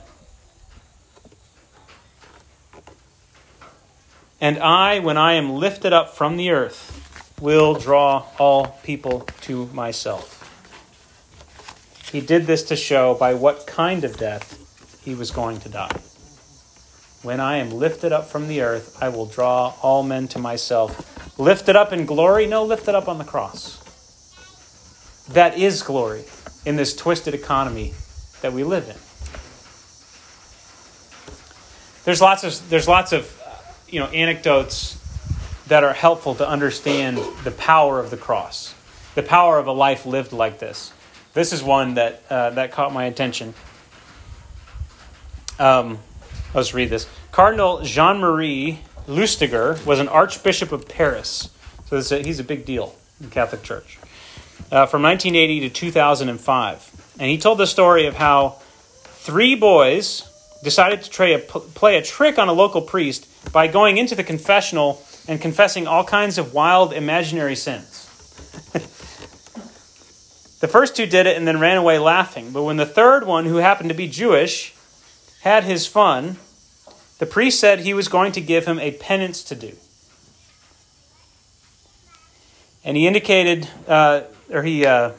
And 4.42 4.60
I, 4.60 5.00
when 5.00 5.18
I 5.18 5.34
am 5.34 5.54
lifted 5.54 5.94
up 5.94 6.16
from 6.16 6.38
the 6.38 6.50
earth, 6.50 7.36
will 7.40 7.74
draw 7.76 8.26
all 8.38 8.80
people 8.84 9.22
to 9.42 9.68
myself. 9.68 10.42
He 12.12 12.22
did 12.22 12.46
this 12.46 12.64
to 12.64 12.76
show 12.76 13.14
by 13.14 13.34
what 13.34 13.68
kind 13.68 14.04
of 14.04 14.18
death 14.18 15.02
he 15.04 15.16
was 15.16 15.32
going 15.32 15.60
to 15.62 15.70
die. 15.70 16.00
When 17.24 17.40
I 17.40 17.58
am 17.58 17.72
lifted 17.72 18.12
up 18.12 18.28
from 18.28 18.48
the 18.48 18.62
earth, 18.62 19.02
I 19.02 19.10
will 19.10 19.26
draw 19.26 19.74
all 19.82 20.04
men 20.04 20.28
to 20.30 20.40
myself. 20.40 21.40
Lifted 21.40 21.76
up 21.76 21.92
in 21.92 22.06
glory? 22.06 22.46
No, 22.46 22.64
lifted 22.64 22.96
up 22.96 23.08
on 23.08 23.18
the 23.18 23.24
cross. 23.24 23.82
That 25.30 25.58
is 25.58 25.82
glory 25.82 26.24
in 26.66 26.76
this 26.76 26.96
twisted 26.96 27.34
economy 27.34 27.94
that 28.42 28.54
we 28.54 28.64
live 28.64 28.88
in. 28.88 28.96
There's 32.06 32.22
lots 32.22 32.44
of 32.44 32.70
there's 32.70 32.88
lots 32.88 33.12
of 33.12 33.42
you 33.90 34.00
know 34.00 34.08
anecdotes 34.08 35.02
that 35.68 35.84
are 35.84 35.94
helpful 35.94 36.36
to 36.36 36.48
understand 36.48 37.18
the 37.44 37.52
power 37.52 38.00
of 38.00 38.12
the 38.12 38.18
cross, 38.18 38.76
the 39.16 39.24
power 39.24 39.58
of 39.58 39.68
a 39.68 39.72
life 39.72 40.06
lived 40.06 40.32
like 40.34 40.60
this. 40.60 40.92
This 41.34 41.52
is 41.54 41.64
one 41.64 41.96
that 41.96 42.24
uh, 42.30 42.50
that 42.52 42.72
caught 42.72 42.94
my 42.94 43.06
attention. 43.06 43.54
Um, 45.60 46.00
let's 46.54 46.74
read 46.74 46.90
this. 46.90 47.08
Cardinal 47.32 47.82
Jean 47.84 48.18
Marie 48.20 48.80
Lustiger 49.08 49.84
was 49.86 50.00
an 50.00 50.08
Archbishop 50.08 50.72
of 50.72 50.88
Paris, 50.88 51.50
so 51.88 51.98
a, 51.98 52.24
he's 52.24 52.40
a 52.40 52.44
big 52.44 52.66
deal 52.66 52.96
in 53.20 53.28
the 53.28 53.32
Catholic 53.32 53.64
Church. 53.64 53.98
uh, 54.72 54.86
from 54.86 55.02
1980 55.04 55.62
to 55.62 55.70
2005. 55.70 57.16
And 57.20 57.30
he 57.30 57.38
told 57.38 57.58
the 57.58 57.68
story 57.68 58.08
of 58.08 58.16
how 58.16 58.58
three 59.04 59.56
boys 59.56 60.24
decided 60.64 61.04
to 61.04 61.10
a, 61.34 61.40
play 61.40 61.98
a 61.98 62.02
trick 62.02 62.38
on 62.38 62.50
a 62.50 62.54
local 62.54 62.82
priest 62.82 63.28
by 63.52 63.68
going 63.68 63.98
into 63.98 64.16
the 64.16 64.24
confessional 64.24 65.02
and 65.28 65.42
confessing 65.42 65.88
all 65.88 66.04
kinds 66.04 66.38
of 66.38 66.54
wild 66.54 66.94
imaginary 66.94 67.56
sins. 67.56 68.06
the 70.62 70.68
first 70.68 70.96
two 70.96 71.06
did 71.06 71.26
it 71.26 71.38
and 71.38 71.48
then 71.48 71.60
ran 71.60 71.78
away 71.78 71.98
laughing. 71.98 72.52
But 72.52 72.64
when 72.64 72.78
the 72.78 72.86
third 72.86 73.26
one, 73.26 73.46
who 73.46 73.58
happened 73.58 73.90
to 73.90 73.96
be 73.96 74.08
Jewish, 74.08 74.74
had 75.42 75.64
his 75.64 75.88
fun, 75.88 76.38
the 77.20 77.26
priest 77.26 77.60
said 77.60 77.80
he 77.80 77.94
was 77.94 78.08
going 78.08 78.32
to 78.34 78.42
give 78.42 78.66
him 78.66 78.80
a 78.80 78.92
penance 78.92 79.44
to 79.44 79.56
do. 79.56 79.74
And 82.84 82.96
he 82.96 83.08
indicated, 83.08 83.68
uh, 83.88 84.22
or 84.52 84.64
he, 84.64 84.86
uh, 84.86 85.14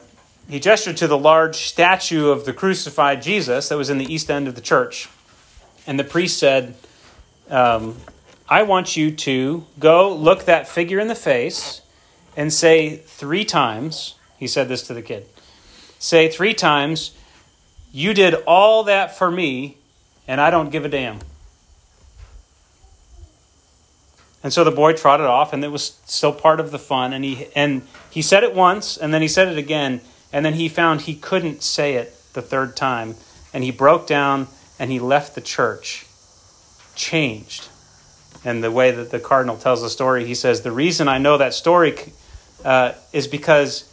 he 0.49 0.59
gestured 0.59 0.95
to 0.97 1.07
the 1.07 1.17
large 1.17 1.57
statue 1.57 2.29
of 2.29 2.45
the 2.45 2.53
crucified 2.53 3.21
Jesus 3.21 3.67
that 3.69 3.77
was 3.77 3.89
in 3.89 3.97
the 3.97 4.11
east 4.13 4.31
end 4.31 4.47
of 4.47 4.55
the 4.55 4.61
church. 4.61 5.09
And 5.85 5.99
the 5.99 6.05
priest 6.05 6.39
said, 6.39 6.75
um, 7.49 7.97
I 8.49 8.63
want 8.63 8.95
you 8.95 9.11
to 9.11 9.65
go 9.77 10.13
look 10.13 10.45
that 10.45 10.67
figure 10.67 10.99
in 10.99 11.07
the 11.07 11.15
face 11.15 11.81
and 12.37 12.53
say 12.53 12.95
three 12.95 13.43
times, 13.43 14.15
he 14.37 14.47
said 14.47 14.69
this 14.69 14.83
to 14.83 14.93
the 14.93 15.01
kid, 15.01 15.27
say 15.99 16.29
three 16.29 16.53
times, 16.53 17.11
You 17.91 18.13
did 18.13 18.35
all 18.45 18.83
that 18.85 19.17
for 19.17 19.29
me, 19.29 19.77
and 20.27 20.39
I 20.39 20.49
don't 20.49 20.69
give 20.69 20.85
a 20.85 20.89
damn. 20.89 21.19
And 24.43 24.53
so 24.53 24.63
the 24.63 24.71
boy 24.71 24.93
trotted 24.93 25.25
off, 25.25 25.51
and 25.51 25.63
it 25.63 25.69
was 25.69 25.99
still 26.05 26.31
part 26.31 26.61
of 26.61 26.71
the 26.71 26.79
fun. 26.79 27.11
And 27.11 27.25
he 27.25 27.47
and 27.53 27.81
he 28.09 28.21
said 28.21 28.43
it 28.43 28.55
once, 28.55 28.95
and 28.95 29.13
then 29.13 29.21
he 29.21 29.27
said 29.27 29.49
it 29.49 29.57
again, 29.57 29.99
and 30.31 30.45
then 30.45 30.53
he 30.53 30.69
found 30.69 31.01
he 31.01 31.15
couldn't 31.15 31.63
say 31.63 31.95
it 31.95 32.15
the 32.33 32.41
third 32.41 32.77
time, 32.77 33.15
and 33.53 33.63
he 33.63 33.71
broke 33.71 34.07
down 34.07 34.47
and 34.79 34.91
he 34.91 34.99
left 34.99 35.35
the 35.35 35.41
church, 35.41 36.05
changed. 36.95 37.67
And 38.47 38.63
the 38.63 38.71
way 38.71 38.91
that 38.91 39.11
the 39.11 39.19
cardinal 39.19 39.57
tells 39.57 39.81
the 39.81 39.89
story, 39.89 40.25
he 40.25 40.33
says, 40.33 40.61
The 40.61 40.71
reason 40.71 41.09
I 41.09 41.17
know 41.17 41.37
that 41.37 41.53
story 41.53 41.97
uh, 42.63 42.93
is 43.11 43.27
because 43.27 43.83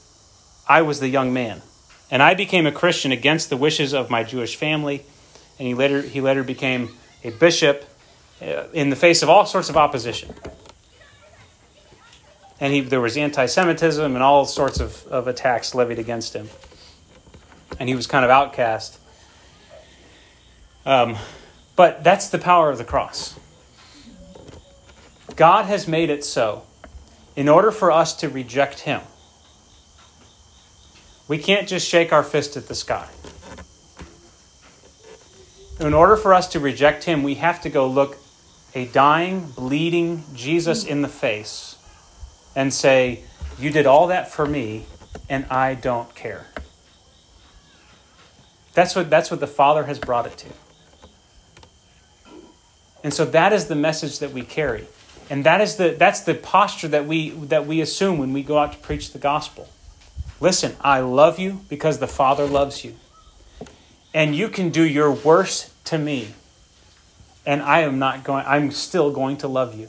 I 0.68 0.82
was 0.82 1.00
the 1.00 1.08
young 1.08 1.32
man. 1.32 1.60
And 2.08 2.22
I 2.22 2.34
became 2.34 2.64
a 2.64 2.70
Christian 2.70 3.10
against 3.10 3.50
the 3.50 3.56
wishes 3.56 3.92
of 3.92 4.10
my 4.10 4.22
Jewish 4.22 4.54
family. 4.54 5.02
And 5.58 5.66
he 5.66 5.74
later, 5.74 6.02
he 6.02 6.20
later 6.20 6.44
became 6.44 6.90
a 7.24 7.30
bishop 7.30 7.84
uh, 8.40 8.68
in 8.72 8.90
the 8.90 8.96
face 8.96 9.24
of 9.24 9.28
all 9.28 9.44
sorts 9.44 9.70
of 9.70 9.76
opposition. 9.76 10.32
And 12.60 12.72
he, 12.72 12.80
there 12.80 13.00
was 13.00 13.16
anti 13.16 13.46
Semitism 13.46 14.14
and 14.14 14.22
all 14.22 14.44
sorts 14.44 14.78
of, 14.78 15.04
of 15.08 15.26
attacks 15.26 15.74
levied 15.74 15.98
against 15.98 16.32
him. 16.32 16.48
And 17.80 17.88
he 17.88 17.96
was 17.96 18.06
kind 18.06 18.24
of 18.24 18.30
outcast. 18.30 19.00
Um, 20.86 21.16
but 21.74 22.04
that's 22.04 22.28
the 22.28 22.38
power 22.38 22.70
of 22.70 22.78
the 22.78 22.84
cross. 22.84 23.34
God 25.36 25.66
has 25.66 25.88
made 25.88 26.10
it 26.10 26.24
so 26.24 26.62
in 27.36 27.48
order 27.48 27.70
for 27.70 27.90
us 27.90 28.14
to 28.16 28.28
reject 28.28 28.80
Him. 28.80 29.00
We 31.26 31.38
can't 31.38 31.66
just 31.66 31.88
shake 31.88 32.12
our 32.12 32.22
fist 32.22 32.56
at 32.56 32.68
the 32.68 32.74
sky. 32.74 33.08
In 35.80 35.92
order 35.92 36.16
for 36.16 36.32
us 36.32 36.48
to 36.48 36.60
reject 36.60 37.04
Him, 37.04 37.22
we 37.22 37.34
have 37.36 37.60
to 37.62 37.70
go 37.70 37.86
look 37.86 38.18
a 38.74 38.86
dying, 38.86 39.50
bleeding 39.56 40.24
Jesus 40.34 40.84
in 40.84 41.02
the 41.02 41.08
face 41.08 41.76
and 42.54 42.72
say, 42.72 43.24
You 43.58 43.70
did 43.70 43.86
all 43.86 44.08
that 44.08 44.30
for 44.30 44.46
me, 44.46 44.86
and 45.28 45.46
I 45.46 45.74
don't 45.74 46.14
care. 46.14 46.46
That's 48.74 48.94
what, 48.94 49.08
that's 49.08 49.30
what 49.30 49.40
the 49.40 49.46
Father 49.46 49.84
has 49.84 49.98
brought 49.98 50.26
it 50.26 50.36
to. 50.38 50.48
And 53.02 53.12
so 53.12 53.24
that 53.26 53.52
is 53.52 53.66
the 53.66 53.74
message 53.74 54.18
that 54.18 54.32
we 54.32 54.42
carry. 54.42 54.86
And 55.30 55.44
that 55.44 55.60
is 55.60 55.76
the, 55.76 55.90
that's 55.98 56.20
the 56.20 56.34
posture 56.34 56.88
that 56.88 57.06
we, 57.06 57.30
that 57.30 57.66
we 57.66 57.80
assume 57.80 58.18
when 58.18 58.32
we 58.32 58.42
go 58.42 58.58
out 58.58 58.72
to 58.72 58.78
preach 58.78 59.12
the 59.12 59.18
gospel. 59.18 59.68
Listen, 60.40 60.76
I 60.80 61.00
love 61.00 61.38
you 61.38 61.60
because 61.68 61.98
the 61.98 62.06
Father 62.06 62.46
loves 62.46 62.84
you. 62.84 62.94
And 64.12 64.36
you 64.36 64.48
can 64.48 64.70
do 64.70 64.82
your 64.82 65.10
worst 65.10 65.72
to 65.86 65.98
me. 65.98 66.28
And 67.46 67.62
I 67.62 67.80
am 67.80 67.98
not 67.98 68.24
going, 68.24 68.44
I'm 68.46 68.70
still 68.70 69.10
going 69.10 69.38
to 69.38 69.48
love 69.48 69.78
you. 69.78 69.88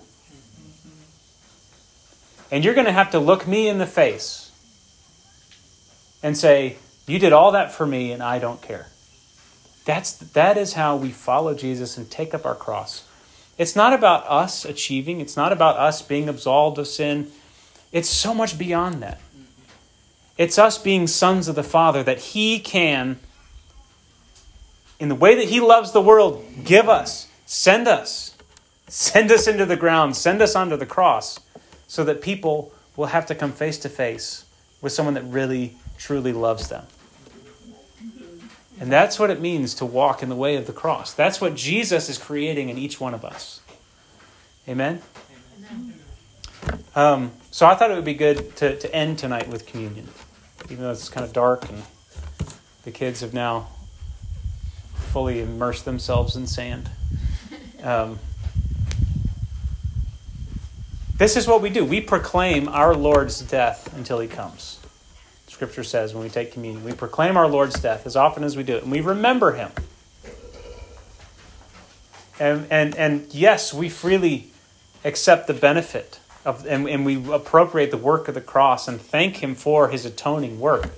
And 2.52 2.64
you're 2.64 2.74
going 2.74 2.86
to 2.86 2.92
have 2.92 3.12
to 3.12 3.20
look 3.20 3.48
me 3.48 3.68
in 3.68 3.78
the 3.78 3.86
face 3.86 4.52
and 6.24 6.38
say, 6.38 6.78
You 7.08 7.20
did 7.20 7.34
all 7.34 7.52
that 7.52 7.72
for 7.72 7.86
me, 7.86 8.12
and 8.12 8.22
I 8.22 8.40
don't 8.40 8.62
care. 8.62 8.88
That's, 9.86 10.14
that 10.14 10.58
is 10.58 10.74
how 10.74 10.96
we 10.96 11.12
follow 11.12 11.54
Jesus 11.54 11.98
and 11.98 12.10
take 12.10 12.34
up 12.34 12.46
our 12.46 12.56
cross. 12.56 13.05
It's 13.58 13.76
not 13.76 13.94
about 13.94 14.26
us 14.28 14.66
achieving, 14.66 15.22
it's 15.22 15.38
not 15.38 15.52
about 15.52 15.78
us 15.78 16.02
being 16.02 16.28
absolved 16.28 16.78
of 16.78 16.88
sin. 16.88 17.32
It's 17.92 18.10
so 18.10 18.34
much 18.34 18.58
beyond 18.58 19.02
that. 19.02 19.20
It's 20.38 20.60
us 20.60 20.78
being 20.78 21.08
sons 21.08 21.48
of 21.48 21.56
the 21.56 21.64
Father 21.64 22.04
that 22.04 22.20
He 22.20 22.60
can, 22.60 23.20
in 25.00 25.08
the 25.08 25.16
way 25.16 25.36
that 25.36 25.46
He 25.46 25.62
loves 25.62 25.94
the 25.94 26.02
world, 26.02 26.46
give 26.66 26.90
us, 26.90 27.30
send 27.46 27.88
us, 27.88 28.36
send 28.88 29.32
us 29.32 29.48
into 29.48 29.66
the 29.66 29.78
ground, 29.78 30.18
send 30.18 30.42
us 30.42 30.56
onto 30.56 30.76
the 30.76 30.86
cross, 30.86 31.40
so 31.88 32.04
that 32.04 32.22
people 32.22 32.74
will 32.98 33.08
have 33.08 33.26
to 33.28 33.36
come 33.36 33.54
face 33.54 33.78
to 33.80 33.90
face 33.90 34.44
with 34.82 34.92
someone 34.92 35.14
that 35.14 35.24
really, 35.24 35.78
truly 35.98 36.34
loves 36.34 36.68
them. 36.68 36.86
And 38.80 38.92
that's 38.92 39.18
what 39.18 39.30
it 39.30 39.40
means 39.40 39.74
to 39.76 39.86
walk 39.86 40.22
in 40.22 40.30
the 40.30 40.36
way 40.36 40.56
of 40.56 40.68
the 40.68 40.74
cross. 40.74 41.14
That's 41.14 41.40
what 41.40 41.56
Jesus 41.56 42.10
is 42.10 42.18
creating 42.18 42.70
in 42.70 42.78
each 42.78 43.00
one 43.00 43.14
of 43.14 43.24
us. 43.24 43.62
Amen? 44.68 45.02
Um, 46.96 47.32
so 47.52 47.66
I 47.66 47.76
thought 47.76 47.92
it 47.92 47.96
would 47.96 48.06
be 48.06 48.14
good 48.14 48.56
to, 48.58 48.78
to 48.78 48.94
end 48.94 49.20
tonight 49.20 49.48
with 49.48 49.66
communion, 49.66 50.10
even 50.66 50.84
though 50.84 50.92
it's 50.92 51.10
kind 51.10 51.26
of 51.26 51.32
dark 51.32 51.70
and 51.70 51.84
the 52.84 52.92
kids 52.92 53.22
have 53.22 53.34
now 53.34 53.68
fully 54.94 55.42
immersed 55.42 55.86
themselves 55.86 56.36
in 56.36 56.48
sand. 56.48 56.90
Um, 57.84 58.20
this 61.18 61.38
is 61.38 61.48
what 61.48 61.62
we 61.62 61.70
do 61.70 61.86
we 61.86 62.02
proclaim 62.02 62.68
our 62.68 62.94
Lord's 62.94 63.40
death 63.42 63.96
until 63.96 64.20
he 64.20 64.28
comes. 64.28 64.80
Scripture 65.56 65.86
says 65.86 66.14
when 66.14 66.22
we 66.22 66.30
take 66.30 66.52
communion. 66.52 66.84
We 66.84 66.92
proclaim 66.92 67.38
our 67.38 67.48
Lord's 67.48 67.80
death 67.80 68.06
as 68.06 68.18
often 68.18 68.44
as 68.44 68.58
we 68.58 68.64
do 68.64 68.76
it, 68.76 68.84
and 68.84 68.92
we 68.92 69.00
remember 69.00 69.54
him. 69.54 69.72
And, 72.38 72.68
and, 72.70 72.94
and 72.98 73.34
yes, 73.34 73.74
we 73.74 73.88
freely 73.88 74.48
accept 75.06 75.48
the 75.48 75.54
benefit 75.54 76.20
of, 76.44 76.68
and, 76.68 76.90
and 76.90 77.06
we 77.06 77.32
appropriate 77.32 77.90
the 77.90 77.98
work 77.98 78.28
of 78.28 78.36
the 78.36 78.42
cross 78.42 78.90
and 78.90 79.00
thank 79.00 79.38
him 79.38 79.56
for 79.56 79.88
his 79.88 80.06
atoning 80.06 80.60
work. 80.60 80.90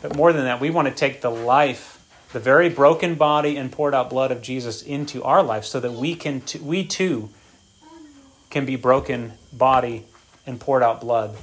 But 0.00 0.16
more 0.16 0.32
than 0.32 0.44
that, 0.44 0.58
we 0.58 0.70
want 0.70 0.88
to 0.88 0.94
take 0.94 1.20
the 1.20 1.30
life, 1.30 2.02
the 2.32 2.40
very 2.40 2.70
broken 2.70 3.16
body 3.16 3.58
and 3.58 3.70
poured 3.70 3.94
out 3.94 4.08
blood 4.08 4.30
of 4.32 4.40
Jesus 4.40 4.80
into 4.80 5.22
our 5.22 5.42
life 5.42 5.66
so 5.66 5.80
that 5.80 5.92
we 5.92 6.14
can 6.14 6.40
t- 6.40 6.60
we 6.60 6.86
too 6.86 7.28
can 8.48 8.64
be 8.64 8.76
broken 8.76 9.34
body 9.52 10.06
and 10.46 10.58
poured 10.58 10.82
out 10.82 11.02
blood 11.02 11.36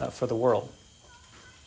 uh, 0.00 0.06
for 0.06 0.26
the 0.26 0.34
world. 0.34 0.72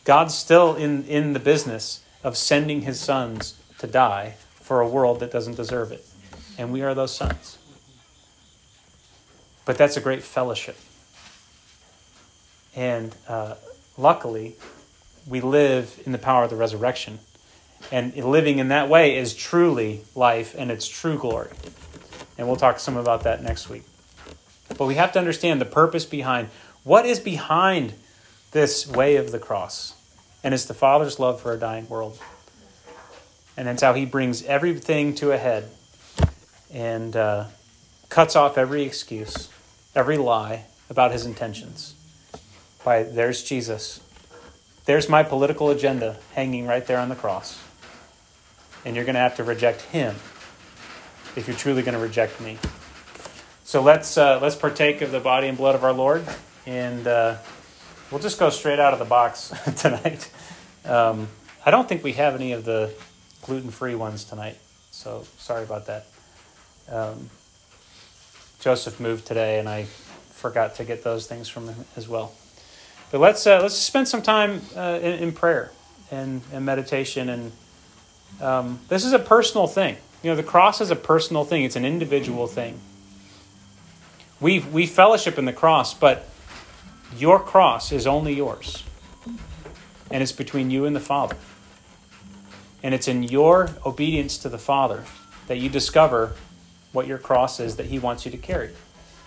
God's 0.06 0.36
still 0.36 0.76
in, 0.76 1.04
in 1.06 1.34
the 1.34 1.40
business 1.40 2.04
of 2.24 2.38
sending 2.38 2.82
his 2.82 3.00
sons 3.00 3.60
to 3.80 3.88
die 3.88 4.36
for 4.62 4.80
a 4.80 4.88
world 4.88 5.20
that 5.20 5.32
doesn't 5.32 5.56
deserve 5.56 5.92
it. 5.92 6.06
And 6.58 6.72
we 6.72 6.82
are 6.82 6.94
those 6.94 7.14
sons. 7.14 7.58
But 9.66 9.78
that's 9.78 9.98
a 9.98 10.02
great 10.02 10.24
fellowship. 10.24 10.78
And 12.76 13.16
uh, 13.28 13.56
luckily, 13.98 14.56
we 15.28 15.42
live 15.42 16.00
in 16.06 16.12
the 16.12 16.18
power 16.18 16.44
of 16.44 16.50
the 16.50 16.56
resurrection. 16.56 17.20
And 17.92 18.16
living 18.16 18.60
in 18.60 18.70
that 18.70 18.90
way 18.90 19.18
is 19.18 19.34
truly 19.34 20.02
life 20.14 20.56
and 20.58 20.72
it's 20.72 20.88
true 20.88 21.18
glory. 21.18 21.50
And 22.38 22.48
we'll 22.48 22.58
talk 22.58 22.80
some 22.80 22.98
about 22.98 23.24
that 23.24 23.44
next 23.44 23.70
week. 23.70 23.84
But 24.78 24.86
we 24.86 24.96
have 24.96 25.12
to 25.14 25.20
understand 25.20 25.62
the 25.62 25.66
purpose 25.66 26.06
behind 26.06 26.50
what 26.84 27.06
is 27.06 27.20
behind 27.20 27.94
this 28.52 28.88
way 28.88 29.16
of 29.16 29.32
the 29.32 29.40
cross. 29.40 29.95
And 30.46 30.54
it's 30.54 30.66
the 30.66 30.76
Father's 30.76 31.20
love 31.20 31.42
for 31.42 31.54
a 31.54 31.58
dying 31.58 31.90
world. 31.90 32.20
And 33.58 33.68
that's 33.68 33.82
how 33.82 33.96
He 33.96 34.06
brings 34.06 34.44
everything 34.44 35.16
to 35.16 35.32
a 35.32 35.40
head 35.40 35.72
and 36.72 37.16
uh, 37.16 37.46
cuts 38.10 38.36
off 38.36 38.56
every 38.56 38.84
excuse, 38.84 39.50
every 39.96 40.18
lie 40.18 40.66
about 40.88 41.12
His 41.12 41.26
intentions. 41.26 41.96
By 42.84 43.02
there's 43.02 43.44
Jesus. 43.44 44.02
There's 44.86 45.10
my 45.10 45.24
political 45.24 45.72
agenda 45.72 46.18
hanging 46.36 46.68
right 46.68 46.86
there 46.86 47.00
on 47.00 47.10
the 47.10 47.16
cross. 47.16 47.60
And 48.86 48.96
you're 48.96 49.06
going 49.06 49.16
to 49.16 49.22
have 49.22 49.38
to 49.38 49.44
reject 49.44 49.82
Him 49.82 50.14
if 51.36 51.46
you're 51.48 51.58
truly 51.58 51.82
going 51.82 51.96
to 51.96 52.00
reject 52.00 52.40
me. 52.40 52.60
So 53.64 53.82
let's 53.82 54.16
uh, 54.16 54.38
let's 54.44 54.56
partake 54.56 55.02
of 55.02 55.10
the 55.10 55.20
body 55.20 55.48
and 55.48 55.58
blood 55.58 55.74
of 55.74 55.84
our 55.84 55.94
Lord 55.94 56.24
and. 56.68 57.08
Uh, 57.08 57.38
we'll 58.12 58.22
just 58.22 58.40
go 58.40 58.50
straight 58.50 58.80
out 58.80 58.94
of 58.94 59.00
the 59.00 59.06
box 59.06 59.54
tonight. 59.78 60.30
Um, 60.86 61.28
I 61.66 61.72
don't 61.72 61.90
think 61.90 62.04
we 62.04 62.14
have 62.14 62.36
any 62.36 62.52
of 62.52 62.64
the 62.64 62.94
gluten 63.42 63.72
free 63.72 63.96
ones 63.96 64.24
tonight, 64.24 64.58
so 64.92 65.26
sorry 65.38 65.64
about 65.64 65.88
that. 65.88 66.06
Um, 66.90 67.30
Joseph 68.60 69.00
moved 69.00 69.26
today, 69.26 69.60
and 69.60 69.68
I 69.68 69.86
forgot 70.32 70.76
to 70.76 70.84
get 70.84 71.04
those 71.04 71.28
things 71.28 71.50
from 71.50 71.68
him 71.68 71.86
as 71.96 72.08
well. 72.08 72.34
But 73.12 73.20
let's 73.20 73.48
uh, 73.48 73.62
let's 73.62 73.76
spend 73.76 74.08
some 74.08 74.22
time 74.22 74.62
uh, 74.76 75.00
in, 75.02 75.14
in, 75.24 75.32
prayer 75.32 75.72
and, 76.12 76.42
and 76.52 76.66
meditation, 76.66 77.30
and 77.30 77.52
um, 78.42 78.80
this 78.88 79.06
is 79.06 79.14
a 79.14 79.20
personal 79.20 79.68
thing. 79.68 79.98
You 80.24 80.32
know, 80.32 80.36
the 80.36 80.44
cross 80.44 80.82
is 80.82 80.92
a 80.92 80.96
personal 80.96 81.46
thing; 81.46 81.64
it's 81.64 81.76
an 81.76 81.86
individual 81.86 82.48
thing. 82.48 82.80
We 84.40 84.60
we 84.60 84.86
fellowship 84.86 85.40
in 85.40 85.46
the 85.46 85.54
cross, 85.54 85.94
but 85.94 86.28
your 87.18 87.40
cross 87.40 87.92
is 87.92 88.08
only 88.08 88.34
yours, 88.34 88.84
and 90.12 90.22
it's 90.22 90.32
between 90.32 90.70
you 90.70 90.86
and 90.86 90.96
the 90.96 91.00
Father. 91.00 91.36
And 92.84 92.94
it's 92.94 93.08
in 93.08 93.24
your 93.24 93.70
obedience 93.86 94.38
to 94.40 94.50
the 94.50 94.58
Father 94.58 95.04
that 95.48 95.58
you 95.58 95.70
discover 95.70 96.34
what 96.92 97.08
your 97.08 97.18
cross 97.18 97.60
is 97.60 97.76
that 97.78 97.88
He 97.88 98.00
wants 98.00 98.26
you 98.26 98.32
to 98.32 98.38
carry. 98.38 98.70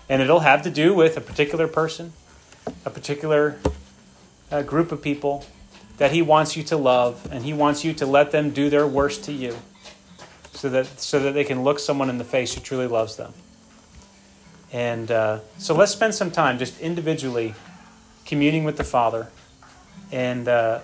And 0.08 0.22
it'll 0.22 0.40
have 0.40 0.62
to 0.62 0.70
do 0.70 0.94
with 0.94 1.16
a 1.16 1.20
particular 1.20 1.68
person, 1.68 2.12
a 2.84 2.90
particular 2.90 3.58
uh, 4.50 4.62
group 4.62 4.92
of 4.92 5.02
people 5.02 5.44
that 5.98 6.12
He 6.12 6.22
wants 6.22 6.56
you 6.56 6.62
to 6.64 6.76
love, 6.76 7.26
and 7.30 7.44
He 7.44 7.52
wants 7.52 7.84
you 7.84 7.92
to 7.94 8.06
let 8.06 8.30
them 8.30 8.50
do 8.50 8.70
their 8.70 8.86
worst 8.86 9.24
to 9.24 9.32
you 9.32 9.56
so 10.52 10.68
that, 10.70 10.86
so 11.00 11.20
that 11.20 11.32
they 11.32 11.44
can 11.44 11.62
look 11.62 11.78
someone 11.78 12.08
in 12.08 12.18
the 12.18 12.24
face 12.24 12.54
who 12.54 12.60
truly 12.60 12.86
loves 12.86 13.16
them. 13.16 13.32
And 14.72 15.10
uh, 15.10 15.40
so 15.58 15.74
let's 15.74 15.92
spend 15.92 16.14
some 16.14 16.30
time 16.30 16.58
just 16.58 16.78
individually 16.80 17.54
communing 18.24 18.64
with 18.64 18.76
the 18.76 18.84
Father 18.84 19.28
and 20.12 20.48
uh, 20.48 20.80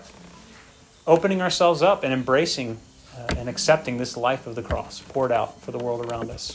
opening 1.07 1.43
ourselves 1.43 1.83
up 1.83 2.05
and 2.05 2.13
embracing 2.13 2.79
uh, 3.17 3.35
and 3.37 3.49
accepting 3.49 3.99
this 3.99 4.17
life 4.17 4.47
of 4.47 4.55
the 4.55 4.63
cross 4.63 5.01
poured 5.01 5.33
out 5.33 5.61
for 5.61 5.73
the 5.73 5.79
world 5.79 6.05
around 6.07 6.31
us. 6.31 6.55